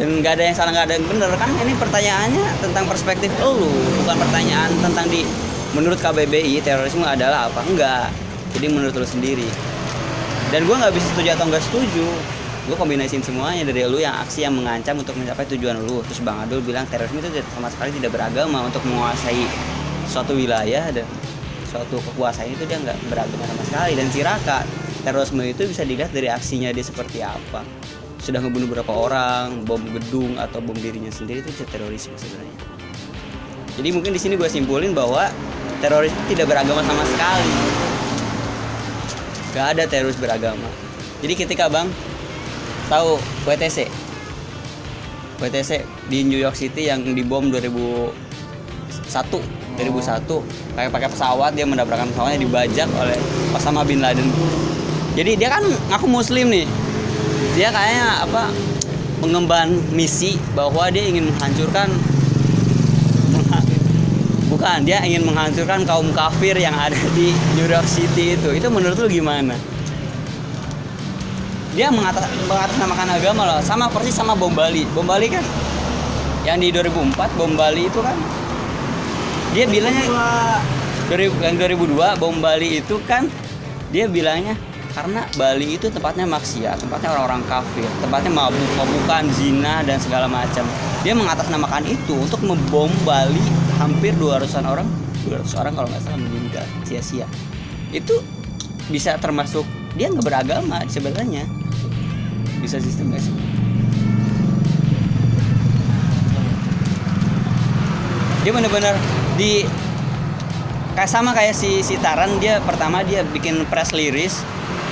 Dan 0.00 0.24
nggak 0.24 0.40
ada 0.40 0.44
yang 0.48 0.56
salah 0.56 0.72
nggak 0.72 0.88
ada 0.88 0.94
yang 0.96 1.04
bener 1.04 1.30
kan 1.36 1.52
ini 1.60 1.76
pertanyaannya 1.76 2.46
tentang 2.64 2.84
perspektif 2.88 3.28
lu 3.44 3.68
bukan 4.02 4.16
pertanyaan 4.16 4.72
tentang 4.80 5.04
di 5.12 5.20
menurut 5.76 6.00
KBBI 6.00 6.64
terorisme 6.64 7.04
adalah 7.04 7.52
apa? 7.52 7.60
Enggak 7.68 8.08
jadi 8.56 8.66
menurut 8.72 8.96
lu 8.96 9.04
sendiri. 9.04 9.46
Dan 10.48 10.64
gue 10.64 10.74
nggak 10.74 10.96
bisa 10.96 11.06
setuju 11.12 11.36
atau 11.36 11.44
nggak 11.44 11.64
setuju 11.64 12.08
gue 12.62 12.76
kombinasiin 12.78 13.26
semuanya 13.26 13.66
dari 13.66 13.82
lu 13.82 13.98
yang 13.98 14.14
aksi 14.22 14.46
yang 14.46 14.54
mengancam 14.54 14.94
untuk 14.94 15.18
mencapai 15.18 15.42
tujuan 15.50 15.82
lu. 15.82 15.98
Terus 16.06 16.22
bang 16.22 16.46
Adul 16.46 16.62
bilang 16.62 16.86
terorisme 16.86 17.18
itu 17.18 17.42
sama 17.50 17.66
sekali 17.66 17.90
tidak 17.98 18.14
beragama. 18.14 18.62
Untuk 18.62 18.86
menguasai 18.86 19.42
suatu 20.06 20.38
wilayah 20.38 20.94
dan 20.94 21.02
suatu 21.66 21.98
kekuasaan 21.98 22.54
itu 22.54 22.62
dia 22.70 22.78
nggak 22.78 22.98
beragama 23.10 23.44
sama 23.50 23.62
sekali. 23.66 23.92
Dan 23.98 24.06
si 24.14 24.22
Raka 24.22 24.62
terorisme 25.02 25.42
itu 25.42 25.66
bisa 25.66 25.82
dilihat 25.82 26.14
dari 26.14 26.30
aksinya 26.30 26.70
dia 26.70 26.86
seperti 26.86 27.18
apa. 27.26 27.66
Sudah 28.22 28.38
ngebunuh 28.38 28.70
beberapa 28.70 28.94
orang 28.94 29.66
bom 29.66 29.82
gedung 29.82 30.38
atau 30.38 30.62
bom 30.62 30.78
dirinya 30.78 31.10
sendiri 31.10 31.42
itu 31.42 31.66
terorisme 31.66 32.14
sebenarnya. 32.14 32.58
Jadi 33.74 33.88
mungkin 33.90 34.14
di 34.14 34.20
sini 34.22 34.38
gue 34.38 34.46
simpulin 34.46 34.94
bahwa 34.94 35.26
teroris 35.82 36.14
tidak 36.30 36.46
beragama 36.46 36.86
sama 36.86 37.02
sekali. 37.10 37.50
Gak 39.50 39.66
ada 39.74 39.82
teroris 39.90 40.14
beragama. 40.22 40.70
Jadi 41.18 41.34
ketika 41.34 41.66
bang 41.66 41.90
tahu 42.92 43.16
WTC 43.48 43.88
WTC 45.40 45.70
di 46.12 46.28
New 46.28 46.36
York 46.36 46.52
City 46.52 46.92
yang 46.92 47.00
dibom 47.16 47.48
2001 47.48 48.12
2001 49.80 50.28
pakai 50.76 50.92
pakai 50.92 51.08
pesawat 51.08 51.56
dia 51.56 51.64
mendapatkan 51.64 52.04
pesawatnya 52.12 52.44
dibajak 52.44 52.84
oleh 53.00 53.16
Osama 53.56 53.80
bin 53.88 54.04
Laden. 54.04 54.28
Jadi 55.16 55.40
dia 55.40 55.48
kan 55.48 55.64
ngaku 55.88 56.06
muslim 56.08 56.52
nih. 56.52 56.68
Dia 57.56 57.72
kayaknya 57.72 58.28
apa 58.28 58.52
mengemban 59.24 59.72
misi 59.92 60.36
bahwa 60.52 60.92
dia 60.92 61.08
ingin 61.08 61.32
menghancurkan 61.32 61.88
mengha- 63.32 63.64
bukan 64.52 64.84
dia 64.84 65.00
ingin 65.00 65.24
menghancurkan 65.24 65.88
kaum 65.88 66.12
kafir 66.12 66.56
yang 66.60 66.76
ada 66.76 66.96
di 67.16 67.32
New 67.56 67.64
York 67.64 67.88
City 67.88 68.36
itu. 68.36 68.52
Itu 68.52 68.68
menurut 68.68 69.00
lu 69.00 69.08
gimana 69.08 69.56
dia 71.72 71.88
mengatas 71.88 72.28
mengatasnamakan 72.44 73.08
agama 73.16 73.42
loh 73.48 73.60
sama 73.64 73.88
persis 73.88 74.12
sama 74.12 74.36
bom 74.36 74.52
Bali 74.52 74.84
bom 74.92 75.08
Bali 75.08 75.32
kan 75.32 75.44
yang 76.44 76.60
di 76.60 76.68
2004 76.68 77.16
bom 77.38 77.52
Bali 77.56 77.88
itu 77.88 78.00
kan 78.04 78.16
dia 79.56 79.64
bilangnya 79.64 80.08
2000 81.08 81.44
yang 81.44 81.56
2002 81.56 82.20
bom 82.20 82.36
Bali 82.40 82.84
itu 82.84 82.96
kan 83.08 83.24
dia 83.88 84.08
bilangnya 84.08 84.56
karena 84.92 85.24
Bali 85.40 85.80
itu 85.80 85.88
tempatnya 85.88 86.28
maksiat, 86.28 86.84
tempatnya 86.84 87.16
orang-orang 87.16 87.40
kafir, 87.48 87.88
tempatnya 88.04 88.28
mabuk, 88.28 88.70
mabukan, 88.76 89.24
zina 89.32 89.80
dan 89.88 89.96
segala 89.96 90.28
macam. 90.28 90.68
Dia 91.00 91.16
mengatasnamakan 91.16 91.88
itu 91.88 92.12
untuk 92.12 92.44
membom 92.44 92.92
Bali 93.08 93.40
hampir 93.80 94.12
200-an 94.20 94.68
orang, 94.68 94.88
200 95.24 95.48
orang 95.64 95.72
kalau 95.72 95.88
nggak 95.88 96.02
salah 96.04 96.20
meninggal 96.20 96.64
sia-sia. 96.84 97.24
Itu 97.88 98.20
bisa 98.92 99.16
termasuk 99.16 99.64
dia 99.96 100.12
nggak 100.12 100.28
beragama 100.28 100.84
sebenarnya. 100.88 101.48
Bisa 102.62 102.78
sistem 102.78 103.10
sih? 103.18 103.34
Dia 108.46 108.52
benar-benar 108.54 108.94
di 109.34 109.66
kayak 110.94 111.10
sama 111.10 111.34
kayak 111.34 111.56
si 111.56 111.82
si 111.82 111.98
Taran 111.98 112.38
dia 112.38 112.62
pertama 112.62 113.02
dia 113.02 113.24
bikin 113.24 113.64
press 113.66 113.90
release 113.96 114.44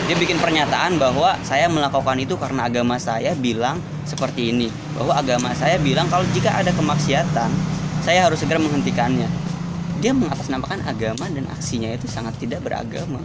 dia 0.08 0.16
bikin 0.16 0.40
pernyataan 0.40 0.96
bahwa 0.96 1.36
saya 1.44 1.68
melakukan 1.68 2.18
itu 2.18 2.34
karena 2.40 2.66
agama 2.66 2.96
saya 2.96 3.36
bilang 3.36 3.78
seperti 4.08 4.50
ini 4.50 4.72
bahwa 4.96 5.12
agama 5.14 5.52
saya 5.52 5.76
bilang 5.76 6.08
kalau 6.08 6.24
jika 6.32 6.56
ada 6.56 6.72
kemaksiatan 6.72 7.50
saya 8.00 8.26
harus 8.26 8.40
segera 8.40 8.58
menghentikannya 8.58 9.28
dia 10.00 10.16
mengatasnamakan 10.16 10.80
agama 10.88 11.28
dan 11.28 11.44
aksinya 11.52 11.92
itu 11.92 12.08
sangat 12.08 12.32
tidak 12.40 12.64
beragama 12.64 13.20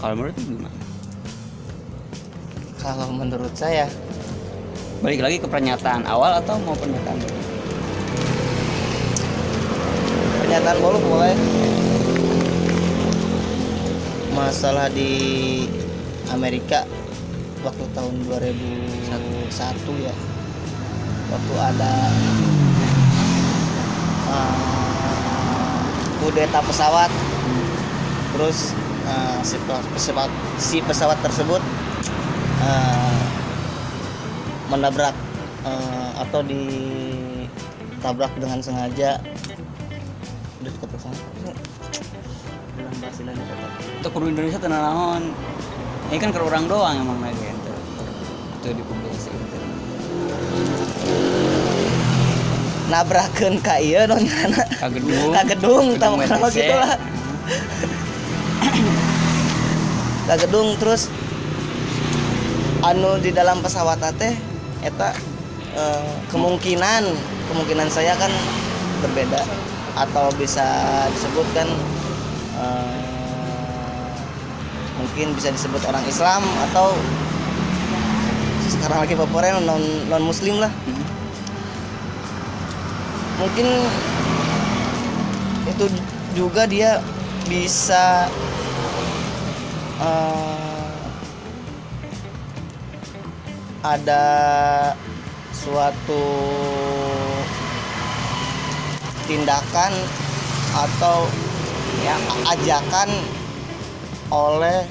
kalau 0.00 0.14
menurut 0.16 0.34
lu 0.40 0.56
gimana 0.56 0.97
kalau 2.88 3.12
menurut 3.12 3.52
saya 3.52 3.84
balik 5.04 5.20
lagi 5.20 5.36
ke 5.36 5.44
pernyataan 5.44 6.08
awal 6.08 6.40
atau 6.40 6.56
mau 6.64 6.72
pernyataan? 6.72 7.20
Baru? 7.20 7.36
pernyataan 10.40 10.78
boleh 10.80 11.00
boleh. 11.04 11.34
Masalah 14.32 14.88
di 14.88 15.12
Amerika 16.32 16.88
waktu 17.60 17.84
tahun 17.92 18.24
2001 18.24 19.52
ya. 20.00 20.14
Waktu 21.28 21.54
ada 21.60 21.92
uh, 24.32 25.84
kudeta 26.24 26.64
pesawat. 26.64 27.12
Terus 28.32 28.72
eh, 29.04 29.38
si 29.44 29.56
pe- 29.60 29.88
pesawat 29.92 30.30
si 30.56 30.78
pesawat 30.80 31.18
tersebut 31.20 31.60
eh, 32.60 33.16
menabrak 34.68 35.14
eh, 35.62 36.10
atau 36.18 36.40
ditabrak 36.42 38.32
dengan 38.36 38.58
sengaja 38.60 39.18
udah 40.58 40.70
cukup 40.74 40.88
ke 40.90 40.98
sana 40.98 41.18
dalam 42.78 42.94
bahasa 42.98 43.18
Indonesia. 43.22 43.54
Untuk 43.98 44.12
Indonesia 44.22 44.58
tenang 44.58 44.82
naon. 44.82 45.22
Ini 46.08 46.16
kan 46.18 46.30
kru 46.32 46.46
orang 46.46 46.66
doang 46.66 46.96
emang 46.98 47.18
lagi 47.20 47.42
ente. 47.42 47.72
Itu 48.58 48.68
dipublikasi 48.74 49.28
itu. 49.30 49.58
nabrakeun 52.88 53.60
ka 53.60 53.76
ieu 53.84 54.08
non 54.08 54.16
nyana 54.24 54.64
Ka 54.80 54.88
gedung. 54.88 55.30
ka 55.36 55.42
gedung 55.44 55.86
Gedung 56.00 56.16
kenapa 56.24 56.48
gitu 56.48 56.72
lah 56.72 56.96
ka 60.24 60.34
gedung 60.40 60.68
terus 60.80 61.12
anu 62.88 63.20
di 63.20 63.28
dalam 63.36 63.60
pesawat 63.60 64.00
teh 64.16 64.32
eta 64.80 65.12
eh, 65.76 66.12
kemungkinan 66.32 67.04
kemungkinan 67.52 67.88
saya 67.92 68.16
kan 68.16 68.32
berbeda 69.04 69.44
atau 69.92 70.32
bisa 70.40 70.64
disebutkan 71.12 71.68
eh, 72.56 74.08
mungkin 74.96 75.36
bisa 75.36 75.52
disebut 75.52 75.84
orang 75.84 76.02
Islam 76.08 76.40
atau 76.70 76.96
sekarang 78.72 79.04
lagi 79.04 79.14
populer 79.20 79.52
non 79.60 79.84
non 80.08 80.24
muslim 80.24 80.56
lah. 80.56 80.72
Mungkin 83.38 83.66
itu 85.68 85.84
juga 86.32 86.64
dia 86.64 87.04
bisa 87.44 88.32
eh, 90.00 90.67
ada 93.88 94.24
suatu 95.56 96.24
tindakan 99.24 99.92
atau 100.76 101.24
ya 102.04 102.16
ajakan 102.52 103.08
oleh 104.28 104.84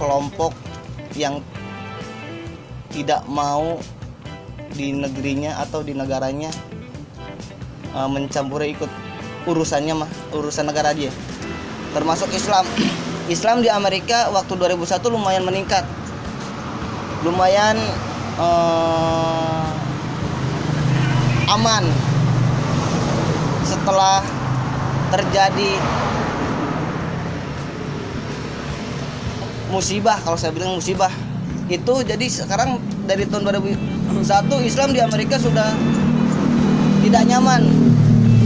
kelompok 0.00 0.56
yang 1.12 1.44
tidak 2.88 3.20
mau 3.28 3.76
di 4.72 4.96
negerinya 4.96 5.60
atau 5.60 5.84
di 5.84 5.92
negaranya 5.92 6.48
uh, 7.92 8.08
mencampuri 8.08 8.72
ikut 8.72 8.88
urusannya 9.44 9.94
mah 10.00 10.10
urusan 10.32 10.68
negara 10.68 10.96
dia. 10.96 11.12
Termasuk 11.92 12.32
Islam. 12.32 12.64
Islam 13.30 13.62
di 13.62 13.70
Amerika 13.70 14.26
waktu 14.34 14.58
2001 14.58 15.06
lumayan 15.06 15.46
meningkat 15.46 15.86
lumayan 17.20 17.76
eh, 18.40 19.66
aman 21.50 21.84
setelah 23.66 24.24
terjadi 25.10 25.70
musibah 29.70 30.18
kalau 30.22 30.36
saya 30.38 30.52
bilang 30.54 30.76
musibah. 30.76 31.10
Itu 31.70 32.02
jadi 32.02 32.26
sekarang 32.26 32.82
dari 33.06 33.22
tahun 33.30 33.46
2001 33.46 34.26
Islam 34.66 34.90
di 34.90 34.98
Amerika 34.98 35.38
sudah 35.38 35.70
tidak 37.06 37.22
nyaman. 37.30 37.62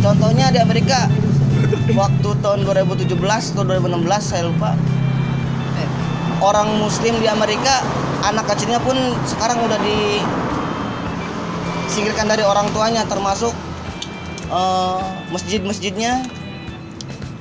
Contohnya 0.05 0.53
di 0.53 0.61
Amerika 0.61 1.09
waktu 1.97 2.29
tahun 2.45 2.69
2017 2.69 3.17
atau 3.57 3.65
2016 3.65 4.05
saya 4.21 4.45
lupa. 4.45 4.77
Eh, 5.81 5.89
orang 6.45 6.69
muslim 6.77 7.17
di 7.17 7.29
Amerika 7.29 7.81
anak 8.25 8.49
kecilnya 8.55 8.81
pun 8.81 8.97
sekarang 9.29 9.61
udah 9.65 9.77
disingkirkan 11.85 12.29
dari 12.29 12.43
orang 12.45 12.69
tuanya 12.73 13.05
termasuk 13.05 13.53
eh, 14.49 15.03
masjid-masjidnya. 15.29 16.25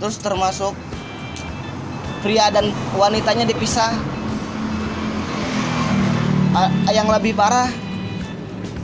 Terus 0.04 0.19
termasuk 0.19 0.76
pria 2.24 2.52
dan 2.52 2.72
wanitanya 3.00 3.48
dipisah. 3.48 3.96
A- 6.54 6.69
yang 6.93 7.10
lebih 7.10 7.34
parah 7.34 7.65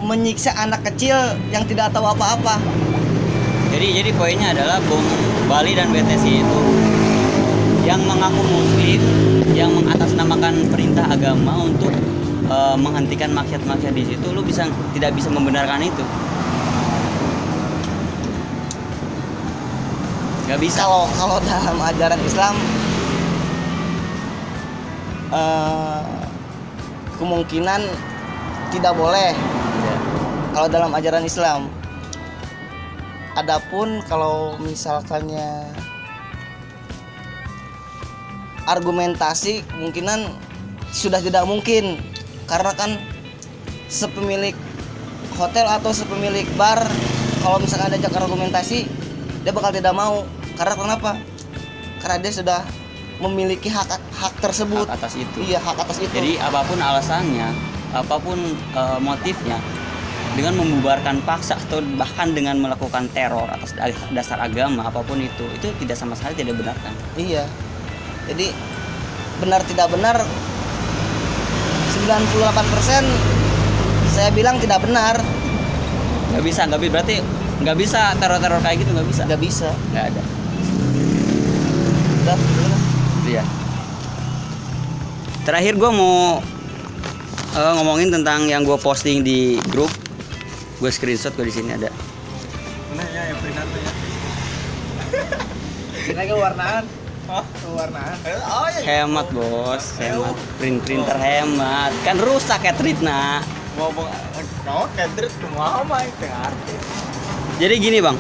menyiksa 0.02 0.56
anak 0.58 0.82
kecil 0.90 1.16
yang 1.52 1.68
tidak 1.68 1.92
tahu 1.94 2.08
apa-apa. 2.08 2.58
Jadi 3.70 4.02
jadi 4.02 4.10
poinnya 4.18 4.58
adalah 4.58 4.82
Bung 4.90 5.06
Bali 5.46 5.78
dan 5.78 5.94
BTC 5.94 6.26
itu 6.42 6.62
yang 7.86 8.02
mengaku 8.06 8.42
muslim, 8.42 9.02
yang 9.54 9.72
mengatasnamakan 9.74 10.70
perintah 10.70 11.06
agama 11.10 11.66
untuk 11.66 11.94
eh, 12.50 12.78
menghentikan 12.78 13.34
maksiat-maksiat 13.34 13.94
di 13.94 14.04
situ, 14.06 14.28
lu 14.34 14.42
bisa 14.46 14.66
tidak 14.94 15.16
bisa 15.18 15.30
membenarkan 15.32 15.86
itu. 15.86 16.04
Gak 20.50 20.58
bisa. 20.66 20.82
kalau 20.82 21.06
kalau 21.14 21.38
dalam 21.46 21.78
ajaran 21.78 22.22
Islam 22.26 22.56
eh, 25.30 26.02
kemungkinan 27.22 27.82
tidak 28.74 28.94
boleh 28.98 29.34
kalau 30.54 30.68
dalam 30.70 30.92
ajaran 30.94 31.26
Islam 31.26 31.70
adapun 33.38 34.02
kalau 34.10 34.58
misalkannya 34.60 35.70
argumentasi 38.70 39.66
kemungkinan 39.66 40.30
sudah 40.94 41.18
tidak 41.22 41.46
mungkin 41.50 41.98
karena 42.46 42.72
kan 42.78 43.02
sepemilik 43.90 44.54
hotel 45.38 45.66
atau 45.66 45.90
sepemilik 45.90 46.46
bar 46.54 46.86
kalau 47.42 47.58
misalkan 47.58 47.90
ada 47.90 47.98
ajak 47.98 48.14
argumentasi 48.14 48.86
dia 49.42 49.52
bakal 49.56 49.74
tidak 49.74 49.94
mau 49.98 50.22
karena 50.54 50.76
kenapa 50.78 51.12
karena 52.04 52.18
dia 52.22 52.34
sudah 52.34 52.62
memiliki 53.20 53.68
hak 53.68 54.00
hak 54.16 54.34
tersebut 54.40 54.86
Hak 54.88 54.96
atas 55.02 55.14
itu. 55.20 55.38
iya 55.44 55.60
hak 55.60 55.76
atas 55.76 56.00
itu 56.00 56.12
Jadi 56.12 56.40
apa 56.40 56.64
pun 56.64 56.80
alasannya, 56.80 57.52
apa 57.92 58.16
pun 58.16 58.40
eh, 58.56 59.00
motifnya, 59.04 59.60
dengan 60.40 60.56
membubarkan 60.56 61.20
paksa 61.28 61.60
atau 61.60 61.84
bahkan 62.00 62.32
dengan 62.32 62.56
melakukan 62.60 63.12
teror 63.12 63.48
atas 63.52 63.76
da- 63.76 63.92
dasar 64.16 64.40
agama 64.40 64.88
apa 64.88 65.04
pun 65.04 65.20
itu, 65.20 65.46
itu 65.60 65.68
tidak 65.84 66.00
sama 66.00 66.16
sekali 66.16 66.40
tidak 66.40 66.64
benarkan. 66.64 66.94
Iya. 67.20 67.44
Jadi 68.30 68.54
benar 69.42 69.62
tidak 69.66 69.88
benar 69.90 70.22
98% 72.06 73.30
saya 74.10 74.30
bilang 74.36 74.60
tidak 74.60 74.82
benar, 74.84 75.16
Nggak 76.30 76.44
bisa, 76.46 76.62
nggak 76.70 76.82
bisa 76.82 76.92
berarti 76.94 77.16
nggak 77.60 77.78
bisa 77.78 78.02
teror-teror 78.22 78.62
kayak 78.62 78.78
gitu 78.86 78.92
nggak 78.94 79.08
bisa. 79.10 79.22
nggak 79.26 79.42
bisa. 79.42 79.70
Nggak 79.92 80.06
ada. 80.14 80.22
Udah, 82.24 82.38
udah. 82.38 82.80
Iya. 83.26 83.44
Terakhir 85.44 85.74
gue 85.82 85.92
mau 85.92 86.38
eh, 87.58 87.74
ngomongin 87.82 88.14
tentang 88.14 88.46
yang 88.46 88.62
gue 88.62 88.78
posting 88.78 89.26
di 89.26 89.58
grup. 89.74 89.90
Gue 90.78 90.94
screenshot 90.94 91.34
gue 91.34 91.50
di 91.50 91.54
sini 91.54 91.76
ada. 91.76 91.90
Nah 92.96 93.08
ya, 93.10 93.22
yang 93.34 93.40
ya. 93.42 93.94
Kita 96.10 96.22
ke 96.24 96.36
warnaan. 96.38 96.99
Oh. 97.30 97.46
Oh 97.46 98.66
ya. 98.74 98.82
Hemat 98.82 99.30
bos, 99.30 99.86
hemat. 100.02 100.34
Print 100.58 100.82
printer 100.82 101.14
hemat. 101.14 101.94
Kan 102.02 102.18
rusak 102.18 102.66
ya 102.66 102.74
Tritna. 102.74 103.46
Mau 103.78 103.94
mau 103.94 104.10
no, 104.66 104.90
kendrit 104.98 105.30
semua 105.38 105.86
mah. 105.86 106.02
Jadi 107.62 107.76
gini 107.78 108.02
bang, 108.02 108.18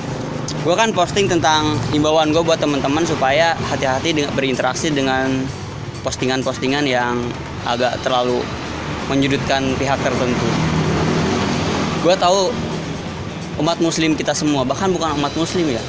gue 0.61 0.75
kan 0.77 0.93
posting 0.93 1.25
tentang 1.25 1.73
imbauan 1.89 2.29
gue 2.29 2.43
buat 2.45 2.61
teman-teman 2.61 3.01
supaya 3.03 3.57
hati-hati 3.73 4.13
dengan 4.13 4.31
berinteraksi 4.37 4.93
dengan 4.93 5.41
postingan-postingan 6.05 6.85
yang 6.85 7.17
agak 7.65 7.97
terlalu 8.05 8.45
menyudutkan 9.09 9.73
pihak 9.81 9.97
tertentu. 10.05 10.47
Gue 12.05 12.15
tahu 12.15 12.53
umat 13.59 13.81
muslim 13.81 14.13
kita 14.13 14.31
semua, 14.37 14.63
bahkan 14.63 14.93
bukan 14.93 15.17
umat 15.19 15.33
muslim 15.35 15.67
ya, 15.67 15.83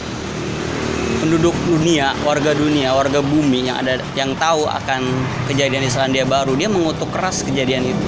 penduduk 1.20 1.52
dunia, 1.68 2.16
warga 2.24 2.56
dunia, 2.56 2.96
warga 2.96 3.20
bumi 3.20 3.68
yang 3.68 3.76
ada 3.85 4.00
yang 4.16 4.33
tahu 4.40 4.64
akan 4.64 5.04
kejadian 5.52 5.85
di 5.85 5.90
Selandia 5.92 6.24
Baru, 6.24 6.56
dia 6.56 6.72
mengutuk 6.72 7.12
keras 7.12 7.44
kejadian 7.44 7.85
itu. 7.85 8.06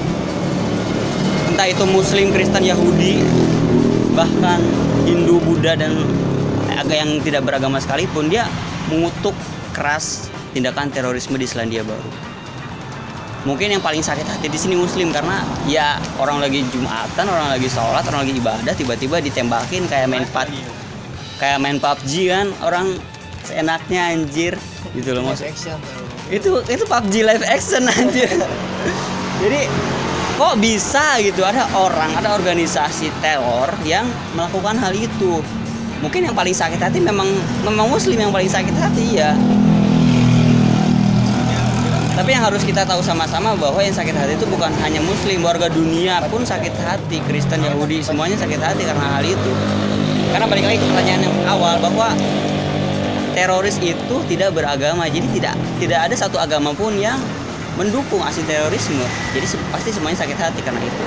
Entah 1.53 1.69
itu 1.69 1.85
muslim, 1.85 2.33
Kristen, 2.33 2.65
Yahudi, 2.65 3.21
bahkan 4.17 4.57
Hindu, 5.05 5.37
Buddha 5.37 5.77
dan 5.77 5.93
agak 6.73 6.97
yang 7.05 7.21
tidak 7.21 7.45
beragama 7.45 7.77
sekalipun 7.77 8.33
dia 8.33 8.49
mengutuk 8.89 9.37
keras 9.77 10.33
tindakan 10.57 10.89
terorisme 10.89 11.37
di 11.37 11.45
Selandia 11.45 11.85
Baru. 11.85 12.09
Mungkin 13.43 13.75
yang 13.75 13.83
paling 13.83 13.99
sakit 13.99 14.23
hati 14.23 14.47
di 14.47 14.55
sini 14.55 14.73
Muslim 14.79 15.11
karena 15.11 15.43
ya 15.67 15.99
orang 16.15 16.39
lagi 16.39 16.63
jumatan, 16.71 17.27
orang 17.27 17.51
lagi 17.51 17.67
sholat, 17.67 18.01
orang 18.07 18.23
lagi 18.23 18.39
ibadah, 18.39 18.73
tiba-tiba 18.73 19.19
ditembakin 19.19 19.83
kayak 19.91 20.07
main 20.07 20.23
pub, 20.31 20.47
kayak 21.37 21.57
main 21.61 21.77
PUBG 21.77 22.29
kan 22.29 22.47
orang 22.65 22.97
seenaknya 23.43 24.13
anjir. 24.13 24.55
gitu 24.93 25.09
loh 25.17 25.25
maksud 25.25 25.49
action 25.49 25.79
itu 26.29 26.49
itu 26.69 26.83
PUBG 26.85 27.13
live 27.25 27.45
action 27.45 27.83
anjir. 27.97 28.29
Jadi 29.41 29.61
kok 30.37 30.55
bisa 30.61 31.17
gitu? 31.21 31.41
Ada 31.41 31.69
orang 31.77 32.13
ada 32.17 32.37
organisasi 32.37 33.09
teror 33.21 33.69
yang 33.85 34.05
melakukan 34.37 34.77
hal 34.77 34.93
itu. 34.93 35.41
Mungkin 36.01 36.29
yang 36.29 36.35
paling 36.35 36.53
sakit 36.53 36.79
hati 36.79 36.99
memang 36.99 37.27
memang 37.63 37.87
muslim 37.87 38.19
yang 38.19 38.31
paling 38.33 38.51
sakit 38.51 38.75
hati 38.75 39.23
ya 39.23 39.31
tapi 42.13 42.29
yang 42.29 42.45
harus 42.45 42.61
kita 42.61 42.85
tahu 42.85 43.01
sama-sama 43.01 43.57
bahwa 43.57 43.81
yang 43.81 43.91
sakit 43.91 44.13
hati 44.13 44.37
itu 44.37 44.45
bukan 44.45 44.69
hanya 44.85 45.01
muslim 45.01 45.41
warga 45.41 45.65
dunia 45.65 46.21
pun 46.29 46.45
sakit 46.45 46.71
hati. 46.85 47.17
Kristen 47.25 47.65
Yahudi 47.65 48.05
semuanya 48.05 48.37
sakit 48.37 48.61
hati 48.61 48.85
karena 48.85 49.17
hal 49.17 49.25
itu 49.25 49.51
karena 50.33 50.49
balik 50.49 50.65
lagi 50.65 50.81
ke 50.81 50.85
pertanyaan 50.89 51.21
yang 51.29 51.35
awal 51.45 51.77
bahwa 51.77 52.09
teroris 53.37 53.77
itu 53.85 54.15
tidak 54.25 54.49
beragama. 54.57 55.05
Jadi 55.05 55.29
tidak 55.37 55.53
tidak 55.77 55.99
ada 56.09 56.15
satu 56.17 56.41
agama 56.41 56.73
pun 56.73 56.97
yang 56.97 57.21
mendukung 57.77 58.17
aksi 58.25 58.41
terorisme. 58.49 59.05
Jadi 59.37 59.45
pasti 59.69 59.93
semuanya 59.93 60.25
sakit 60.25 60.37
hati 60.37 60.59
karena 60.65 60.81
itu. 60.81 61.03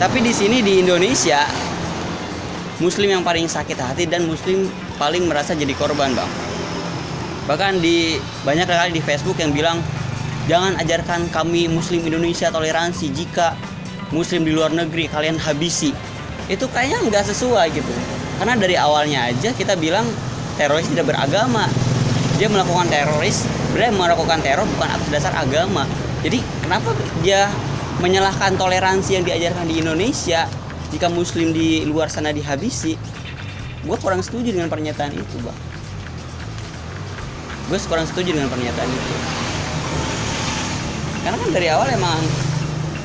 Tapi 0.00 0.24
di 0.24 0.32
sini 0.32 0.64
di 0.64 0.80
Indonesia 0.80 1.44
muslim 2.80 3.12
yang 3.12 3.20
paling 3.20 3.44
sakit 3.44 3.76
hati 3.76 4.08
dan 4.08 4.24
muslim 4.24 4.72
paling 4.96 5.28
merasa 5.28 5.52
jadi 5.52 5.76
korban 5.76 6.16
bang. 6.16 6.30
Bahkan 7.44 7.84
di 7.84 8.16
banyak 8.48 8.64
kali 8.64 8.96
di 8.96 9.04
Facebook 9.04 9.36
yang 9.36 9.52
bilang 9.52 9.84
jangan 10.48 10.80
ajarkan 10.80 11.28
kami 11.28 11.68
muslim 11.68 12.00
Indonesia 12.08 12.48
toleransi 12.48 13.12
jika 13.12 13.52
muslim 14.16 14.48
di 14.48 14.56
luar 14.56 14.72
negeri 14.72 15.12
kalian 15.12 15.36
habisi. 15.36 15.92
Itu 16.48 16.72
kayaknya 16.72 17.04
nggak 17.04 17.24
sesuai 17.28 17.68
gitu 17.76 18.19
karena 18.40 18.56
dari 18.56 18.72
awalnya 18.80 19.28
aja 19.28 19.52
kita 19.52 19.76
bilang 19.76 20.08
teroris 20.56 20.88
tidak 20.88 21.12
beragama. 21.12 21.68
Dia 22.40 22.48
melakukan 22.48 22.88
teroris 22.88 23.44
dia 23.76 23.92
melakukan 23.92 24.40
teror 24.40 24.64
bukan 24.64 24.88
atas 24.88 25.08
dasar 25.12 25.36
agama. 25.36 25.84
Jadi 26.24 26.40
kenapa 26.64 26.96
dia 27.20 27.52
menyalahkan 28.00 28.56
toleransi 28.56 29.20
yang 29.20 29.24
diajarkan 29.28 29.68
di 29.68 29.84
Indonesia 29.84 30.48
jika 30.88 31.06
muslim 31.12 31.52
di 31.52 31.84
luar 31.84 32.08
sana 32.08 32.32
dihabisi? 32.32 32.96
Gue 33.84 33.96
kurang 34.00 34.24
setuju 34.24 34.56
dengan 34.56 34.72
pernyataan 34.72 35.12
itu 35.12 35.36
bang. 35.40 35.58
Gue 37.68 37.78
kurang 37.86 38.08
setuju 38.08 38.34
dengan 38.34 38.48
pernyataan 38.48 38.88
itu. 38.88 39.14
Karena 41.20 41.36
kan 41.36 41.50
dari 41.52 41.68
awal 41.68 41.88
emang 41.92 42.20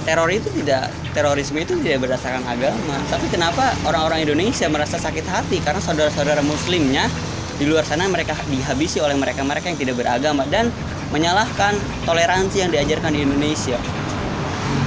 teror 0.05 0.29
itu 0.29 0.47
tidak 0.61 0.93
terorisme 1.17 1.57
itu 1.57 1.73
tidak 1.81 2.05
berdasarkan 2.05 2.45
agama. 2.45 2.95
Tapi 3.09 3.25
kenapa 3.33 3.73
orang-orang 3.89 4.23
Indonesia 4.29 4.69
merasa 4.69 5.01
sakit 5.01 5.25
hati? 5.25 5.57
Karena 5.65 5.81
saudara-saudara 5.81 6.45
muslimnya 6.45 7.09
di 7.57 7.65
luar 7.65 7.81
sana 7.81 8.05
mereka 8.05 8.37
dihabisi 8.47 9.01
oleh 9.01 9.17
mereka-mereka 9.17 9.73
yang 9.73 9.79
tidak 9.81 9.95
beragama 9.97 10.45
dan 10.47 10.69
menyalahkan 11.09 11.73
toleransi 12.05 12.61
yang 12.61 12.69
diajarkan 12.69 13.17
di 13.17 13.25
Indonesia. 13.25 13.81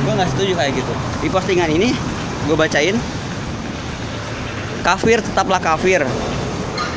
Gue 0.07 0.13
nggak 0.15 0.31
setuju 0.39 0.55
kayak 0.55 0.73
gitu. 0.79 0.93
Di 1.27 1.29
postingan 1.29 1.69
ini 1.69 1.91
gue 2.47 2.57
bacain 2.57 2.95
kafir 4.87 5.19
tetaplah 5.19 5.59
kafir. 5.59 6.07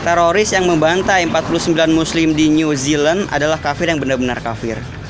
Teroris 0.02 0.50
yang 0.50 0.66
membantai 0.66 1.30
49 1.30 1.78
muslim 1.94 2.34
di 2.34 2.50
New 2.50 2.74
Zealand 2.74 3.30
adalah 3.30 3.62
kafir 3.62 3.86
yang 3.86 4.02
benar-benar 4.02 4.42
kafir 4.42 5.01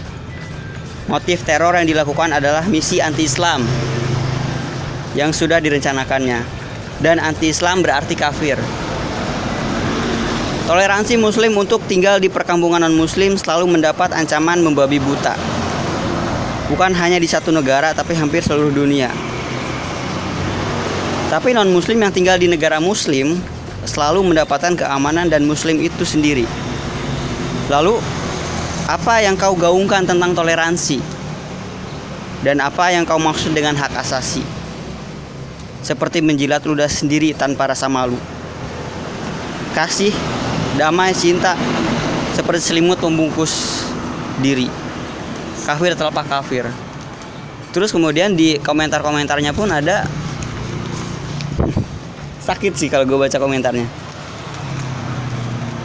Motif 1.09 1.41
teror 1.41 1.73
yang 1.73 1.89
dilakukan 1.89 2.29
adalah 2.29 2.61
misi 2.69 3.01
anti-Islam 3.01 3.65
yang 5.17 5.33
sudah 5.33 5.57
direncanakannya. 5.57 6.45
Dan 7.01 7.17
anti-Islam 7.17 7.81
berarti 7.81 8.13
kafir. 8.13 8.61
Toleransi 10.69 11.17
muslim 11.17 11.57
untuk 11.57 11.81
tinggal 11.89 12.21
di 12.21 12.29
perkampungan 12.29 12.85
non-muslim 12.85 13.33
selalu 13.35 13.75
mendapat 13.75 14.13
ancaman 14.13 14.61
membabi 14.61 15.01
buta. 15.01 15.33
Bukan 16.69 16.93
hanya 16.95 17.17
di 17.17 17.27
satu 17.27 17.49
negara 17.49 17.91
tapi 17.91 18.13
hampir 18.13 18.45
seluruh 18.45 18.71
dunia. 18.71 19.09
Tapi 21.27 21.57
non-muslim 21.57 21.99
yang 21.99 22.13
tinggal 22.13 22.37
di 22.37 22.47
negara 22.47 22.77
muslim 22.77 23.41
selalu 23.83 24.21
mendapatkan 24.21 24.77
keamanan 24.77 25.27
dan 25.27 25.43
muslim 25.43 25.81
itu 25.81 26.05
sendiri. 26.05 26.45
Lalu 27.67 27.97
apa 28.89 29.21
yang 29.21 29.37
kau 29.37 29.53
gaungkan 29.53 30.07
tentang 30.07 30.33
toleransi? 30.33 30.97
Dan 32.41 32.57
apa 32.57 32.89
yang 32.89 33.05
kau 33.05 33.21
maksud 33.21 33.53
dengan 33.53 33.77
hak 33.77 33.93
asasi? 34.01 34.41
Seperti 35.85 36.25
menjilat 36.25 36.65
ludah 36.65 36.89
sendiri 36.89 37.37
tanpa 37.37 37.69
rasa 37.69 37.85
malu. 37.85 38.17
Kasih, 39.77 40.13
damai, 40.77 41.13
cinta 41.13 41.53
seperti 42.33 42.73
selimut 42.73 42.97
membungkus 42.97 43.85
diri. 44.41 44.65
Kafir 45.61 45.93
terlepas 45.93 46.25
kafir. 46.25 46.65
Terus 47.71 47.93
kemudian 47.93 48.33
di 48.33 48.57
komentar-komentarnya 48.57 49.53
pun 49.53 49.69
ada 49.69 50.09
sakit 52.41 52.73
sih 52.73 52.89
kalau 52.89 53.05
gue 53.05 53.15
baca 53.15 53.37
komentarnya. 53.37 53.85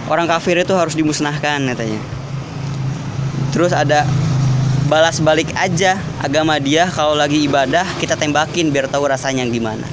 Orang 0.08 0.24
kafir 0.26 0.56
itu 0.56 0.72
harus 0.72 0.96
dimusnahkan 0.96 1.60
katanya. 1.62 2.15
Terus 3.56 3.72
ada 3.72 4.04
balas 4.84 5.16
balik 5.24 5.48
aja 5.56 5.96
agama 6.20 6.60
dia 6.60 6.92
kalau 6.92 7.16
lagi 7.16 7.40
ibadah 7.40 7.88
kita 7.96 8.12
tembakin 8.12 8.68
biar 8.68 8.84
tahu 8.84 9.08
rasanya 9.08 9.48
gimana. 9.48 9.88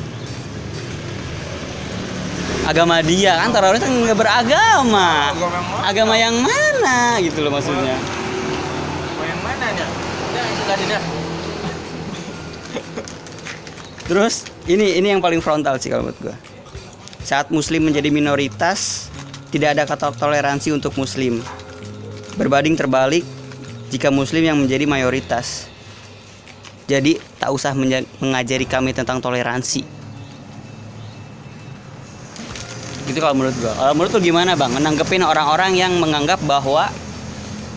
Agama 2.68 3.00
dia 3.00 3.40
kan 3.40 3.56
teroris 3.56 3.80
kan 3.80 3.88
nggak 3.88 4.20
beragama. 4.20 5.32
Agama 5.80 6.20
yang 6.20 6.44
mana 6.44 7.24
gitu 7.24 7.40
loh 7.40 7.56
maksudnya. 7.56 7.96
Mau 9.16 9.24
yang 9.24 9.40
mana 9.40 9.66
dah. 9.80 9.88
Terus 14.12 14.44
ini 14.68 15.00
ini 15.00 15.16
yang 15.16 15.24
paling 15.24 15.40
frontal 15.40 15.80
sih 15.80 15.88
kalau 15.88 16.12
menurut 16.12 16.20
gua. 16.20 16.36
Saat 17.24 17.48
muslim 17.48 17.88
menjadi 17.88 18.12
minoritas, 18.12 19.08
tidak 19.56 19.80
ada 19.80 19.88
kata 19.88 20.12
toleransi 20.20 20.76
untuk 20.76 20.92
muslim. 21.00 21.40
Berbanding 22.36 22.76
terbalik 22.76 23.24
jika 23.94 24.10
muslim 24.10 24.42
yang 24.42 24.58
menjadi 24.58 24.90
mayoritas. 24.90 25.70
Jadi 26.90 27.22
tak 27.38 27.54
usah 27.54 27.78
mengajari 28.18 28.66
kami 28.66 28.92
tentang 28.98 29.22
toleransi. 29.22 29.86
Gitu 33.06 33.20
kalau 33.22 33.38
menurut 33.38 33.54
gua. 33.62 33.72
Kalau 33.78 33.94
menurut 33.94 34.12
lu 34.18 34.22
gimana, 34.26 34.58
Bang? 34.58 34.74
Menanggepin 34.74 35.22
orang-orang 35.22 35.78
yang 35.78 35.94
menganggap 36.02 36.42
bahwa 36.44 36.90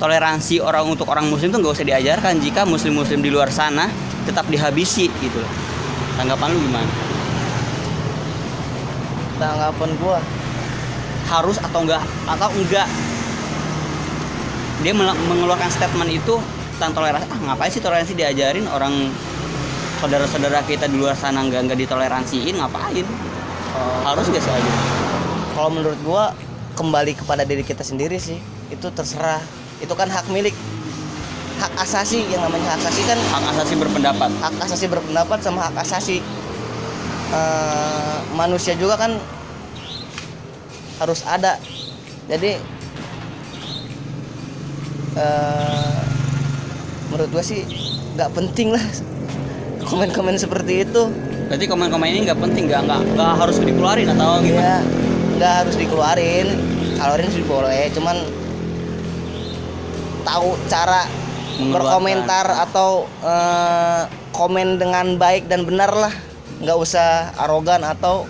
toleransi 0.01 0.65
orang 0.65 0.89
untuk 0.89 1.07
orang 1.13 1.29
muslim 1.29 1.53
tuh 1.53 1.61
nggak 1.61 1.75
usah 1.77 1.87
diajarkan 1.87 2.41
jika 2.41 2.65
muslim-muslim 2.65 3.21
di 3.21 3.31
luar 3.31 3.53
sana 3.53 3.93
tetap 4.25 4.49
dihabisi 4.49 5.13
gitu 5.21 5.37
loh. 5.37 5.53
Tanggapan 6.17 6.57
lu 6.57 6.61
gimana? 6.65 6.91
tanggapan 9.37 9.93
gua 10.01 10.19
Harus 11.29 11.61
atau 11.61 11.85
enggak 11.85 12.01
atau 12.25 12.49
enggak? 12.55 12.89
Dia 14.85 14.93
mengeluarkan 14.97 15.71
statement 15.71 16.11
itu 16.11 16.37
tentang 16.77 16.93
toleransi. 16.93 17.27
Ah, 17.33 17.41
ngapain 17.53 17.73
sih 17.73 17.81
toleransi 17.81 18.13
diajarin 18.13 18.69
orang 18.69 19.09
saudara-saudara 19.97 20.61
kita 20.69 20.85
di 20.87 21.01
luar 21.01 21.17
sana 21.17 21.41
enggak 21.41 21.65
enggak 21.65 21.79
ditoleransiin 21.81 22.61
ngapain? 22.61 23.07
Harus 24.05 24.29
gak 24.29 24.41
sih 24.41 24.53
gitu? 24.53 24.81
kalau 25.53 25.73
menurut 25.73 25.97
gua 26.05 26.37
kembali 26.77 27.17
kepada 27.17 27.49
diri 27.49 27.65
kita 27.65 27.81
sendiri 27.81 28.21
sih 28.21 28.37
itu 28.69 28.87
terserah 28.93 29.41
itu 29.81 29.89
kan 29.97 30.05
hak 30.05 30.29
milik 30.29 30.53
hak 31.57 31.73
asasi 31.81 32.29
yang 32.29 32.45
namanya 32.45 32.77
hak 32.77 32.85
asasi 32.85 33.01
kan 33.09 33.17
Hak 33.17 33.45
asasi 33.57 33.75
berpendapat. 33.81 34.31
hak 34.45 34.55
asasi 34.69 34.85
berpendapat 34.93 35.39
sama 35.41 35.65
hak 35.65 35.77
asasi 35.81 36.21
eh, 37.33 38.17
manusia 38.37 38.77
juga 38.77 39.01
kan 39.01 39.17
harus 41.01 41.25
ada 41.25 41.57
jadi 42.29 42.61
eh, 45.17 45.97
menurut 47.11 47.29
gua 47.33 47.45
sih 47.45 47.65
nggak 48.17 48.31
penting 48.33 48.73
lah 48.73 48.85
komen-komen 49.87 50.37
seperti 50.37 50.85
itu 50.85 51.05
Berarti 51.47 51.71
komen-komen 51.71 52.11
ini 52.11 52.27
nggak 52.27 52.43
penting, 52.43 52.67
nggak 52.67 52.91
nggak 52.91 53.01
nggak 53.15 53.33
harus 53.39 53.63
dikeluarin 53.63 54.11
atau 54.11 54.43
gimana? 54.43 54.59
ya 54.59 54.77
nggak 55.37 55.53
harus 55.63 55.75
dikeluarin 55.79 56.49
keluarin 56.99 57.29
sih 57.31 57.45
boleh 57.45 57.87
cuman 57.93 58.17
tahu 60.27 60.59
cara 60.67 61.07
berkomentar 61.71 62.47
atau 62.67 63.07
eh, 63.23 64.03
komen 64.35 64.77
dengan 64.81 65.17
baik 65.17 65.47
dan 65.47 65.65
benar 65.65 65.93
lah 65.95 66.13
nggak 66.61 66.77
usah 66.77 67.31
arogan 67.41 67.85
atau 67.85 68.25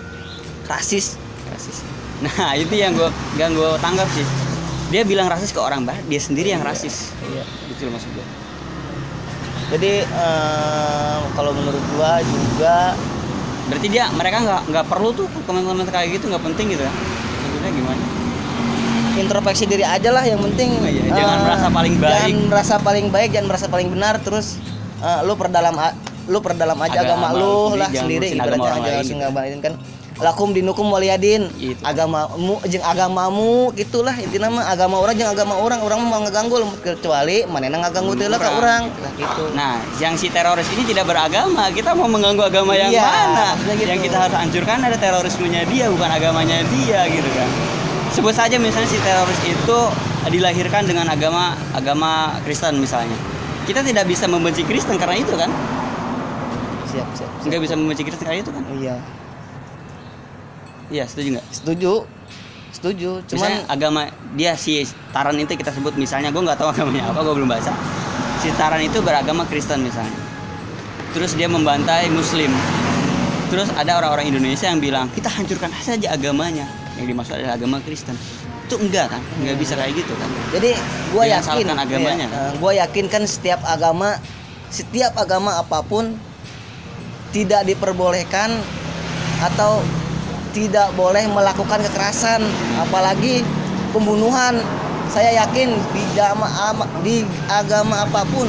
rasis 0.67 1.15
rasis. 1.51 1.83
Nah 2.23 2.53
itu 2.61 2.75
yang 2.75 2.93
gue 2.93 3.09
yang 3.39 3.51
gue 3.55 3.71
tanggap 3.79 4.07
sih. 4.13 4.46
Dia 4.87 5.03
bilang 5.03 5.27
rasis 5.27 5.51
ke 5.51 5.59
orang 5.59 5.83
barat, 5.83 6.03
dia 6.07 6.21
sendiri 6.21 6.55
yang 6.55 6.63
rasis. 6.63 7.11
Iya. 7.27 7.43
Gitu 7.71 7.87
loh 7.87 7.95
maksud 7.95 8.11
gue. 8.15 8.27
jadi 9.67 10.07
eh, 10.07 11.19
kalau 11.35 11.51
menurut 11.51 11.83
gua 11.91 12.23
juga 12.23 12.95
Berarti 13.67 13.87
dia 13.91 14.07
mereka 14.15 14.39
nggak 14.39 14.61
nggak 14.71 14.85
perlu 14.87 15.11
tuh 15.11 15.27
komen-komen 15.43 15.83
kayak 15.91 16.15
gitu 16.15 16.31
nggak 16.31 16.39
penting 16.39 16.71
gitu 16.71 16.87
ya. 16.87 16.93
Maksudnya 17.43 17.71
gimana? 17.75 18.03
introspeksi 19.17 19.65
diri 19.65 19.81
aja 19.81 20.09
lah 20.13 20.23
yang 20.23 20.37
penting 20.37 20.77
Oh 20.77 20.85
iya, 20.85 21.09
jangan 21.09 21.37
eh, 21.41 21.43
merasa 21.43 21.67
paling 21.73 21.95
baik. 21.97 22.13
jangan 22.13 22.33
merasa 22.47 22.75
paling 22.77 23.07
baik 23.09 23.29
jangan 23.33 23.47
merasa 23.49 23.65
paling 23.67 23.89
benar 23.89 24.15
terus 24.21 24.47
eh, 25.01 25.19
lu 25.25 25.33
perdalam 25.33 25.73
lu 26.27 26.39
perdalam 26.43 26.77
aja 26.83 27.01
Agama 27.01 27.31
agama, 27.31 27.39
lu 27.39 27.49
sendiri, 27.73 27.79
lah 27.79 27.89
jangan 27.89 28.03
sendiri 28.05 28.27
ibaratnya 28.35 28.71
aja 28.77 28.91
gitu. 29.01 29.13
ngabarin 29.17 29.59
kan 29.63 29.73
lakum 30.17 30.49
dinukum 30.49 30.89
waliyadin 30.89 31.45
Gitu. 31.57 31.77
agamamu 31.85 32.57
jeung 32.65 32.81
agamamu 32.81 33.69
gitulah 33.73 34.17
intinya 34.17 34.49
mah 34.49 34.65
agama 34.69 34.97
orang 34.97 35.13
jeung 35.13 35.29
agama 35.29 35.53
orang 35.57 35.79
orang 35.85 35.99
mau 36.01 36.21
ngeganggu 36.25 36.57
kecuali 36.81 37.45
manehna 37.45 37.81
ngaganggu 37.85 38.17
teh 38.17 38.25
lah 38.25 38.41
ka 38.41 38.49
Orang. 38.57 38.89
gitu 39.17 39.43
Nah, 39.53 39.77
yang 40.01 40.17
si 40.17 40.29
teroris 40.29 40.65
ini 40.73 40.85
tidak 40.85 41.09
beragama. 41.09 41.69
Kita 41.73 41.93
mau 41.93 42.09
mengganggu 42.09 42.41
agama 42.45 42.73
yang 42.73 42.89
Iya, 42.89 43.05
mana? 43.05 43.47
gitu. 43.73 43.89
Yang 43.89 44.01
kita 44.09 44.17
harus 44.17 44.35
hancurkan 44.37 44.77
ada 44.81 44.97
terorismenya 44.97 45.61
dia, 45.69 45.89
bukan 45.89 46.09
agamanya 46.09 46.61
dia 46.69 47.05
gitu 47.09 47.29
kan. 47.33 47.49
Sebut 48.13 48.33
saja 48.33 48.57
misalnya 48.57 48.89
si 48.89 48.97
teroris 49.01 49.41
itu 49.45 49.79
dilahirkan 50.29 50.85
dengan 50.85 51.09
agama 51.09 51.53
agama 51.73 52.37
Kristen 52.45 52.77
misalnya. 52.81 53.17
Kita 53.65 53.81
tidak 53.85 54.05
bisa 54.09 54.25
membenci 54.25 54.61
Kristen 54.65 54.97
karena 54.97 55.17
itu 55.21 55.33
kan? 55.37 55.49
siap 56.87 57.07
siap, 57.13 57.29
siap. 57.37 57.47
Nggak 57.51 57.61
bisa 57.67 57.73
membenci 57.77 58.01
Kristen 58.05 58.25
karena 58.25 58.39
itu 58.41 58.51
kan? 58.53 58.63
iya 58.79 58.95
Iya, 60.87 61.03
setuju 61.07 61.37
nggak? 61.37 61.47
setuju. 61.51 61.93
Setuju. 62.71 63.25
Cuman 63.25 63.49
Misalnya 63.49 63.61
agama 63.73 64.01
dia 64.37 64.53
si 64.53 64.85
Taran 65.09 65.33
itu 65.39 65.49
kita 65.57 65.73
sebut 65.73 65.97
misalnya 65.97 66.29
gue 66.29 66.41
nggak 66.45 66.61
tahu 66.61 66.69
agamanya 66.69 67.09
apa 67.09 67.25
gue 67.25 67.33
belum 67.33 67.49
baca. 67.49 67.73
Si 68.43 68.53
Taran 68.53 68.83
itu 68.85 69.01
beragama 69.01 69.49
Kristen 69.49 69.81
misalnya. 69.81 70.13
Terus 71.15 71.33
dia 71.33 71.49
membantai 71.49 72.11
Muslim. 72.13 72.53
Terus 73.49 73.71
ada 73.73 73.97
orang-orang 73.97 74.29
Indonesia 74.29 74.67
yang 74.69 74.77
bilang 74.77 75.07
kita 75.15 75.31
hancurkan 75.31 75.73
saja 75.81 76.13
agamanya. 76.13 76.69
Yang 77.01 77.15
dimaksud 77.15 77.33
adalah 77.39 77.55
agama 77.57 77.77
Kristen. 77.81 78.13
Itu 78.67 78.77
enggak 78.77 79.15
kan? 79.15 79.21
Nggak 79.41 79.57
bisa 79.57 79.73
kayak 79.79 79.93
gitu 79.97 80.13
kan? 80.13 80.29
Jadi 80.53 80.71
Jangan 81.15 81.57
yakin 81.57 81.65
agamanya, 81.71 82.27
iya, 82.27 82.35
kan? 82.35 82.51
eh, 82.51 82.53
gua 82.59 82.71
yakin 82.77 83.05
kan 83.07 83.23
setiap 83.25 83.63
agama 83.63 84.19
setiap 84.67 85.15
agama 85.15 85.55
apa 85.57 85.79
pun 85.81 86.13
tidak 87.31 87.63
diperbolehkan 87.65 88.53
atau 89.39 89.79
tidak 90.51 90.91
boleh 90.93 91.25
melakukan 91.29 91.79
kekerasan 91.83 92.43
apalagi 92.79 93.43
pembunuhan. 93.91 94.59
Saya 95.07 95.31
yakin 95.39 95.71
di 95.95 96.03
agama 96.19 96.47
ama- 96.67 96.91
di 96.99 97.23
agama 97.47 98.03
apa 98.03 98.27
pun 98.27 98.43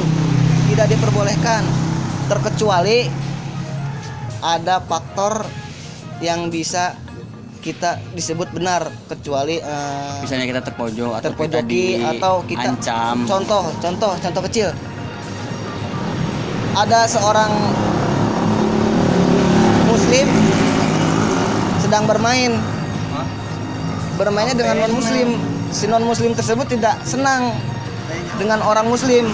tidak 0.67 0.91
diperbolehkan 0.91 1.63
terkecuali 2.27 3.07
ada 4.43 4.83
faktor 4.83 5.47
yang 6.19 6.51
bisa 6.51 6.95
kita 7.59 7.99
disebut 8.15 8.47
benar 8.55 8.87
kecuali 9.07 9.59
eh, 9.59 10.19
misalnya 10.23 10.47
kita 10.47 10.61
terpojok 10.63 11.11
atau 11.19 11.29
kita 11.35 11.59
terpojoki 11.59 11.99
atau 11.99 12.33
kita 12.47 12.69
ancam 12.71 13.15
contoh 13.27 13.63
contoh 13.83 14.13
contoh 14.15 14.41
kecil 14.47 14.71
ada 16.75 17.03
seorang 17.03 17.51
muslim 19.91 20.27
sedang 21.99 22.15
bermain. 22.15 22.55
Bermainnya 24.15 24.55
dengan 24.55 24.87
non 24.87 24.95
muslim 24.95 25.35
si 25.67 25.83
non 25.83 26.07
muslim 26.07 26.31
tersebut 26.31 26.71
tidak 26.71 26.95
senang 27.03 27.51
dengan 28.39 28.63
orang 28.63 28.87
muslim. 28.87 29.27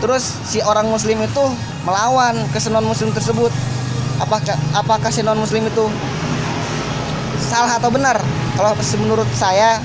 Terus 0.00 0.24
si 0.48 0.64
orang 0.64 0.88
muslim 0.88 1.20
itu 1.20 1.44
melawan 1.84 2.40
ke 2.56 2.56
si 2.56 2.72
non 2.72 2.88
muslim 2.88 3.12
tersebut. 3.12 3.52
Apakah 4.16 4.56
apakah 4.72 5.12
si 5.12 5.20
non 5.20 5.36
muslim 5.36 5.68
itu 5.68 5.92
salah 7.52 7.76
atau 7.76 7.92
benar? 7.92 8.16
Kalau 8.56 8.72
menurut 9.04 9.28
saya 9.36 9.76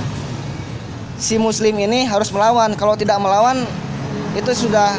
si 1.19 1.35
muslim 1.35 1.75
ini 1.83 2.07
harus 2.07 2.31
melawan. 2.31 2.79
Kalau 2.79 2.95
tidak 2.95 3.19
melawan 3.19 3.67
itu 4.39 4.55
sudah 4.55 4.95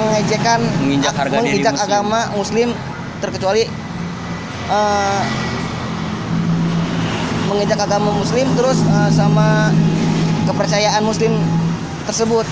mengejekkan 0.00 0.64
Menginjak 0.80 1.12
harga 1.12 1.44
diri 1.44 1.60
menginjak 1.60 1.76
muslim. 1.76 1.92
agama 1.92 2.20
muslim 2.32 2.68
terkecuali 3.20 3.68
eh, 4.70 5.22
menginjak 7.46 7.80
agama 7.80 8.10
muslim 8.12 8.46
terus 8.54 8.78
eh, 8.80 9.10
sama 9.10 9.74
kepercayaan 10.46 11.02
muslim 11.02 11.34
tersebut. 12.04 12.46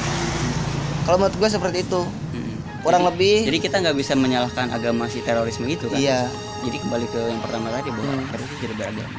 Kalau 1.02 1.16
menurut 1.16 1.36
gue 1.36 1.48
seperti 1.48 1.78
itu. 1.82 2.02
Mm. 2.04 2.56
kurang 2.78 3.02
Jadi- 3.02 3.10
lebih. 3.10 3.36
jadi 3.48 3.58
kita 3.60 3.76
nggak 3.80 3.96
bisa 3.96 4.12
menyalahkan 4.14 4.70
agama 4.70 5.06
si 5.06 5.18
terorisme 5.20 5.66
itu 5.66 5.88
kan? 5.88 5.98
Iya. 5.98 6.30
Jadi 6.60 6.78
kembali 6.78 7.06
ke 7.06 7.20
yang 7.26 7.40
pertama 7.40 7.70
tadi 7.70 7.90
bahwa 7.90 8.12
Hmm. 8.12 8.26
teroris 8.28 8.56
tidak 8.56 8.76
beragama. 8.76 9.18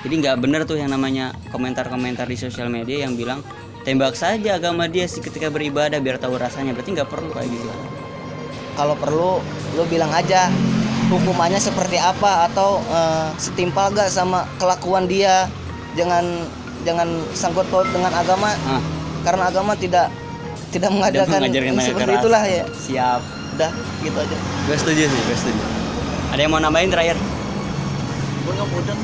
Jadi 0.00 0.14
nggak 0.16 0.36
benar 0.38 0.60
tuh 0.62 0.76
yang 0.76 0.88
namanya 0.88 1.26
komentar-komentar 1.48 2.24
di 2.24 2.36
sosial 2.36 2.68
media 2.68 3.02
yang 3.02 3.14
bilang 3.14 3.42
tembak 3.82 4.14
saja 4.14 4.54
agama 4.54 4.86
dia 4.86 5.04
sih 5.04 5.18
ketika 5.18 5.50
beribadah 5.50 5.98
biar 5.98 6.16
tahu 6.16 6.34
rasanya. 6.34 6.70
Berarti 6.70 6.90
nggak 6.92 7.08
perlu 7.08 7.30
kayak 7.30 7.50
gitu. 7.50 7.68
Kalau 8.72 8.94
perlu 8.94 9.30
lu 9.74 9.82
bilang 9.86 10.10
aja 10.10 10.46
hukumannya 11.10 11.58
seperti 11.58 11.98
apa 11.98 12.46
atau 12.48 12.78
eh, 12.86 13.28
setimpal 13.36 13.90
gak 13.90 14.08
sama 14.08 14.46
kelakuan 14.62 15.10
dia? 15.10 15.50
Jangan 15.98 16.46
jangan 16.86 17.08
sangkut 17.34 17.66
paut 17.68 17.86
dengan 17.90 18.14
agama. 18.14 18.54
Ah. 18.64 18.82
Karena 19.26 19.50
agama 19.50 19.74
tidak 19.74 20.08
tidak 20.70 20.94
mengajarkan 20.94 21.42
mengajarkan 21.42 21.82
seperti 21.82 22.06
keras. 22.06 22.22
itulah 22.22 22.42
ya. 22.46 22.64
Siap. 22.70 23.20
Udah 23.58 23.70
gitu 24.06 24.18
aja. 24.22 24.36
Gue 24.70 24.76
setuju 24.78 25.02
sih 25.10 25.20
gue 25.26 25.36
setuju. 25.36 25.62
Ada 26.30 26.40
yang 26.46 26.52
mau 26.54 26.62
nambahin 26.62 26.94
terakhir? 26.94 27.18
Gak 28.46 28.66
mudeng, 28.70 29.00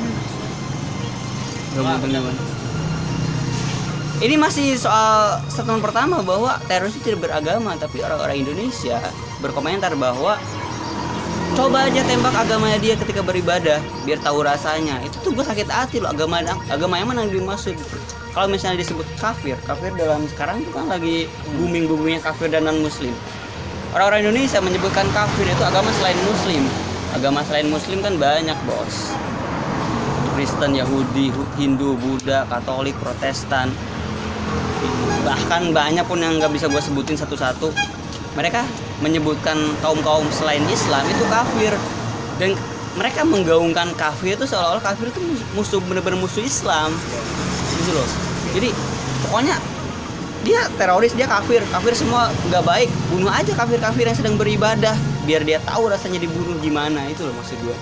gak 1.75 2.23
mudeng. 2.23 2.47
Ini 4.17 4.33
masih 4.33 4.73
soal 4.81 5.37
statement 5.45 5.85
pertama 5.85 6.25
bahwa 6.25 6.57
teroris 6.65 6.97
itu 6.97 7.13
tidak 7.13 7.29
beragama, 7.29 7.77
tapi 7.77 8.01
orang-orang 8.01 8.41
Indonesia 8.41 8.97
berkomentar 9.45 9.93
bahwa 9.93 10.41
coba 11.57 11.89
aja 11.89 12.05
tembak 12.05 12.37
agamanya 12.37 12.77
dia 12.77 12.93
ketika 12.93 13.25
beribadah 13.25 13.81
biar 14.05 14.21
tahu 14.21 14.45
rasanya. 14.45 15.01
Itu 15.01 15.17
tuh 15.25 15.33
gue 15.33 15.41
sakit 15.41 15.65
hati 15.65 15.97
loh 15.97 16.13
agama 16.13 16.45
agama 16.69 17.01
yang 17.01 17.09
mana 17.09 17.25
yang 17.25 17.41
dimaksud. 17.41 17.73
Kalau 18.37 18.45
misalnya 18.45 18.85
disebut 18.85 19.09
kafir, 19.17 19.57
kafir 19.65 19.89
dalam 19.97 20.21
sekarang 20.29 20.61
itu 20.61 20.69
kan 20.69 20.85
lagi 20.85 21.25
booming 21.57 21.89
boomingnya 21.89 22.21
kafir 22.21 22.53
dan 22.53 22.69
non 22.69 22.77
muslim. 22.85 23.09
Orang-orang 23.97 24.29
Indonesia 24.29 24.61
menyebutkan 24.61 25.09
kafir 25.09 25.49
itu 25.49 25.63
agama 25.65 25.89
selain 25.97 26.19
muslim. 26.29 26.61
Agama 27.17 27.41
selain 27.41 27.65
muslim 27.73 28.05
kan 28.05 28.13
banyak 28.21 28.57
bos. 28.69 29.17
Kristen, 30.37 30.77
Yahudi, 30.77 31.33
Hindu, 31.57 31.97
Buddha, 31.97 32.45
Katolik, 32.45 32.93
Protestan. 33.01 33.73
Bahkan 35.25 35.73
banyak 35.73 36.05
pun 36.05 36.21
yang 36.21 36.37
nggak 36.37 36.53
bisa 36.53 36.69
gue 36.69 36.77
sebutin 36.77 37.17
satu-satu. 37.17 37.73
Mereka 38.37 38.61
menyebutkan 39.01 39.57
kaum-kaum 39.85 40.25
selain 40.33 40.63
Islam 40.69 41.05
itu 41.09 41.23
kafir. 41.29 41.73
Dan 42.41 42.57
mereka 42.97 43.21
menggaungkan 43.21 43.93
kafir 43.93 44.37
itu 44.37 44.45
seolah-olah 44.49 44.81
kafir 44.81 45.13
itu 45.13 45.21
musuh 45.53 45.81
bener-bener 45.85 46.17
musuh 46.17 46.41
Islam. 46.41 46.93
Gitu 47.77 47.91
loh. 47.93 48.07
Jadi 48.57 48.69
pokoknya 49.27 49.55
dia 50.41 50.65
teroris 50.77 51.13
dia 51.13 51.29
kafir. 51.29 51.61
Kafir 51.69 51.93
semua 51.93 52.33
nggak 52.49 52.63
baik. 52.65 52.89
Bunuh 53.13 53.29
aja 53.29 53.53
kafir 53.53 53.77
kafir 53.77 54.09
yang 54.09 54.17
sedang 54.17 54.35
beribadah 54.37 54.97
biar 55.29 55.43
dia 55.43 55.61
tahu 55.61 55.89
rasanya 55.93 56.17
dibunuh 56.23 56.57
gimana. 56.61 57.05
Itu 57.09 57.29
loh 57.29 57.35
maksud 57.37 57.57
gue 57.61 57.77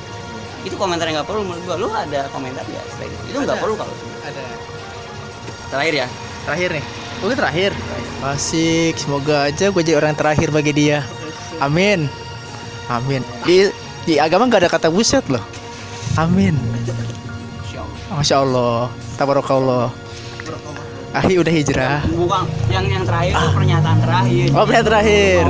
itu 0.65 0.73
komentar 0.81 1.05
yang 1.05 1.21
nggak 1.21 1.29
perlu 1.29 1.45
menurut 1.45 1.61
gue 1.61 1.77
lu 1.77 1.93
ada 1.93 2.25
komentar 2.33 2.65
ya 2.65 2.81
selain 2.97 3.13
itu? 3.13 3.23
Itu 3.37 3.39
nggak 3.45 3.61
perlu 3.61 3.77
kalau 3.77 3.93
ada. 4.25 4.41
Terakhir 5.69 5.93
ya. 5.93 6.07
Terakhir 6.49 6.69
nih 6.73 7.04
gue 7.25 7.37
terakhir? 7.37 7.71
Asik 8.21 8.95
semoga 9.01 9.49
aja 9.49 9.73
gue 9.73 9.81
jadi 9.81 9.97
orang 9.97 10.13
terakhir 10.13 10.53
bagi 10.53 10.71
dia. 10.73 11.01
Amin. 11.57 12.05
Amin. 12.89 13.25
Di 13.45 13.69
di 14.05 14.21
agama 14.21 14.45
nggak 14.45 14.65
ada 14.65 14.69
kata 14.69 14.87
buset 14.93 15.25
loh. 15.29 15.41
Amin. 16.21 16.53
Masya 18.13 18.37
allah. 18.39 18.87
Tabarakallah. 19.17 19.89
Ahi 21.15 21.39
udah 21.39 21.53
hijrah. 21.53 22.03
Bukan 22.11 22.43
yang 22.67 22.85
yang 22.91 23.03
terakhir 23.07 23.33
itu 23.33 23.47
pernyataan 23.55 23.97
terakhir. 24.03 24.47
Oh 24.51 24.63
pernyataan 24.67 24.87
terakhir. 24.87 25.45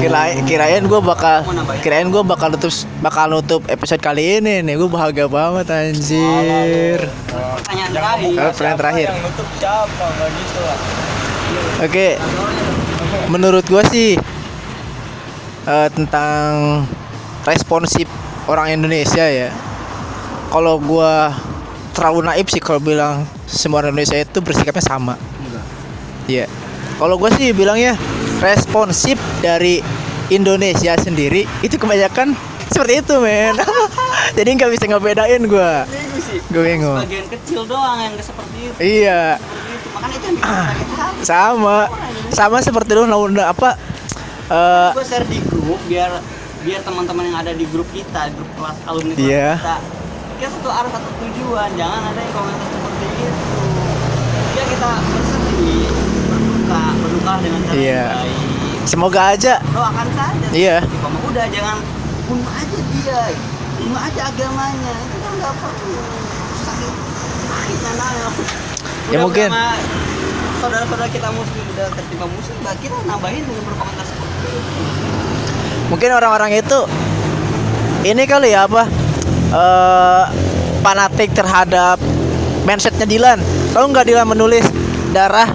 Kirain 0.00 0.38
kirain 0.46 0.82
gue 0.84 1.00
bakal 1.02 1.44
kirain 1.84 2.08
gue 2.08 2.22
bakal 2.24 2.48
nutup 2.52 2.72
bakal 3.04 3.26
nutup 3.28 3.62
episode 3.68 4.00
kali 4.00 4.40
ini 4.40 4.64
nih 4.64 4.74
gue 4.76 4.88
bahagia 4.88 5.26
banget 5.28 5.66
anjir 5.68 7.00
pertanyaan 7.60 7.92
terakhir 7.92 8.36
pertanyaan 8.54 8.78
terakhir 8.78 9.08
Oke, 11.80 12.20
menurut 13.32 13.64
gua 13.66 13.82
sih 13.88 14.14
eh, 15.66 15.88
tentang 15.96 16.84
responsif 17.48 18.06
orang 18.46 18.76
Indonesia 18.76 19.24
ya. 19.24 19.48
Kalau 20.52 20.76
gua 20.78 21.34
terlalu 21.96 22.20
naif 22.28 22.52
sih 22.52 22.62
kalau 22.62 22.78
bilang 22.78 23.26
semua 23.48 23.82
orang 23.82 23.96
Indonesia 23.96 24.20
itu 24.20 24.38
bersikapnya 24.44 24.84
sama. 24.84 25.16
Iya. 26.28 26.46
Kalau 27.00 27.16
gua 27.16 27.32
sih 27.34 27.50
bilangnya 27.50 27.96
responsif 28.44 29.16
dari 29.40 29.80
Indonesia 30.28 30.94
sendiri 30.94 31.44
itu 31.60 31.74
kebanyakan 31.74 32.36
seperti 32.70 33.02
itu 33.02 33.14
men. 33.18 33.58
Jadi 34.38 34.48
nggak 34.54 34.70
bisa 34.70 34.84
ngebedain 34.86 35.42
gua. 35.44 35.84
gue 36.46 36.62
bingung 36.62 36.94
Bagian 36.96 37.26
kecil 37.26 37.66
doang 37.66 37.98
yang 37.98 38.14
seperti 38.16 38.56
itu. 38.62 38.74
iya 38.78 39.34
Seperti 39.34 39.70
itu. 39.72 39.88
Makanya 39.90 40.14
itu 40.14 40.26
yang 40.26 40.36
bikin 40.38 41.24
sama 41.26 41.78
sama 42.30 42.56
seperti 42.60 42.90
lu 42.92 43.04
nah, 43.04 43.18
nah, 43.26 43.46
apa 43.50 43.74
eh 44.46 44.90
gue 44.94 45.02
share 45.04 45.26
di 45.26 45.38
grup 45.42 45.78
biar 45.84 46.22
biar 46.60 46.80
teman-teman 46.80 47.24
yang 47.26 47.38
ada 47.38 47.52
di 47.52 47.66
grup 47.66 47.86
kita 47.90 48.30
grup 48.30 48.50
kelas 48.54 48.76
alumni 48.84 49.12
kelas 49.12 49.26
Iya. 49.26 49.50
kita 49.58 49.76
kita 50.38 50.48
satu 50.52 50.68
arah 50.70 50.90
satu 50.90 51.10
tujuan 51.18 51.70
jangan 51.74 52.02
ada 52.04 52.20
yang 52.20 52.32
komentar 52.32 52.68
seperti 52.68 53.06
itu 53.10 53.58
ya 54.52 54.64
kita 54.66 54.90
bersedih 55.04 55.86
berduka 56.26 56.82
berduka 56.96 57.32
dengan 57.40 57.60
cara 57.60 57.74
Iya. 57.76 58.00
yang 58.00 58.14
baik 58.16 58.49
semoga 58.88 59.36
aja. 59.36 59.60
Doakan 59.72 60.08
saja. 60.16 60.46
Iya. 60.52 60.76
Mah 60.84 61.22
udah 61.28 61.46
jangan 61.52 61.76
bunuh 62.28 62.50
aja 62.50 62.78
dia. 62.94 63.20
Bunuh 63.80 64.00
aja 64.00 64.20
agamanya. 64.28 64.94
Itu 65.08 65.16
kan 65.20 65.32
nggak 65.40 65.54
perlu 65.60 65.94
sakit. 66.64 66.94
Sakitnya 67.50 67.92
nanya 67.98 68.28
Ya 69.10 69.18
mungkin. 69.26 69.48
saudara-saudara 70.60 71.08
kita 71.10 71.28
muslim. 71.32 71.64
Udah 71.74 71.88
tertimpa 71.96 72.26
muslim 72.28 72.56
bah 72.62 72.74
kita 72.78 72.96
nambahin 73.08 73.42
dengan 73.42 73.62
berkomentar 73.64 74.04
seperti 74.04 74.48
itu. 74.54 74.82
Mungkin 75.90 76.10
orang-orang 76.14 76.52
itu 76.54 76.78
ini 78.06 78.22
kali 78.28 78.54
ya 78.54 78.70
apa 78.70 78.86
eh 79.50 80.24
fanatik 80.80 81.34
terhadap 81.34 81.98
mindsetnya 82.62 83.08
Dilan. 83.08 83.38
Tahu 83.74 83.84
nggak 83.90 84.06
Dilan 84.06 84.28
menulis 84.28 84.62
darah? 85.10 85.50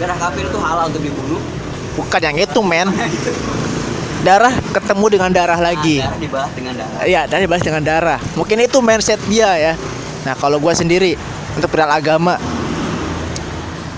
Darah 0.00 0.16
kafir 0.16 0.48
itu 0.48 0.58
halal 0.58 0.88
untuk 0.90 1.04
dibunuh 1.04 1.38
bukan 2.00 2.20
yang 2.24 2.38
itu 2.40 2.60
men 2.64 2.88
darah 4.24 4.52
ketemu 4.72 5.06
dengan 5.12 5.30
darah 5.32 5.60
lagi 5.60 6.00
Nah, 6.00 6.16
darah 6.16 6.20
dibahas 6.20 6.52
dengan 6.56 6.74
darah 6.76 7.00
Iya, 7.04 7.22
dari 7.28 7.44
bahas 7.48 7.64
dengan 7.64 7.82
darah. 7.84 8.20
Mungkin 8.36 8.56
itu 8.60 8.78
mindset 8.84 9.20
dia 9.28 9.56
ya. 9.56 9.72
Nah, 10.24 10.36
kalau 10.36 10.60
gua 10.60 10.76
sendiri 10.76 11.16
untuk 11.56 11.72
perihal 11.72 11.88
agama, 11.88 12.36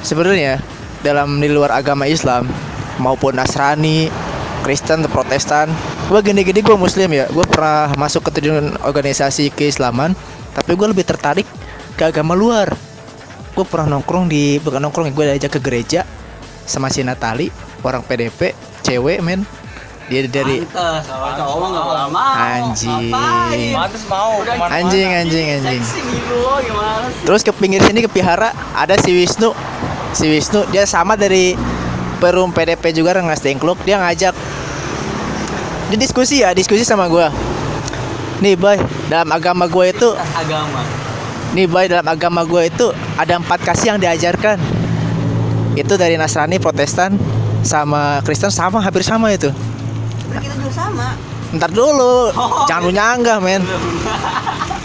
sebenarnya 0.07 0.63
dalam 1.03 1.43
di 1.43 1.51
luar 1.51 1.75
agama 1.75 2.07
Islam 2.07 2.47
maupun 3.03 3.35
Nasrani, 3.35 4.07
Kristen, 4.63 5.03
atau 5.03 5.11
Protestan, 5.11 5.67
gua 6.07 6.23
gini-gini 6.23 6.63
gua 6.63 6.79
Muslim 6.79 7.11
ya. 7.11 7.27
Gua 7.35 7.43
pernah 7.43 7.91
masuk 7.99 8.31
ke 8.31 8.39
tujuan 8.39 8.79
organisasi 8.87 9.51
keislaman, 9.51 10.15
tapi 10.55 10.79
gua 10.79 10.95
lebih 10.95 11.03
tertarik 11.03 11.47
ke 11.99 12.03
agama 12.07 12.39
luar. 12.39 12.71
Gue 13.53 13.69
pernah 13.69 13.99
nongkrong 13.99 14.33
di 14.33 14.57
bukan 14.65 14.81
nongkrong, 14.81 15.13
gue 15.13 15.29
diajak 15.29 15.61
ke 15.61 15.61
gereja 15.61 16.09
sama 16.65 16.89
si 16.89 17.05
Natali, 17.05 17.53
orang 17.83 18.03
PDP, 18.07 18.55
cewek 18.87 19.20
men. 19.22 19.45
Dia 20.11 20.26
dari 20.26 20.66
kalau 20.66 21.30
cowok 21.39 21.68
nggak 21.72 21.87
Anjing. 22.37 23.11
Mau 24.11 24.43
anjing 24.68 25.09
anjing 25.09 25.47
anjing. 25.61 25.83
Terus 27.22 27.41
ke 27.47 27.53
pinggir 27.55 27.80
sini 27.87 28.05
ke 28.05 28.11
Pihara 28.11 28.51
ada 28.74 28.99
si 28.99 29.14
Wisnu. 29.14 29.55
Si 30.12 30.26
Wisnu 30.26 30.68
dia 30.74 30.85
sama 30.85 31.14
dari 31.14 31.55
Perum 32.18 32.53
PDP 32.53 32.93
juga 32.93 33.16
Rengas 33.16 33.41
Dengkluk. 33.41 33.80
Dia 33.87 34.03
ngajak 34.03 34.35
dia 35.93 35.99
diskusi 36.01 36.41
ya, 36.41 36.57
diskusi 36.57 36.89
sama 36.89 37.05
gua. 37.05 37.28
Nih, 38.43 38.59
boy, 38.59 38.74
dalam 39.07 39.28
agama 39.30 39.70
gue 39.70 39.93
itu, 39.93 40.09
agama 40.35 40.83
nih 41.53 41.68
boy, 41.68 41.85
dalam 41.85 42.09
agama 42.09 42.43
gue 42.49 42.72
itu 42.72 42.87
ada 43.20 43.37
empat 43.37 43.61
kasih 43.61 43.97
yang 43.97 44.01
diajarkan. 44.01 44.57
Itu 45.76 45.97
dari 45.97 46.16
Nasrani, 46.20 46.61
Protestan, 46.61 47.16
sama 47.63 48.23
Kristen 48.27 48.51
sama 48.51 48.83
hampir 48.83 49.03
sama 49.07 49.31
itu. 49.35 49.51
Kita 50.31 50.55
juga 50.55 50.71
sama 50.71 51.17
Ntar 51.53 51.69
dulu, 51.69 52.33
Oh. 52.33 52.65
jangan 52.65 52.89
lu 52.89 52.93
nyanggah 52.97 53.37
men. 53.45 53.61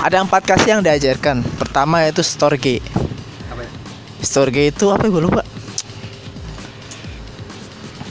Ada 0.04 0.20
empat 0.20 0.44
kasih 0.44 0.76
yang 0.76 0.84
diajarkan. 0.84 1.40
Pertama 1.56 2.04
itu 2.04 2.20
storge. 2.20 2.84
Apa 3.48 3.64
itu? 3.64 3.76
Storge 4.20 4.68
itu 4.68 4.92
apa 4.92 5.08
gue 5.08 5.24
lupa. 5.24 5.48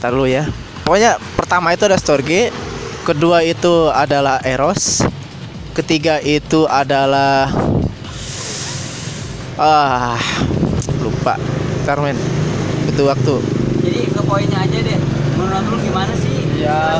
Ntar 0.01 0.09
dulu 0.09 0.25
ya. 0.25 0.49
Pokoknya 0.81 1.21
pertama 1.37 1.69
itu 1.77 1.85
ada 1.85 2.01
storge, 2.01 2.49
kedua 3.05 3.45
itu 3.45 3.93
adalah 3.93 4.41
eros, 4.41 5.05
ketiga 5.77 6.17
itu 6.25 6.65
adalah 6.65 7.53
ah 9.61 10.17
lupa. 10.97 11.37
Ntar 11.85 12.01
men. 12.01 12.17
Itu 12.89 13.05
waktu. 13.05 13.56
Poinnya 14.27 14.59
aja 14.61 14.77
deh 14.77 14.97
Menurut 15.35 15.65
lu 15.71 15.77
gimana 15.81 16.13
sih 16.13 16.35
Ya. 16.57 16.97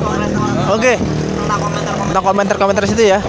Oke. 0.69 1.01
Komentar-komentar 1.01 1.93
Tentang 1.97 2.23
komentar-komentar 2.23 2.83
situ 2.85 3.09
ya. 3.09 3.19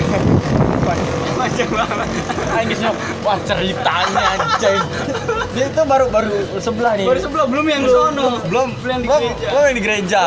Macam 1.39 1.67
banget 1.73 2.09
Anjing 2.53 2.81
wah 3.23 3.39
ceritanya 3.47 4.25
anjing. 4.37 4.81
Dia 5.55 5.67
itu 5.71 5.83
baru 5.87 6.13
baru 6.13 6.29
sebelah 6.59 7.01
nih. 7.01 7.07
Baru 7.07 7.21
sebelah 7.23 7.47
belum 7.49 7.65
yang 7.65 7.83
sono 7.87 8.45
belum 8.45 8.69
Belum 8.77 8.91
yang 8.93 9.01
di 9.01 9.09
belum 9.09 9.23
gereja. 9.25 9.49
belum 9.49 9.63
yang 9.65 9.77
di 9.77 9.83
gereja. 9.83 10.21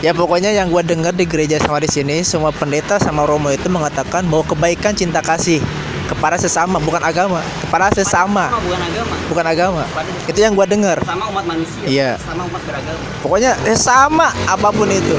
Ya 0.00 0.12
pokoknya 0.12 0.50
yang 0.52 0.68
gue 0.68 0.82
dengar 0.84 1.12
di 1.12 1.24
gereja 1.24 1.56
sama 1.60 1.80
di 1.80 1.88
sini 1.88 2.24
semua 2.24 2.52
pendeta 2.52 2.96
sama 2.96 3.28
romo 3.28 3.52
itu 3.52 3.68
mengatakan 3.68 4.24
bahwa 4.28 4.44
kebaikan 4.46 4.96
cinta 4.96 5.20
kasih 5.20 5.60
kepada 6.04 6.36
sesama 6.36 6.76
bukan 6.80 7.00
agama. 7.00 7.40
Kepada 7.64 7.88
sesama. 7.92 8.52
Sama 8.52 8.60
bukan 8.60 8.80
agama. 8.80 9.14
Bukan 9.30 9.44
agama. 9.46 9.82
Itu 10.28 10.38
yang 10.40 10.52
gue 10.52 10.66
dengar. 10.68 10.98
Sama 11.04 11.24
umat 11.32 11.44
manusia. 11.48 11.84
Iya. 11.84 12.10
Sama 12.20 12.44
umat 12.48 12.62
beragama. 12.64 13.00
Pokoknya 13.24 13.52
eh, 13.64 13.78
sama 13.78 14.28
apa 14.44 14.68
pun 14.70 14.88
itu. 14.88 15.16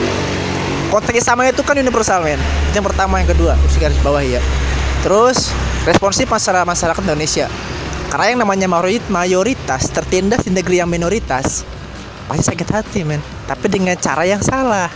Konteks 0.93 1.25
sama 1.25 1.49
itu 1.49 1.65
kan 1.65 1.75
universal 1.75 2.21
men. 2.21 2.37
Itu 2.69 2.79
yang 2.79 2.87
pertama 2.87 3.17
yang 3.17 3.29
kedua. 3.29 3.57
Harus 3.57 3.75
garis 3.81 3.97
bawah 4.05 4.21
ya. 4.21 4.39
Terus 5.01 5.49
responsif 5.83 6.29
masyarakat 6.29 6.65
masyarakat 6.65 7.01
Indonesia. 7.01 7.49
Karena 8.13 8.25
yang 8.31 8.39
namanya 8.45 8.69
mayorit- 8.69 9.09
mayoritas 9.09 9.89
tertindas 9.89 10.45
di 10.45 10.53
negeri 10.53 10.79
yang 10.79 10.89
minoritas 10.89 11.65
pasti 12.25 12.41
sakit 12.41 12.69
hati 12.69 13.01
men. 13.01 13.21
Tapi 13.49 13.65
dengan 13.69 13.97
cara 13.97 14.23
yang 14.25 14.41
salah. 14.41 14.89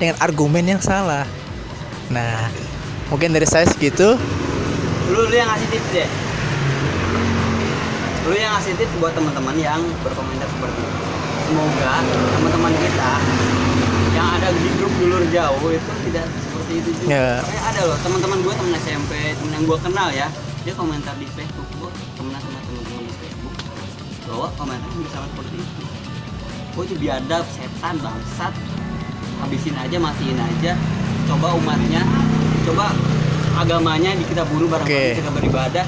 Dengan 0.00 0.16
argumen 0.20 0.64
yang 0.64 0.80
salah. 0.80 1.28
Nah 2.08 2.48
mungkin 3.12 3.30
dari 3.30 3.46
saya 3.46 3.68
segitu 3.70 4.18
lu 5.12 5.20
lu 5.30 5.34
yang 5.34 5.48
ngasih 5.50 5.68
tips 5.70 5.88
deh. 5.94 6.08
Lu 8.26 8.34
yang 8.34 8.52
ngasih 8.58 8.74
tips 8.74 8.94
buat 8.98 9.12
teman-teman 9.14 9.54
yang 9.58 9.80
berkomentar 10.02 10.48
seperti 10.50 10.80
itu 10.82 11.06
semoga 11.46 12.02
teman-teman 12.34 12.74
kita 12.74 13.12
yang 14.18 14.26
ada 14.34 14.48
di 14.50 14.68
grup 14.80 14.90
dulur 14.98 15.22
jauh 15.30 15.70
itu 15.70 15.92
tidak 16.10 16.26
seperti 16.26 16.72
itu 16.82 16.90
juga. 16.98 17.06
Ya. 17.06 17.28
Soalnya 17.38 17.62
ada 17.70 17.80
loh 17.86 17.98
teman-teman 18.02 18.38
gue 18.42 18.54
temen 18.56 18.74
SMP 18.82 19.12
temen 19.38 19.52
yang 19.54 19.64
gue 19.68 19.78
kenal 19.78 20.08
ya. 20.10 20.26
Dia 20.66 20.74
komentar 20.74 21.14
di 21.22 21.26
Facebook 21.30 21.68
gue 21.78 21.90
temenan 22.18 22.40
sama 22.42 22.58
teman-teman 22.66 23.02
di 23.06 23.14
Facebook. 23.14 23.54
Bahwa 24.26 24.48
komentar 24.58 24.90
bisa 24.98 25.18
seperti 25.22 25.54
itu. 25.62 25.82
Gue 26.74 26.82
itu 26.90 26.96
biadab 26.98 27.44
setan 27.54 27.94
bangsat. 28.02 28.52
Habisin 29.36 29.76
aja 29.78 29.96
matiin 30.00 30.38
aja. 30.40 30.72
Coba 31.30 31.54
umatnya 31.54 32.02
coba 32.66 32.90
agamanya 33.56 34.12
di 34.12 34.24
kita 34.28 34.44
bunuh 34.44 34.68
bareng-bareng 34.68 35.16
Oke. 35.16 35.20
kita 35.24 35.30
beribadah. 35.32 35.86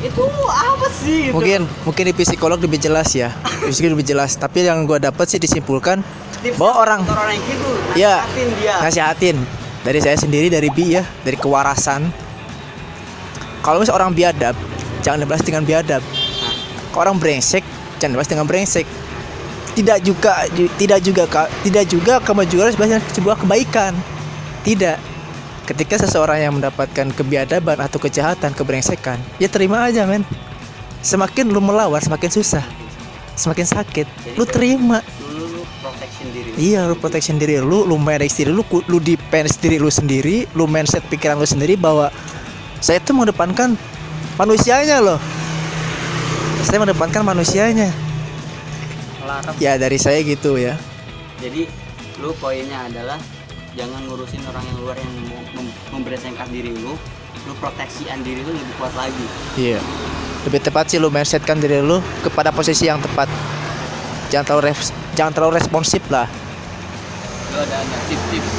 Itu 0.00 0.24
apa 0.48 0.88
sih 0.88 1.28
gitu? 1.28 1.36
mungkin 1.36 1.68
mungkin 1.84 2.04
di 2.08 2.14
psikolog 2.16 2.56
lebih 2.56 2.80
jelas 2.80 3.12
ya. 3.12 3.34
Psikolog 3.68 4.00
lebih 4.00 4.08
jelas. 4.16 4.38
Tapi 4.38 4.64
yang 4.64 4.88
gue 4.88 4.96
dapat 4.96 5.26
sih 5.28 5.36
disimpulkan 5.36 6.00
Tipsnya 6.40 6.56
bahwa 6.56 6.72
orang 6.80 7.00
orang 7.04 7.36
yang 7.36 7.44
gitu 7.44 7.68
nasihatin 7.92 8.48
nasihatin. 8.80 9.36
Dari 9.80 10.00
saya 10.00 10.16
sendiri 10.16 10.48
dari 10.48 10.72
bi 10.72 10.96
ya 10.96 11.04
dari 11.24 11.36
kewarasan. 11.36 12.08
Kalau 13.60 13.80
misalnya 13.80 14.00
orang 14.00 14.12
biadab 14.16 14.56
jangan 15.04 15.20
dibalas 15.20 15.44
dengan 15.44 15.68
biadab. 15.68 16.00
Kalau 16.96 17.00
orang 17.04 17.20
brengsek 17.20 17.64
jangan 18.00 18.16
dibalas 18.16 18.30
dengan 18.30 18.46
brengsek. 18.48 18.88
Tidak 19.70 19.98
juga 20.00 20.48
ju- 20.56 20.72
tidak 20.80 21.00
juga 21.04 21.22
tidak 21.60 21.84
juga 21.92 22.14
kemajuan 22.24 22.72
sebagai 22.72 23.04
sebuah 23.12 23.36
kebaikan. 23.36 23.92
Tidak 24.64 25.09
ketika 25.70 26.02
seseorang 26.02 26.42
yang 26.42 26.52
mendapatkan 26.58 27.14
kebiadaban 27.14 27.78
atau 27.78 28.02
kejahatan 28.02 28.50
kebrengsekan 28.50 29.22
ya 29.38 29.46
terima 29.46 29.86
aja 29.86 30.02
men 30.02 30.26
semakin 31.06 31.46
lu 31.46 31.62
melawan 31.62 32.02
semakin 32.02 32.26
susah 32.26 32.66
semakin 33.38 33.70
sakit 33.70 34.06
lu 34.34 34.42
terima 34.42 34.98
dulu 35.22 35.46
lu 35.46 35.62
protection 35.80 36.26
diri. 36.32 36.48
Iya, 36.60 36.80
lu 36.90 36.94
protection 36.98 37.36
diri 37.40 37.56
lu, 37.60 37.88
lu 37.88 37.96
manage 37.96 38.36
diri 38.36 38.52
lu, 38.52 38.62
lu 38.68 38.98
defense 39.00 39.56
diri 39.56 39.80
lu 39.80 39.88
sendiri, 39.88 40.44
lu 40.52 40.68
mindset 40.68 41.00
pikiran 41.08 41.40
lu 41.40 41.48
sendiri 41.48 41.74
bahwa 41.80 42.12
saya 42.84 43.00
itu 43.00 43.16
mengedepankan 43.16 43.76
manusianya 44.36 45.00
loh. 45.00 45.20
Saya 46.68 46.84
mengedepankan 46.84 47.24
manusianya. 47.24 47.88
Melarang. 49.24 49.54
Ya 49.56 49.80
dari 49.80 49.96
saya 49.96 50.20
gitu 50.20 50.60
ya. 50.60 50.76
jadi 51.40 51.64
lu 52.20 52.36
poinnya 52.36 52.84
adalah 52.84 53.16
jangan 53.72 54.00
ngurusin 54.04 54.42
orang 54.44 54.64
yang 54.64 54.78
luar 54.78 54.96
yang 54.96 55.12
mau 55.26 55.40
mem- 55.54 55.74
memberesengkan 55.90 56.48
diri 56.48 56.74
lu 56.74 56.94
lu 57.40 57.52
proteksian 57.56 58.20
diri 58.20 58.42
lu 58.42 58.52
lebih 58.52 58.74
kuat 58.76 58.92
lagi 58.94 59.24
Iya. 59.56 59.80
Lebih 60.40 60.60
tepat 60.62 60.88
sih 60.88 60.96
lu 60.96 61.08
mindsetkan 61.08 61.60
diri 61.60 61.78
lu 61.78 62.00
kepada 62.20 62.48
posisi 62.48 62.88
yang 62.88 62.96
tepat. 62.96 63.28
Jangan 64.28 64.44
terlalu 64.46 64.62
res- 64.72 64.94
jangan 65.12 65.32
terlalu 65.32 65.52
responsif 65.56 66.00
lah. 66.08 66.24
lu 67.50 67.58
ada 67.58 67.76
ada 67.76 67.96
tips-tips 68.06 68.50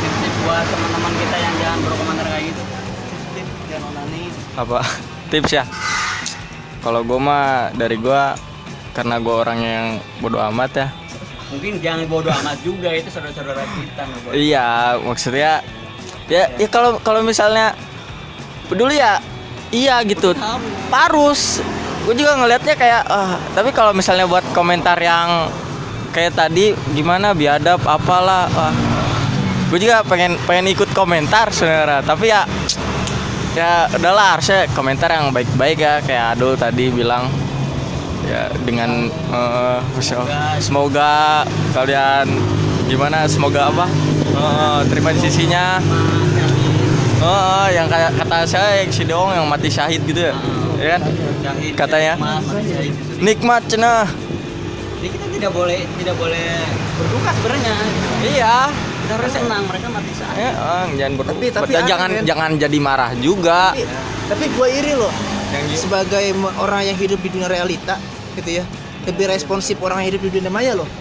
tips-tips 0.00 0.38
buat 0.42 0.64
teman-teman 0.64 1.12
kita 1.14 1.36
yang 1.36 1.54
jangan 1.60 1.78
berkomentar 1.84 2.26
kayak 2.26 2.44
gitu 2.48 2.62
tips 3.36 3.52
jangan 3.68 3.92
apa 4.52 4.78
tips 5.30 5.50
ya 5.52 5.64
kalau 6.80 7.04
gue 7.04 7.18
mah 7.20 7.70
dari 7.76 8.00
gue 8.00 8.22
karena 8.92 9.20
gue 9.20 9.34
orang 9.36 9.58
yang 9.60 9.86
bodoh 10.18 10.40
amat 10.48 10.70
ya 10.74 10.86
mungkin 11.52 11.78
jangan 11.84 12.08
bodoh 12.08 12.32
amat 12.32 12.58
juga 12.64 12.88
itu 12.96 13.12
saudara-saudara 13.12 13.60
kita 13.60 14.02
nggak 14.08 14.20
boleh. 14.24 14.34
iya 14.40 14.96
maksudnya 14.96 15.60
ya 16.32 16.48
ya 16.56 16.68
kalau 16.72 16.96
kalau 17.04 17.20
misalnya 17.20 17.76
peduli 18.72 18.96
ya 18.96 19.20
iya 19.72 20.00
gitu. 20.04 20.32
Harus 20.92 21.60
gue 22.08 22.14
juga 22.18 22.34
ngelihatnya 22.40 22.74
kayak 22.74 23.02
ah, 23.06 23.36
tapi 23.52 23.70
kalau 23.70 23.92
misalnya 23.92 24.26
buat 24.26 24.42
komentar 24.56 24.96
yang 24.98 25.52
kayak 26.10 26.34
tadi 26.34 26.76
gimana 26.96 27.32
biadab 27.32 27.80
apalah 27.84 28.48
ah, 28.52 28.74
gue 29.68 29.78
juga 29.80 30.04
pengen 30.04 30.36
pengen 30.44 30.72
ikut 30.72 30.90
komentar 30.92 31.48
sebenarnya 31.52 32.00
tapi 32.04 32.28
ya 32.28 32.44
ya 33.52 33.88
udahlah 33.92 34.36
harusnya 34.36 34.68
komentar 34.72 35.12
yang 35.12 35.28
baik-baik 35.32 35.78
ya. 35.80 36.00
Kayak 36.04 36.36
Adul 36.36 36.56
tadi 36.56 36.88
bilang 36.88 37.28
ya 38.24 38.46
dengan 38.62 38.90
eh, 39.08 39.78
semoga, 39.98 40.38
semoga 40.58 41.12
kalian 41.72 42.26
gimana 42.86 43.24
semoga 43.26 43.68
apa 43.68 43.86
Eh, 44.32 44.80
terima 44.88 45.12
di 45.12 45.20
sisinya 45.20 45.76
Oh, 47.20 47.66
yang 47.68 47.86
kayak 47.86 48.18
kata 48.18 48.42
saya 48.42 48.82
yang 48.82 48.90
si 48.90 49.04
Deong 49.04 49.30
yang 49.30 49.46
mati 49.46 49.70
syahid 49.70 50.02
gitu 50.02 50.18
ya. 50.18 50.34
Ya 50.74 50.98
kan? 50.98 51.00
Syahid, 51.38 51.72
Katanya. 51.78 52.14
nikmat, 53.22 53.62
cenah. 53.70 54.10
Jadi 54.98 55.06
kita 55.06 55.26
tidak 55.30 55.50
boleh 55.52 55.86
tidak 55.94 56.18
boleh 56.18 56.46
berduka 56.98 57.30
sebenarnya. 57.32 57.74
Iya. 58.26 58.56
Kita 58.74 59.12
harus 59.14 59.30
senang 59.30 59.62
mereka 59.70 59.86
mati 59.86 60.10
syahid. 60.10 60.40
Ya, 60.40 60.50
eh, 60.50 60.84
jangan 60.98 61.12
ber 61.14 61.24
Tapi- 61.30 61.50
tapi 61.52 61.72
aneh, 61.72 61.86
jangan 61.86 62.10
jangan 62.26 62.50
jadi 62.58 62.78
marah 62.82 63.10
juga. 63.14 63.70
tapi, 63.70 63.86
tapi 64.26 64.44
gue 64.50 64.68
iri 64.72 64.92
loh 64.98 65.12
Yang 65.52 65.84
sebagai 65.84 66.32
orang 66.56 66.82
yang 66.82 66.96
hidup 66.96 67.20
di 67.20 67.28
dunia 67.28 67.46
realita 67.46 68.00
gitu 68.34 68.60
ya 68.60 68.64
lebih 69.02 69.26
responsif 69.28 69.76
orang 69.82 70.00
yang 70.00 70.14
hidup 70.14 70.22
di 70.24 70.40
dunia 70.40 70.48
maya 70.48 70.72
loh 70.72 70.88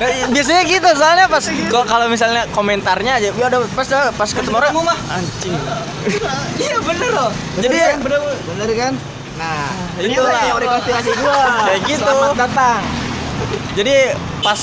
Eh, 0.00 0.28
Biasanya 0.28 0.62
gitu 0.64 0.88
soalnya 0.92 1.26
pas 1.26 1.44
kok 1.44 1.84
kalau 1.86 2.06
misalnya 2.08 2.44
komentarnya 2.52 3.16
aja 3.16 3.32
ya 3.32 3.46
udah 3.48 3.60
pas 3.72 3.88
pas 4.12 4.30
ketemu 4.30 4.56
orang 4.56 4.72
mah 4.76 4.98
anjing. 5.12 5.56
Iya 6.62 6.76
bener 6.80 7.10
loh. 7.12 7.30
Jadi 7.56 7.76
kan? 7.76 7.96
bener, 8.00 8.20
bener 8.20 8.68
kan 8.76 8.94
nah 9.40 9.72
itu 9.96 10.12
itu 10.12 10.20
lah. 10.20 10.44
yang 10.44 10.60
rekonstruksi 10.60 11.10
gua 11.16 11.40
Kayak 11.64 11.80
gitu. 11.88 12.04
selamat 12.04 12.36
datang 12.36 12.80
Jadi 13.72 13.94
pas 14.44 14.60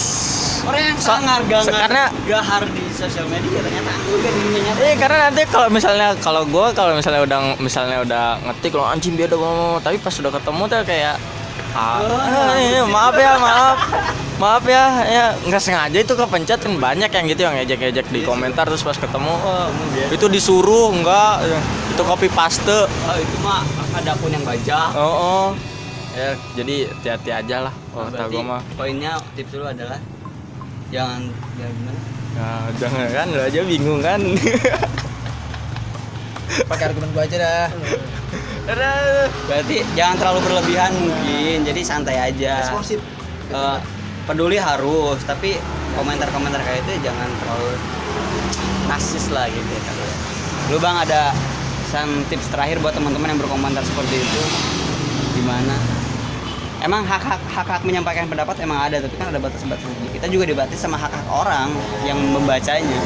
Orang 0.67 0.81
yang 0.83 0.97
So- 0.97 1.07
sangar 1.09 1.39
gak 1.43 1.63
karena- 1.65 2.11
gahar 2.25 2.63
di 2.67 2.83
sosial 2.91 3.25
media 3.25 3.59
ternyata 3.59 3.91
dunia 4.19 4.59
nyata. 4.61 4.79
Eh 4.81 4.93
karena 4.95 5.17
nanti 5.25 5.41
kalau 5.47 5.69
misalnya 5.69 6.11
kalau 6.19 6.43
gue 6.43 6.65
kalau 6.73 6.91
misalnya 6.91 7.23
udah 7.23 7.39
misalnya 7.57 7.97
udah 8.03 8.23
ngetik 8.43 8.73
lo 8.73 8.83
anjing 8.83 9.15
biar 9.15 9.31
mau 9.31 9.79
tapi 9.79 9.95
pas 9.97 10.11
udah 10.11 10.29
ketemu 10.29 10.61
tuh 10.67 10.83
kayak 10.83 11.15
ah, 11.71 12.01
ah, 12.01 12.55
iya, 12.57 12.83
maaf 12.83 13.15
ya 13.15 13.33
maaf. 13.37 13.77
Maaf 14.37 14.63
ya 14.65 14.83
ya 15.03 15.25
nggak 15.39 15.57
sengaja 15.57 15.97
itu 15.97 16.13
kepencet 16.13 16.59
kan 16.59 16.73
banyak 16.75 17.09
yang 17.09 17.25
gitu 17.25 17.41
yang 17.41 17.53
ngejek-ngejek 17.55 18.05
di 18.11 18.21
komentar 18.21 18.65
terus 18.65 18.83
pas 18.83 18.93
ketemu 18.93 19.33
oh, 19.33 19.69
itu 20.09 20.25
disuruh 20.27 20.91
enggak 20.91 21.41
itu 21.89 22.01
copy 22.03 22.27
paste. 22.29 22.65
Oh, 22.67 23.15
itu 23.15 23.35
mah 23.39 23.63
ada 23.93 24.13
pun 24.13 24.29
yang 24.29 24.43
baca. 24.43 24.79
oh, 24.93 25.01
oh. 25.01 25.47
ya 26.13 26.33
jadi 26.53 26.75
hati-hati 26.91 27.31
aja 27.31 27.57
lah 27.63 27.73
oh 27.93 28.09
Berarti 28.09 28.29
gue 28.31 28.43
mah. 28.43 28.61
poinnya 28.73 29.11
tips 29.33 29.53
dulu 29.53 29.65
adalah 29.65 29.97
jangan 30.93 31.21
ya 31.59 31.67
gimana? 31.67 31.99
nah, 32.37 32.69
jangan 32.77 33.07
kan 33.11 33.27
lo 33.33 33.41
aja 33.43 33.59
bingung 33.65 33.99
kan 33.99 34.21
pakai 36.71 36.85
argumen 36.89 37.11
gua 37.11 37.27
aja 37.27 37.37
dah 37.37 37.67
Berarti 39.47 39.79
jangan 39.95 40.19
terlalu 40.19 40.39
berlebihan 40.43 40.91
mungkin. 40.91 41.63
Jadi 41.63 41.87
santai 41.87 42.19
aja. 42.19 42.67
responsif 42.67 42.99
Eh, 43.47 43.79
peduli 44.27 44.59
harus, 44.59 45.23
tapi 45.23 45.55
komentar-komentar 45.95 46.59
kayak 46.59 46.83
itu 46.83 46.99
jangan 46.99 47.31
terlalu 47.39 47.79
nasis 48.91 49.31
lah 49.31 49.47
gitu 49.47 49.71
ya 49.71 49.81
kan. 49.87 49.95
Lu 50.67 50.77
Bang 50.83 50.99
ada 50.99 51.31
pesan 51.87 52.27
tips 52.27 52.51
terakhir 52.51 52.83
buat 52.83 52.91
teman-teman 52.91 53.31
yang 53.31 53.39
berkomentar 53.39 53.87
seperti 53.87 54.19
itu 54.19 54.43
gimana? 55.39 55.79
Emang 56.83 57.07
hak 57.07 57.23
hak 57.23 57.41
hak 57.55 57.67
hak 57.71 57.81
menyampaikan 57.87 58.27
pendapat 58.27 58.59
emang 58.59 58.91
ada, 58.91 58.99
tapi 58.99 59.15
kan 59.15 59.31
ada 59.31 59.39
batas-batasnya. 59.39 60.06
Kita 60.17 60.33
juga 60.33 60.49
dibatasi 60.49 60.81
sama 60.81 60.97
hak 60.97 61.13
hak 61.13 61.27
orang 61.29 61.69
yang 62.01 62.17
membacanya. 62.17 62.97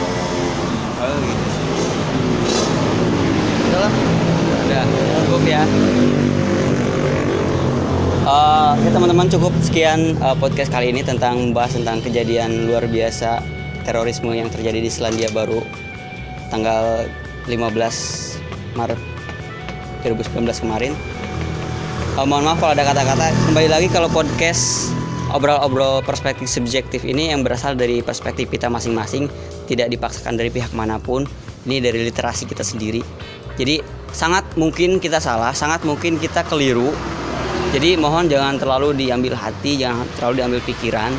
Oh 1.04 1.20
gitu. 1.20 1.48
Udah. 3.68 3.92
Udah, 4.64 4.84
cukup 5.28 5.44
ya. 5.44 5.64
Eh, 8.22 8.72
ya 8.80 8.90
teman-teman 8.96 9.28
cukup 9.28 9.52
sekian 9.60 10.16
eh, 10.16 10.36
podcast 10.40 10.72
kali 10.72 10.96
ini 10.96 11.04
tentang 11.04 11.52
membahas 11.52 11.76
tentang 11.76 12.00
kejadian 12.00 12.72
luar 12.72 12.88
biasa 12.88 13.44
terorisme 13.84 14.32
yang 14.32 14.48
terjadi 14.48 14.80
di 14.80 14.88
Selandia 14.88 15.28
Baru 15.36 15.68
tanggal 16.48 17.12
15 17.52 18.80
Maret 18.80 19.00
2019 20.08 20.64
kemarin. 20.64 20.96
Eh, 22.16 22.24
mohon 22.24 22.48
maaf 22.48 22.64
kalau 22.64 22.72
ada 22.72 22.88
kata-kata. 22.88 23.36
Kembali 23.52 23.68
lagi 23.68 23.92
kalau 23.92 24.08
podcast 24.08 24.96
obrol-obrol 25.36 26.04
perspektif 26.04 26.48
subjektif 26.48 27.04
ini 27.08 27.32
yang 27.32 27.44
berasal 27.44 27.76
dari 27.76 28.04
perspektif 28.04 28.52
kita 28.52 28.68
masing-masing, 28.68 29.32
tidak 29.68 29.92
dipaksakan 29.92 30.36
dari 30.36 30.52
pihak 30.52 30.72
mana 30.76 31.00
pun. 31.00 31.28
Ini 31.62 31.78
dari 31.78 32.02
literasi 32.10 32.50
kita 32.50 32.66
sendiri. 32.66 33.06
Jadi 33.56 33.84
sangat 34.10 34.44
mungkin 34.58 34.98
kita 34.98 35.22
salah, 35.22 35.54
sangat 35.54 35.86
mungkin 35.86 36.18
kita 36.18 36.42
keliru. 36.50 36.90
Jadi 37.72 37.96
mohon 37.96 38.28
jangan 38.28 38.58
terlalu 38.58 38.98
diambil 38.98 39.38
hati, 39.38 39.78
jangan 39.80 40.04
terlalu 40.18 40.42
diambil 40.42 40.62
pikiran. 40.66 41.14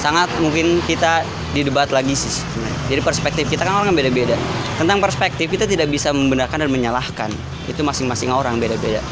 Sangat 0.00 0.26
mungkin 0.40 0.80
kita 0.88 1.22
didebat 1.52 1.92
lagi 1.92 2.16
sih. 2.16 2.42
Jadi 2.90 3.00
perspektif 3.04 3.46
kita 3.46 3.62
kan 3.62 3.84
orang 3.84 3.94
beda-beda. 3.94 4.34
Tentang 4.80 4.98
perspektif 4.98 5.52
kita 5.52 5.68
tidak 5.68 5.92
bisa 5.92 6.10
membenarkan 6.10 6.66
dan 6.66 6.70
menyalahkan. 6.72 7.30
Itu 7.70 7.84
masing-masing 7.86 8.32
orang 8.32 8.58
beda-beda. 8.58 9.04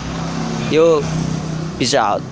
Yuk, 0.73 1.05
peace 1.77 1.95
out. 1.95 2.32